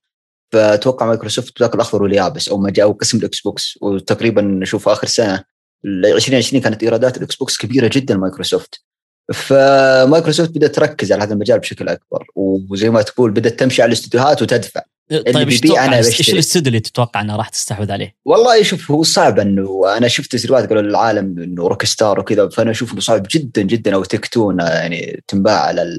فأتوقع 0.53 1.07
مايكروسوفت 1.07 1.53
بتاكل 1.53 1.75
الأخضر 1.75 2.03
واليابس 2.03 2.49
أو 2.49 2.59
ما 2.59 2.73
أو 2.83 2.93
قسم 2.93 3.19
الإكس 3.19 3.41
بوكس. 3.41 3.79
وتقريبا 3.83 4.43
نشوف 4.43 4.89
آخر 4.89 5.07
سنة 5.07 5.45
2020 5.85 6.63
كانت 6.63 6.83
إيرادات 6.83 7.17
الإكس 7.17 7.37
بوكس 7.37 7.57
كبيرة 7.57 7.91
جدا 7.93 8.17
مايكروسوفت. 8.17 8.85
فمايكروسوفت 9.33 10.51
بدأت 10.51 10.75
تركز 10.75 11.13
على 11.13 11.23
هذا 11.23 11.33
المجال 11.35 11.59
بشكل 11.59 11.89
أكبر. 11.89 12.27
وزي 12.35 12.91
ما 12.91 13.03
تقول 13.03 13.31
بدأت 13.31 13.61
تمشي 13.61 13.83
على 13.83 13.89
الاستديوهات 13.89 14.43
وتدفع. 14.43 14.83
طيب 15.13 15.49
إيش 15.49 15.65
أنا 15.65 15.97
إيش 15.97 16.31
الاستوديو 16.31 16.69
اللي 16.69 16.81
تتوقع 16.81 17.21
إنه 17.21 17.37
راح 17.37 17.49
تستحوذ 17.49 17.93
عليه؟ 17.93 18.17
والله 18.25 18.63
شوف 18.63 18.91
هو 18.91 19.03
صعب 19.03 19.39
إنه 19.39 19.97
أنا 19.97 20.09
شفت 20.09 20.33
تسريبات 20.33 20.69
قالوا 20.69 20.83
للعالم 20.83 21.39
إنه 21.39 21.69
روك 21.69 21.85
ستار 21.85 22.21
وكذا 22.21 22.49
فأنا 22.49 22.71
أشوف 22.71 22.93
إنه 22.93 23.01
صعب 23.01 23.27
جدا 23.31 23.63
جدا 23.63 23.95
أو 23.95 24.05
Take-Two 24.05 24.61
يعني 24.61 25.23
تنباع 25.29 25.61
على 25.61 25.97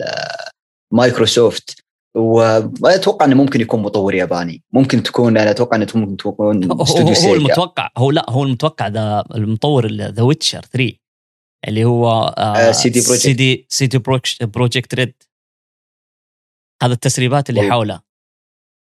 مايكروسوفت. 0.94 1.84
وما 2.16 2.96
أتوقع 2.96 3.26
إنه 3.26 3.36
ممكن 3.36 3.62
يكون 3.62 3.82
مطور 3.82 4.16
ياباني. 4.16 4.64
ممكن 4.74 5.04
تكون 5.04 5.38
أنا 5.38 5.52
أتوقع 5.52 5.78
إنه 5.78 5.88
ممكن 5.96 6.18
تكون 6.18 6.72
هو, 6.72 6.84
هو 6.84 7.36
المتوقع 7.36 7.90
هو 7.98 8.12
لا 8.12 8.30
هو 8.30 8.44
المتوقع 8.44 8.88
ذا 8.88 9.24
المطور 9.36 9.88
ذا 9.92 10.22
Witcher 10.22 10.62
3 10.62 10.94
اللي 11.68 11.86
هو 11.86 12.36
آه 12.38 12.72
CD 12.72 13.02
Projekt 13.02 13.24
CD 13.24 13.66
CD 13.70 13.98
Projekt 14.42 14.96
Red. 14.96 15.14
هذا 16.84 16.94
التسريبات 16.94 17.50
اللي 17.50 17.72
حوله. 17.72 18.13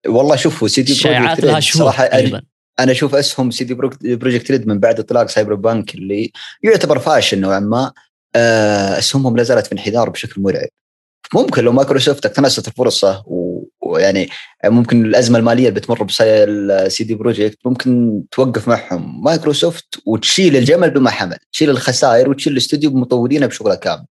والله 0.07 0.35
شوفوا 0.35 0.67
CD 0.67 0.93
Projekt 1.03 1.45
Red 1.45 1.59
صراحة 1.59 2.07
تقريبا. 2.07 2.41
أنا 2.79 2.91
أشوف 2.91 3.15
أسهم 3.15 3.51
CD 3.51 3.73
Projekt 3.73 4.51
Red 4.51 4.67
من 4.67 4.79
بعد 4.79 4.99
إطلاق 4.99 5.29
Cyberpunk 5.29 5.95
اللي 5.95 6.31
يعتبر 6.63 6.99
فاشل 6.99 7.39
نوعا 7.39 7.59
ما. 7.59 7.91
آه، 8.35 8.97
أسهمهم 8.97 9.37
لا 9.37 9.43
زالت 9.43 9.67
في 9.67 9.73
انحدار 9.73 10.09
بشكل 10.09 10.41
مرعب. 10.41 10.67
ممكن 11.33 11.63
لو 11.63 11.71
مايكروسوفت 11.71 12.25
اقتنصت 12.25 12.67
الفرصة 12.67 13.23
ويعني 13.81 14.29
ممكن 14.65 15.05
الأزمة 15.05 15.39
المالية 15.39 15.69
اللي 15.69 15.79
بتمر 15.79 16.03
ب 16.03 17.03
CD 17.03 17.15
Projekt 17.15 17.57
ممكن 17.65 18.21
توقف 18.31 18.67
معهم. 18.67 19.23
مايكروسوفت 19.23 19.85
وتشيل 20.05 20.55
الجمل 20.55 20.89
بما 20.89 21.09
حمل 21.09 21.37
تشيل 21.51 21.69
الخسائر 21.69 22.29
وتشيل 22.29 22.53
الاستوديو 22.53 22.89
بمطورينه 22.89 23.45
بشغلة 23.45 23.75
كامل 23.75 24.05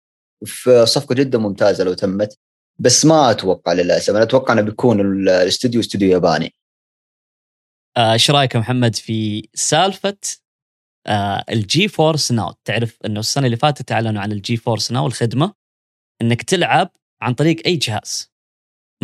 في 0.44 0.86
صفقه 0.86 1.14
جدا 1.14 1.38
ممتازة 1.38 1.84
لو 1.84 1.94
تمت. 1.94 2.38
بس 2.82 3.04
ما 3.04 3.30
أتوقع 3.30 3.72
للأسف. 3.72 4.10
أنا 4.14 4.22
أتوقع 4.22 4.54
إنه 4.54 4.62
بيكون 4.62 5.00
الاستوديو 5.00 5.80
استوديو 5.80 6.10
ياباني. 6.10 6.54
آه، 7.96 8.12
إيش 8.12 8.30
آه 8.30 8.34
رايك 8.34 8.56
محمد 8.56 8.96
في 8.96 9.48
سالفة 9.54 10.18
آه 11.06 11.44
ال 11.50 11.88
GeForce 11.88 12.32
Now 12.32 12.54
تعرف 12.64 12.98
إنه 13.06 13.20
السنة 13.20 13.46
اللي 13.46 13.56
فاتت 13.56 13.92
أعلنوا 13.92 14.22
عن 14.22 14.32
ال 14.32 14.56
GeForce 14.56 14.92
Now 14.92 15.06
الخدمة 15.06 15.54
إنك 16.22 16.42
تلعب 16.42 16.90
عن 17.22 17.34
طريق 17.34 17.62
أي 17.66 17.76
جهاز. 17.76 18.32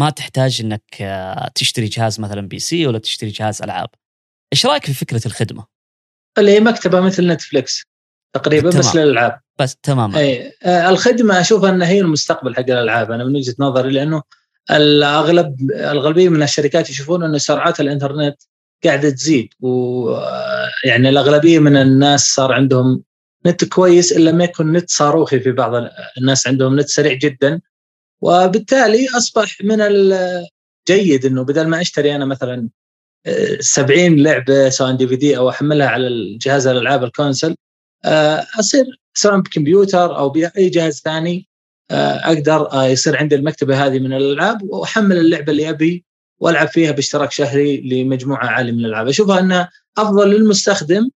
ما 0.00 0.10
تحتاج 0.10 0.60
إنك 0.60 1.02
آه 1.02 1.48
تشتري 1.54 1.86
جهاز 1.86 2.20
مثلا 2.20 2.40
PC 2.40 2.86
ولا 2.86 2.98
تشتري 2.98 3.30
جهاز 3.30 3.62
ألعاب. 3.62 3.88
إيش 4.52 4.66
رأيك 4.66 4.86
في 4.86 4.94
فكرة 4.94 5.26
الخدمة؟ 5.26 5.66
اللي 6.38 6.50
هي 6.50 6.60
مكتبة 6.60 7.00
مثل 7.00 7.26
نتفلكس 7.26 7.84
تقريبا. 8.34 8.68
بس 8.68 8.96
للألعاب. 8.96 9.40
بس 9.58 9.76
تماما. 9.76 10.18
أي 10.18 10.52
آه، 10.62 10.88
الخدمة 10.88 11.40
أشوف 11.40 11.64
انها 11.64 11.88
هي 11.88 12.00
المستقبل 12.00 12.56
حق 12.56 12.60
الألعاب 12.60 13.10
أنا 13.10 13.24
من 13.24 13.36
وجهة 13.36 13.54
نظري 13.58 13.90
لأنه 13.90 14.22
الأغلب 14.70 15.70
الغالبية 15.70 16.28
من 16.28 16.42
الشركات 16.42 16.90
يشوفون 16.90 17.24
انه 17.24 17.38
سرعات 17.38 17.80
الإنترنت 17.80 18.36
قاعدة 18.84 19.10
تزيد 19.10 19.48
ويعني 19.60 21.08
الأغلبية 21.08 21.58
من 21.58 21.76
الناس 21.76 22.20
صار 22.20 22.52
عندهم 22.52 23.02
نت 23.46 23.64
كويس 23.64 24.12
الا 24.12 24.32
ما 24.32 24.44
يكون 24.44 24.72
نت 24.72 24.90
صاروخي 24.90 25.40
في 25.40 25.52
بعض 25.52 25.88
الناس 26.18 26.46
عندهم 26.46 26.80
نت 26.80 26.88
سريع 26.88 27.12
جدا 27.12 27.60
وبالتالي 28.20 29.06
أصبح 29.16 29.56
من 29.64 29.80
الجيد 29.80 31.26
إنه 31.26 31.42
بدل 31.44 31.66
ما 31.68 31.80
أشتري 31.80 32.16
أنا 32.16 32.24
مثلا 32.24 32.68
70 33.60 33.98
آه، 34.00 34.08
لعبة 34.08 34.68
سواء 34.68 34.96
دي 34.96 35.08
في 35.08 35.16
دي 35.16 35.36
أو 35.36 35.48
أحملها 35.48 35.88
على 35.88 36.06
الجهاز 36.06 36.66
الألعاب 36.66 37.04
الكونسل 37.04 37.50
آه، 37.50 37.56
أصير 38.60 38.84
سواء 39.14 39.40
بكمبيوتر 39.40 40.18
أو 40.18 40.28
بأي 40.28 40.68
جهاز 40.68 41.00
ثاني 41.00 41.48
آه، 41.90 42.32
أقدر 42.32 42.72
آه، 42.72 42.84
يصير 42.84 43.16
عندي 43.16 43.34
المكتبة 43.34 43.86
هذه 43.86 43.98
من 43.98 44.12
الألعاب 44.12 44.62
وأحمل 44.62 45.16
اللعبة 45.16 45.52
اللي 45.52 45.68
أبي 45.70 46.04
وألعب 46.40 46.68
فيها 46.68 46.92
باشتراك 46.92 47.32
شهري 47.32 47.80
لمجموعة 47.80 48.46
عالية 48.46 48.72
من 48.72 48.78
الألعاب، 48.78 49.08
أشوفها 49.08 49.40
أنها 49.40 49.70
أفضل 49.98 50.30
للمستخدم 50.30 51.10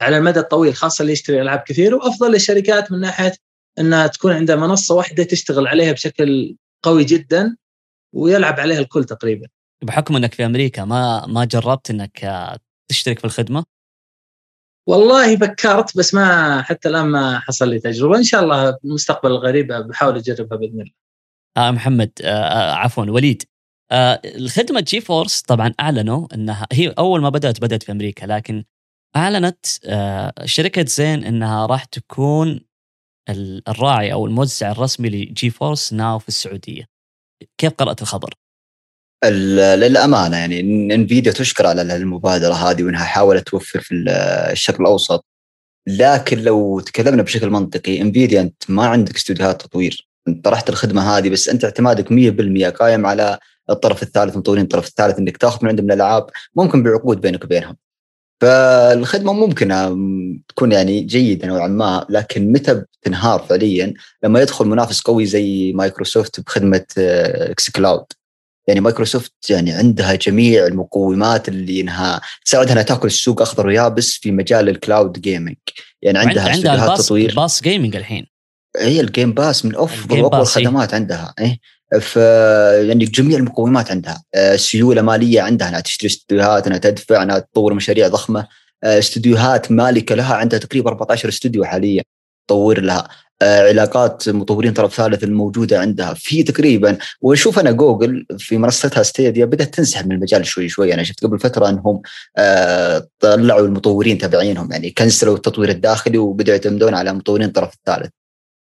على 0.00 0.18
المدى 0.18 0.40
الطويل 0.40 0.74
خاصة 0.74 1.02
اللي 1.02 1.12
يشتري 1.12 1.42
ألعاب 1.42 1.58
كثيرة 1.66 1.96
وأفضل 1.96 2.32
للشركات 2.32 2.92
من 2.92 3.00
ناحية 3.00 3.32
أنها 3.78 4.06
تكون 4.06 4.32
عندها 4.32 4.56
منصة 4.56 4.94
واحدة 4.94 5.24
تشتغل 5.24 5.66
عليها 5.66 5.92
بشكل 5.92 6.56
قوي 6.82 7.04
جدا 7.04 7.56
ويلعب 8.14 8.60
عليها 8.60 8.78
الكل 8.78 9.04
تقريبا. 9.04 9.48
بحكم 9.82 10.16
إنك 10.16 10.34
في 10.34 10.46
أمريكا 10.46 10.84
ما 10.84 11.26
ما 11.26 11.44
جربت 11.44 11.90
إنك 11.90 12.48
تشترك 12.90 13.18
في 13.18 13.24
الخدمة؟ 13.24 13.64
والله 14.88 15.36
فكرت 15.36 15.98
بس 15.98 16.14
ما 16.14 16.62
حتى 16.62 16.88
الآن 16.88 17.06
ما 17.06 17.38
حصل 17.38 17.68
لي 17.68 17.78
تجربة 17.78 18.16
إن 18.16 18.22
شاء 18.22 18.42
الله 18.42 18.78
المستقبل 18.84 19.30
القريب 19.30 19.66
بحاول 19.72 20.16
أجربها 20.16 20.58
بإذن 20.58 20.80
الله. 20.80 20.92
آه 21.56 21.70
محمد 21.70 22.10
آه, 22.22 22.26
آه، 22.28 22.74
عفوا 22.74 23.04
وليد 23.04 23.42
آه 23.90 24.20
الخدمة 24.24 24.80
GeForce 24.80 25.42
طبعا 25.42 25.74
أعلنوا 25.80 26.26
إنها 26.34 26.66
هي 26.72 26.88
أول 26.88 27.20
ما 27.20 27.28
بدأت 27.28 27.60
بدأت 27.60 27.82
في 27.82 27.92
أمريكا 27.92 28.26
لكن 28.26 28.64
أعلنت 29.16 29.66
آه 29.84 30.32
شركة 30.44 30.84
زين 30.84 31.24
إنها 31.24 31.66
راح 31.66 31.84
تكون 31.84 32.60
الراعي 33.68 34.12
أو 34.12 34.26
الموزع 34.26 34.70
الرسمي 34.70 35.08
لجي 35.08 35.50
فورس 35.50 35.92
ناو 35.92 36.18
في 36.18 36.28
السعودية. 36.28 36.84
كيف 37.58 37.72
قرأت 37.72 38.02
الخبر؟ 38.02 38.34
للأمانة 39.24 40.36
يعني 40.36 40.60
انفيديا 40.94 41.32
تشكر 41.32 41.66
على 41.66 41.96
المبادره 41.96 42.54
هذه 42.54 42.82
وإنها 42.82 43.04
حاولت 43.04 43.48
توفر 43.48 43.80
في 43.80 43.94
الشرق 44.52 44.80
الأوسط. 44.80 45.24
لكن 45.86 46.38
لو 46.38 46.80
تكلمنا 46.80 47.22
بشكل 47.22 47.50
منطقي 47.50 48.00
إنفيديا 48.00 48.40
أنت 48.40 48.62
ما 48.68 48.86
عندك 48.86 49.16
استوديوهات 49.16 49.62
تطوير. 49.62 50.08
أنت 50.28 50.44
طرحت 50.44 50.68
الخدمة 50.70 51.18
هذه 51.18 51.28
بس 51.28 51.48
أنت 51.48 51.64
اعتمادك 51.64 52.12
100% 52.12 52.70
قايم 52.70 53.06
على 53.06 53.38
الطرف 53.70 54.02
الثالث 54.02 54.36
مطورين 54.36 54.62
الطرف 54.64 54.88
الثالث 54.88 55.18
إنك 55.18 55.36
تاخذ 55.36 55.58
من 55.62 55.68
عندهم 55.68 55.86
الألعاب 55.86 56.26
ممكن 56.56 56.82
بعقود 56.82 57.20
بينك 57.20 57.44
وبينهم. 57.44 57.76
فالخدمة 58.40 59.32
ممكن 59.32 59.68
تكون 60.48 60.72
يعني 60.72 61.00
جيدة 61.00 61.48
نوعا 61.48 61.68
ما 61.68 62.06
لكن 62.08 62.52
متى 62.52 62.74
بتنهار 62.74 63.40
فعليا؟ 63.40 63.94
لما 64.24 64.40
يدخل 64.40 64.64
منافس 64.64 65.00
قوي 65.00 65.26
زي 65.26 65.72
مايكروسوفت 65.72 66.40
بخدمة 66.40 66.84
x 66.98 67.68
آه، 67.68 67.72
Cloud. 67.76 68.04
يعني 68.70 68.80
مايكروسوفت 68.80 69.50
يعني 69.50 69.72
عندها 69.72 70.14
جميع 70.14 70.66
المقومات 70.66 71.48
اللي 71.48 71.80
إنها 71.80 72.20
تساعدها 72.44 72.72
إنها 72.72 72.82
تأكل 72.82 73.06
السوق 73.06 73.42
أخضر 73.42 73.66
ويابس 73.66 74.12
في 74.12 74.30
مجال 74.30 74.68
ال 74.68 74.77
cloud 74.77 75.20
gaming 75.20 75.56
يعني 76.02 76.18
عندها 76.18 76.50
عندها 76.50 76.74
ال 76.74 76.80
pass 76.80 77.06
تطوير. 77.06 77.30
ال 77.30 77.36
pass 77.36 77.62
gaming 77.62 77.96
الحين. 77.96 78.26
هي 78.76 79.00
ال 79.00 79.06
Game 79.06 79.32
Pass 79.32 79.64
من 79.64 79.76
افضل 79.76 80.20
واقوى 80.20 80.40
الخدمات 80.40 80.94
عندها. 80.94 81.34
إيه 81.38 81.58
ف 82.00 82.16
يعني 82.86 83.04
جميع 83.04 83.38
المقومات 83.38 83.90
عندها. 83.90 84.22
آه، 84.34 84.56
سيولة 84.56 85.02
مالية 85.02 85.40
عندها 85.40 85.68
إنها 85.68 85.80
تشتري 85.80 86.08
استديوهات 86.10 86.66
إنها 86.66 86.78
تدفع 86.78 87.22
إنها 87.22 87.38
تطور 87.38 87.74
مشاريع 87.74 88.08
ضخمة. 88.08 88.46
آه، 88.84 88.98
استديوهات 88.98 89.72
مالكة 89.72 90.14
لها 90.14 90.34
عندها 90.34 90.58
تقريبا 90.58 90.90
14 90.90 91.28
استوديو 91.28 91.64
حاليا. 91.64 92.02
تطور 92.50 92.80
لها. 92.80 93.08
آه، 93.42 93.68
علاقات 93.68 94.28
مطورين 94.28 94.72
طرف 94.72 94.94
ثالث 94.94 95.24
الموجودة 95.24 95.80
عندها. 95.80 96.14
في 96.14 96.42
تقريبا 96.42 96.98
وشوف 97.22 97.58
أنا 97.58 97.70
جوجل 97.70 98.26
في 98.38 98.58
منصتها 98.58 99.02
Stadia 99.02 99.44
بدأت 99.44 99.74
تنسحب 99.74 100.06
من 100.06 100.14
المجال 100.14 100.46
شوي 100.46 100.68
شوي. 100.68 100.94
أنا 100.94 101.02
شفت 101.02 101.24
قبل 101.24 101.38
فترة 101.38 101.68
إنهم 101.68 102.02
طلعوا 103.20 103.66
المطورين 103.66 104.18
تابعينهم. 104.18 104.72
يعني 104.72 104.90
كنسلوا 104.90 105.36
التطوير 105.36 105.68
الداخلي 105.68 106.18
وبدأوا 106.18 106.56
يعتمدون 106.56 106.94
على 106.94 107.12
مطورين 107.12 107.48
الطرف 107.48 107.74
الثالث. 107.74 108.10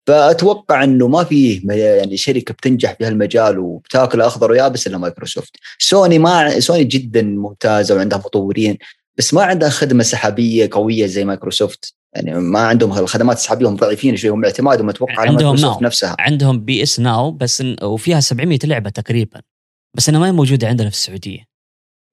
فأتوقع 0.07 0.85
إنه 0.85 1.09
ما 1.09 1.24
في 1.24 1.62
يعني 1.68 2.16
شركة 2.16 2.55
بتنجح 2.55 2.95
في 2.99 3.05
هالمجال 3.07 3.59
وبتاكل 3.59 4.20
اخضر 4.20 4.51
ويابس 4.51 4.87
إلا 4.87 4.99
مايكروسوفت. 4.99 5.57
سوني 5.79 6.18
ما 6.18 6.61
سوني 6.61 6.85
جدا 6.85 7.22
ممتازة 7.22 7.95
وعندها 7.95 8.18
مطورين 8.18 8.79
بس 9.18 9.35
ما 9.35 9.43
عندها 9.43 9.68
خدمة 9.68 10.03
سحابية 10.03 10.68
قوية 10.72 11.07
زي 11.07 11.24
مايكروسوفت. 11.24 11.95
يعني 12.17 12.41
ما 12.41 12.61
عندهم 12.61 12.99
الخدمات 12.99 13.37
السحابيه 13.37 13.69
هم 13.69 13.77
ضعيفين 13.77 14.17
شوي 14.17 14.31
هم 14.31 14.45
اعتمادهم 14.45 14.89
أتوقع 14.89 15.21
على 15.21 15.31
مايكروسوفت 15.31 15.73
Now. 15.72 15.81
نفسها. 15.81 16.17
عندهم 16.19 16.64
PS 16.64 17.01
Now 17.01 17.31
بس 17.31 17.62
وفيها 17.83 18.21
700 18.21 18.59
لعبة 18.64 18.91
تقريبا 18.91 19.41
بس 19.97 20.09
إنها 20.09 20.21
ما 20.21 20.27
هي 20.27 20.33
موجودة 20.33 20.69
عندنا 20.69 20.91
في 20.91 20.97
السعودية. 20.97 21.47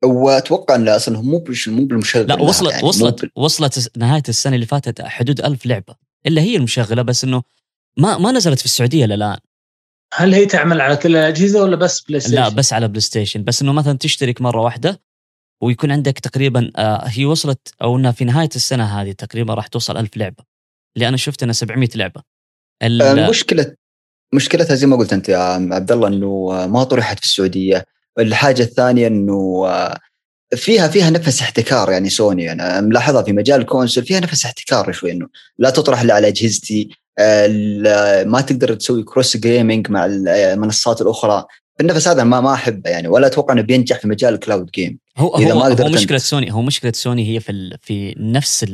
وأتوقع 0.05 0.75
إن 0.75 0.89
أصلا 0.89 1.21
مو 1.21 1.43
مو 1.67 1.85
بالمشغل 1.85 2.27
لا 2.27 2.41
وصلت 2.41 2.71
يعني 2.71 2.87
وصلت 2.87 3.21
بال... 3.21 3.31
وصلت 3.35 3.91
نهاية 3.97 4.23
السنة 4.29 4.55
اللي 4.55 4.65
فاتت 4.65 5.01
حدود 5.01 5.41
ألف 5.41 5.65
لعبة. 5.65 5.95
إلا 6.27 6.41
هي 6.41 6.55
المشغلة 6.55 7.01
بس 7.01 7.23
إنه 7.23 7.43
ما 7.97 8.17
ما 8.17 8.31
نزلت 8.31 8.59
في 8.59 8.65
السعودية 8.65 9.05
للان 9.05 9.37
هل 10.13 10.33
هي 10.33 10.45
تعمل 10.45 10.81
على 10.81 10.95
كل 10.95 11.15
الأجهزة 11.15 11.63
ولا 11.63 11.75
بس 11.75 12.01
بلاي 12.01 12.19
ستيشن؟ 12.19 12.35
لا 12.35 12.49
بس 12.49 12.73
على 12.73 12.87
بلاي 12.87 13.01
ستيشن 13.01 13.43
بس 13.43 13.61
إنه 13.61 13.73
مثلا 13.73 13.97
تشترك 13.97 14.41
مرة 14.41 14.61
واحدة 14.61 15.01
ويكون 15.63 15.91
عندك 15.91 16.19
تقريبا 16.19 16.71
آه 16.75 17.03
هي 17.05 17.25
وصلت 17.25 17.73
أو 17.81 17.97
إنها 17.97 18.11
في 18.11 18.25
نهاية 18.25 18.49
السنة 18.55 19.01
هذه 19.01 19.11
تقريبا 19.11 19.53
راح 19.53 19.67
توصل 19.67 19.97
ألف 19.97 20.17
لعبة. 20.17 20.43
اللي 20.95 21.07
أنا 21.07 21.17
شفت 21.17 21.43
انها 21.43 21.53
700 21.53 21.89
لعبة. 21.95 22.21
المشكلة 22.83 23.75
مشكلتها 24.33 24.75
زي 24.75 24.87
ما 24.87 24.95
قلت 24.95 25.13
أنت 25.13 25.29
يا 25.29 25.37
عبد 25.37 25.91
الله 25.91 26.07
إنه 26.07 26.49
ما 26.67 26.83
طرحت 26.83 27.19
في 27.19 27.25
السعودية. 27.25 27.85
الحاجة 28.19 28.61
الثانية 28.61 29.07
إنه 29.07 29.63
آه، 29.67 29.99
فيها 30.55 30.87
فيها 30.87 31.09
نفس 31.09 31.41
احتكار 31.41 31.91
يعني 31.91 32.09
سوني. 32.09 32.51
أنا 32.51 32.81
ملاحظها 32.81 33.21
في 33.21 33.33
مجال 33.33 33.61
ال 33.61 33.67
console 33.67 34.05
فيها 34.05 34.19
نفس 34.19 34.45
احتكار 34.45 34.91
شوي 34.91 35.11
إنه 35.11 35.27
لا 35.57 35.69
تطرح 35.69 36.01
إلا 36.01 36.13
على 36.13 36.27
أجهزتي 36.27 36.89
ما 38.25 38.43
تقدر 38.47 38.73
تسوي 38.73 39.03
cross 39.03 39.37
gaming 39.37 39.91
مع 39.91 40.05
المنصات 40.05 41.01
الأخرى. 41.01 41.45
النفس 41.81 42.07
هذا 42.07 42.23
ما 42.23 42.41
ما 42.41 42.53
أحبه 42.53 42.89
يعني 42.89 43.07
ولا 43.07 43.27
أتوقع 43.27 43.53
إنه 43.53 43.61
بينجح 43.61 43.99
في 43.99 44.07
مجال 44.07 44.33
ال 44.33 44.39
cloud 44.39 44.71
game 44.71 44.99
هو 45.17 45.37
إذا 45.37 45.53
هو, 45.53 45.59
ما 45.59 45.83
هو 45.83 45.89
مشكلة 45.89 46.17
سوني 46.17 46.53
هو 46.53 46.61
مشكلة 46.61 46.91
سوني 46.91 47.35
هي 47.35 47.39
في 47.39 47.77
في 47.81 48.15
نفس 48.17 48.65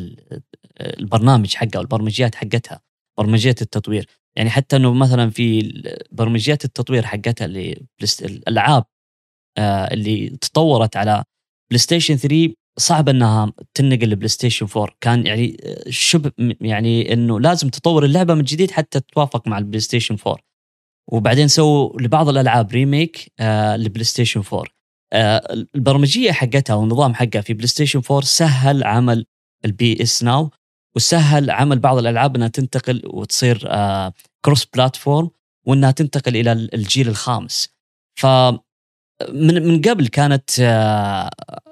البرنامج 0.82 1.56
حقها 1.56 1.80
والبرمجيات 1.80 2.36
حقتها 2.36 2.82
برمجيه 3.18 3.56
التطوير. 3.62 4.06
يعني 4.36 4.50
حتى 4.50 4.76
إنه 4.76 4.93
مثلا 4.93 5.30
في 5.30 5.74
برمجيات 6.12 6.66
التطوير 6.66 7.06
حقتها 7.06 7.45
اللي 7.45 7.86
الألعاب 8.22 8.84
آه، 9.58 9.93
اللي 9.93 10.30
تطورت 10.30 10.97
على 10.97 11.24
بلاي 11.72 11.80
ستيشن 11.80 12.16
3 12.16 12.54
صعب 12.78 13.10
إنها 13.10 13.54
تنقل 13.74 14.10
لبلاي 14.10 14.28
ستيشن 14.28 14.68
4 14.76 14.95
كان 15.02 15.26
يعني 15.26 15.58
شبه 15.89 16.32
يعني 16.62 17.14
إنه 17.14 17.39
لازم 17.39 17.70
تطور 17.70 18.06
اللعبة 18.06 18.34
من 18.34 18.43
جديد 18.43 18.72
حتى 18.72 19.00
تتوافق 19.00 19.47
مع 19.47 19.58
البلاي 19.58 19.80
ستيشن 19.80 20.18
4 20.28 20.49
وبعدين 21.12 21.47
سووا 21.47 22.01
لبعض 22.01 22.30
الألعاب 22.30 22.72
remake 22.72 23.32
آه 23.39 23.76
لبلاي 23.76 24.03
ستيشن 24.03 24.43
4 24.53 24.64
آه 25.14 25.68
البرمجية 25.76 26.32
حقتها 26.32 26.74
والنظام 26.74 27.14
حقها 27.14 27.41
في 27.41 27.53
بلاي 27.53 27.68
ستيشن 27.68 28.01
4 28.12 28.22
سهل 28.22 28.84
عمل 28.84 29.26
ال 29.66 30.04
PS 30.04 30.24
Now 30.24 30.50
وسهل 30.95 31.51
عمل 31.51 31.80
بعض 31.80 31.97
الألعاب 31.97 32.36
إنها 32.36 32.47
تنتقل 32.47 33.01
وتصير 33.05 33.64
آه 33.68 34.14
cross 34.46 34.66
platform 34.66 35.30
وإنها 35.68 35.91
تنتقل 35.91 36.38
إلى 36.38 36.51
الجيل 36.51 37.07
الخامس. 37.07 37.70
ف 38.20 38.26
من 39.30 39.68
من 39.68 39.82
قبل 39.82 40.07
كانت 40.07 40.49
آه، 40.60 41.30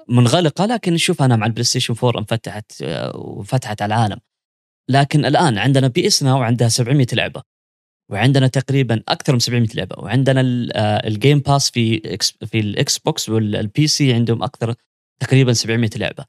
منغلقة 0.08 0.66
لكن 0.66 0.92
نشوف 0.92 1.22
أنا 1.22 1.36
مع 1.36 1.46
البلاي 1.46 1.64
ستيشن 1.64 1.94
4 2.04 2.20
انفتحت 2.20 2.82
آه، 2.82 3.16
وفتحت 3.16 3.82
على 3.82 3.94
العالم. 3.94 4.18
لكن 4.90 5.24
الآن 5.24 5.58
عندنا 5.58 5.88
PS 5.88 6.22
Now 6.22 6.42
عندها 6.42 6.68
700 6.68 7.06
لعبة. 7.12 7.42
وعندنا 8.10 8.46
تقريبا 8.46 9.02
أكثر 9.08 9.32
من 9.32 9.38
700 9.38 9.68
لعبة. 9.74 9.96
وعندنا 9.98 10.40
ال 11.06 11.12
Game 11.12 11.38
Pass 11.38 11.70
في 11.70 12.00
في 12.46 12.60
الاكس 12.60 12.98
بوكس 12.98 13.28
وال 13.28 13.86
PC 13.86 14.12
عندهم 14.12 14.42
أكثر 14.42 14.74
تقريبا 15.20 15.52
700 15.52 15.90
لعبة. 15.96 16.24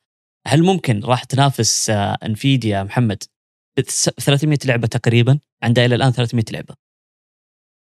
هل 0.47 0.63
ممكن 0.63 0.99
راح 1.03 1.23
تنافس 1.23 1.89
Nvidia 1.89 2.83
محمد 2.83 3.23
300 4.19 4.57
لعبة 4.65 4.87
تقريبا؟ 4.87 5.39
عندها 5.63 5.85
إلى 5.85 5.95
الآن 5.95 6.11
300 6.11 6.45
لعبة. 6.51 6.75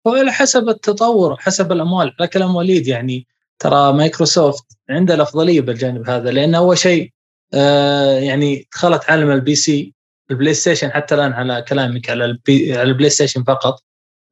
هو 0.08 0.16
على 0.16 0.32
حسب 0.32 0.70
التطور 0.70 1.38
حسب 1.38 1.72
الأموال 1.72 2.30
كلام 2.34 2.56
وليد 2.56 2.88
يعني 2.88 3.28
ترى 3.60 3.94
مايكروسوفت 3.94 4.78
عنده 4.90 5.14
الأفضلية 5.14 5.62
بالجانب 5.62 6.10
هذا 6.10 6.32
لأن 6.32 6.56
أول 6.56 6.78
شيء 6.78 7.12
آه 7.54 8.20
يعني 8.20 8.68
دخلت 8.74 9.04
عالم 9.10 9.32
ال 9.32 9.56
PC 9.56 9.94
البلاي 10.32 10.54
ستيشن 10.54 10.92
حتى 10.92 11.16
الآن 11.16 11.34
على 11.34 11.62
كلامك 11.68 12.10
على 12.10 12.26
البي 12.26 12.74
على 12.74 12.90
البلاي 12.90 13.10
ستيشن 13.10 13.44
فقط. 13.44 13.84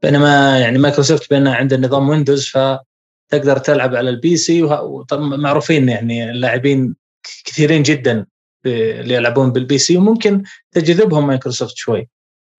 بينما 0.04 0.60
يعني 0.60 0.78
مايكروسوفت 0.78 1.30
بأنها 1.30 1.56
عندها 1.56 1.78
نظام 1.78 2.10
ويندوز 2.10 2.48
فتقدر 2.48 3.58
تلعب 3.58 3.96
على 3.96 4.10
ال 4.10 4.38
PC 4.38 4.64
ومعروفين 4.64 5.90
يعني 5.90 6.32
اللاعبين 6.32 6.96
كثيرين 7.46 7.84
جدا 7.84 8.26
اللي 8.66 9.14
يلعبون 9.14 9.52
بال 9.52 9.78
PC 9.78 9.98
وممكن 9.98 10.44
تجذبهم 10.72 11.28
مايكروسوفت 11.28 11.76
شوي. 11.76 12.10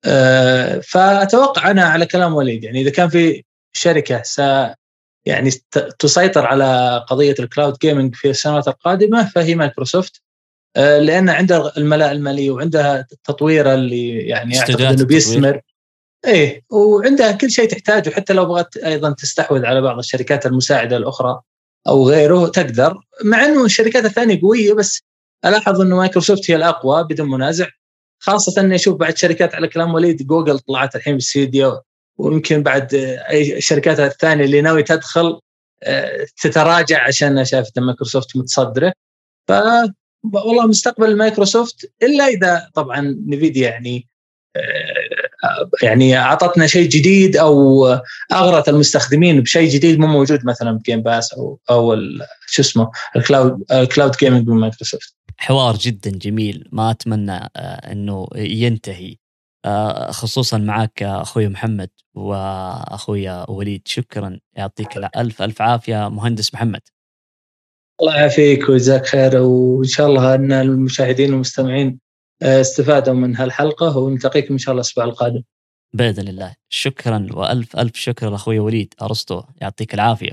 آه، 0.05 0.79
فأتوقع 0.79 1.71
أنا 1.71 1.85
على 1.85 2.07
كلام 2.07 2.35
وليد 2.35 2.65
يعني 2.65 2.81
إذا 2.81 2.91
كان 2.91 3.09
في 3.09 3.45
شركة 3.73 4.23
س 4.23 4.41
يعني 5.27 5.51
تسيطر 5.99 6.47
على 6.47 7.05
قضية 7.09 7.35
ال 7.39 7.46
cloud 7.46 7.79
gaming 7.79 8.15
في 8.15 8.31
السنوات 8.31 8.69
القادمة 8.69 9.29
فهي 9.29 9.55
مايكروسوفت. 9.55 10.23
لأن 10.77 11.29
عندها 11.29 11.73
الملاءه 11.77 12.13
الماليه 12.13 12.51
وعندها 12.51 13.07
التطوير 13.13 13.75
اللي 13.75 14.19
يعني 14.19 14.59
أعتقد 14.59 14.81
إنه 14.81 15.05
بيستمر 15.05 15.61
إيه 16.27 16.65
وعندها 16.71 17.33
كل 17.33 17.51
شيء 17.51 17.69
تحتاجه 17.69 18.11
حتى 18.11 18.33
لو 18.33 18.45
بغت 18.45 18.77
أيضا 18.77 19.13
تستحوذ 19.13 19.65
على 19.65 19.81
بعض 19.81 19.99
الشركات 19.99 20.47
المساعدة 20.47 20.97
الأخرى 20.97 21.41
أو 21.89 22.09
غيره 22.09 22.49
تقدر. 22.49 23.01
مع 23.25 23.45
إنه 23.45 23.65
الشركات 23.65 24.05
الثانية 24.05 24.41
قوية 24.43 24.73
بس 24.73 25.03
ألاحظ 25.45 25.81
إنه 25.81 25.97
مايكروسوفت 25.97 26.51
هي 26.51 26.57
الأقوى 26.57 27.05
بدون 27.05 27.31
منازع. 27.31 27.67
خاصة 28.19 28.61
إني 28.61 28.75
أشوف 28.75 28.97
بعد 28.97 29.17
شركات 29.17 29.55
على 29.55 29.69
كلام 29.69 29.95
وليد 29.95 30.27
جوجل 30.27 30.59
طلعت 30.59 30.97
الحين 30.97 31.15
بالستوديو 31.15 31.81
ويمكن 32.19 32.63
بعد 32.63 32.95
أي 33.29 33.57
الشركات 33.57 34.01
الثانية 34.01 34.45
اللي 34.45 34.61
ناوي 34.61 34.83
تدخل 34.83 35.41
آه، 35.83 36.27
تتراجع 36.43 37.07
عشان 37.07 37.45
شافت 37.45 37.79
مايكروسوفت 37.79 38.37
متصدرة. 38.37 38.93
ف 39.49 39.53
والله 40.23 40.67
مستقبل 40.67 41.17
مايكروسوفت 41.17 41.93
إلا 42.03 42.27
إذا 42.27 42.71
طبعا 42.75 43.17
نفيديا 43.27 43.71
يعني 43.71 44.09
آه، 44.57 45.71
يعني 45.83 46.19
أعطتنا 46.19 46.67
شيء 46.67 46.89
جديد 46.89 47.37
أو 47.37 47.87
أغرت 48.33 48.69
المستخدمين 48.69 49.41
بشيء 49.41 49.69
جديد 49.69 49.99
مو 49.99 50.07
موجود 50.07 50.47
مثلا 50.47 50.73
ب 50.73 50.79
Game 50.79 51.03
Pass 51.03 51.33
أو 51.33 51.59
أو 51.71 51.97
شو 52.47 52.63
اسمه 52.63 52.91
ال 53.17 53.25
cloud 53.25 53.65
ال 53.73 53.80
cloud 53.80 54.13
gaming 54.13 54.49
من 54.49 54.57
مايكروسوفت. 54.57 55.15
حوار 55.37 55.77
جدا 55.77 56.11
جميل 56.11 56.69
ما 56.73 56.91
أتمنى 56.91 57.37
آه، 57.57 57.93
إنه 57.93 58.29
ينتهي 58.37 59.17
آه، 59.65 60.11
خصوصا 60.11 60.59
معك 60.59 61.03
أخوي 61.03 61.49
محمد 61.49 61.91
وأخوي 62.15 63.45
وليد 63.49 63.83
شكرا 63.85 64.39
يعطيك 64.53 64.97
الف 64.97 65.43
ألف 65.43 65.63
عافية 65.63 66.09
مهندس 66.09 66.55
محمد. 66.55 66.81
الله 68.01 68.17
يعافيك 68.17 68.69
ويجزاك 68.69 69.07
خير 69.07 69.37
وإن 69.37 69.89
شاء 69.89 70.07
الله 70.07 70.35
أن 70.35 70.53
المشاهدين 70.53 71.31
والمستمعين 71.31 71.99
آه، 72.43 72.61
استفادوا 72.61 73.15
من 73.15 73.37
هالحلقة 73.37 73.99
ونلتقيكم 73.99 74.55
إن 74.55 74.59
شاء 74.59 74.73
الله 74.73 74.81
الأسبوع 74.81 75.05
القادم. 75.05 75.43
بإذن 75.95 76.29
الله 76.29 76.55
شكرا 76.69 77.27
وألف 77.33 77.77
ألف 77.77 77.97
شكر 77.97 78.31
لاخوي 78.31 78.59
وليد 78.59 78.95
أرسطو 79.03 79.43
يعطيك 79.61 79.95
العافية. 79.95 80.33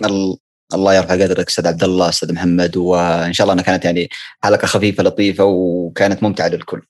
الله 0.73 0.93
يرفع 0.93 1.13
قدرك 1.13 1.47
أستاذ 1.47 1.67
عبد 1.67 1.83
الله 1.83 2.09
أستاذ 2.09 2.33
محمد 2.33 2.77
وإن 2.77 3.33
شاء 3.33 3.45
الله 3.45 3.53
أنها 3.53 3.63
كانت 3.63 3.85
يعني 3.85 4.09
حلقة 4.43 4.65
خفيفة 4.65 5.03
لطيفة 5.03 5.43
وكانت 5.43 6.23
ممتعة 6.23 6.47
للكل. 6.47 6.81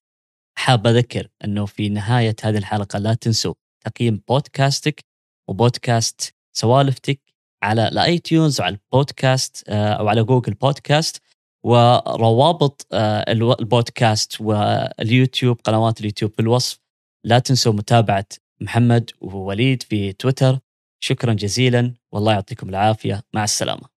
حاب 0.58 0.88
أذكر 0.88 1.28
إنه 1.46 1.66
في 1.66 1.90
نهاية 1.90 2.36
هذه 2.44 2.58
الحلقة 2.58 3.00
لا 3.00 3.14
تنسوا 3.14 3.54
تقييم 3.86 4.22
بودكاستك 4.28 5.06
وبودكاست 5.48 6.34
سوالف 6.54 6.87
Tech 6.87 7.20
على 7.64 7.88
ال 7.88 7.98
iTunes 7.98 8.62
وعلى 8.62 8.76
البودكاست 8.76 9.64
آه، 9.70 9.94
أو 9.94 10.08
على 10.08 10.24
جوجل 10.24 10.54
بودكاست 10.54 11.22
وروابط 11.64 12.88
آه، 12.94 13.32
البودكاست 13.32 14.42
واليوتيوب 14.42 15.62
قنوات 15.64 16.00
اليوتيوب 16.00 16.32
في 16.32 16.40
الوصف 16.40 16.80
لا 17.26 17.40
تنسوا 17.40 17.74
متابعة 17.74 18.26
محمد 18.62 19.12
ووليد 19.22 19.84
في 19.84 20.14
تويتر. 20.14 20.60
شكرا 21.04 21.34
جزيلا. 21.34 21.94
والله 22.12 22.34
يعطيكم 22.34 22.70
العافية. 22.70 23.24
مع 23.34 23.44
السلامة. 23.44 23.99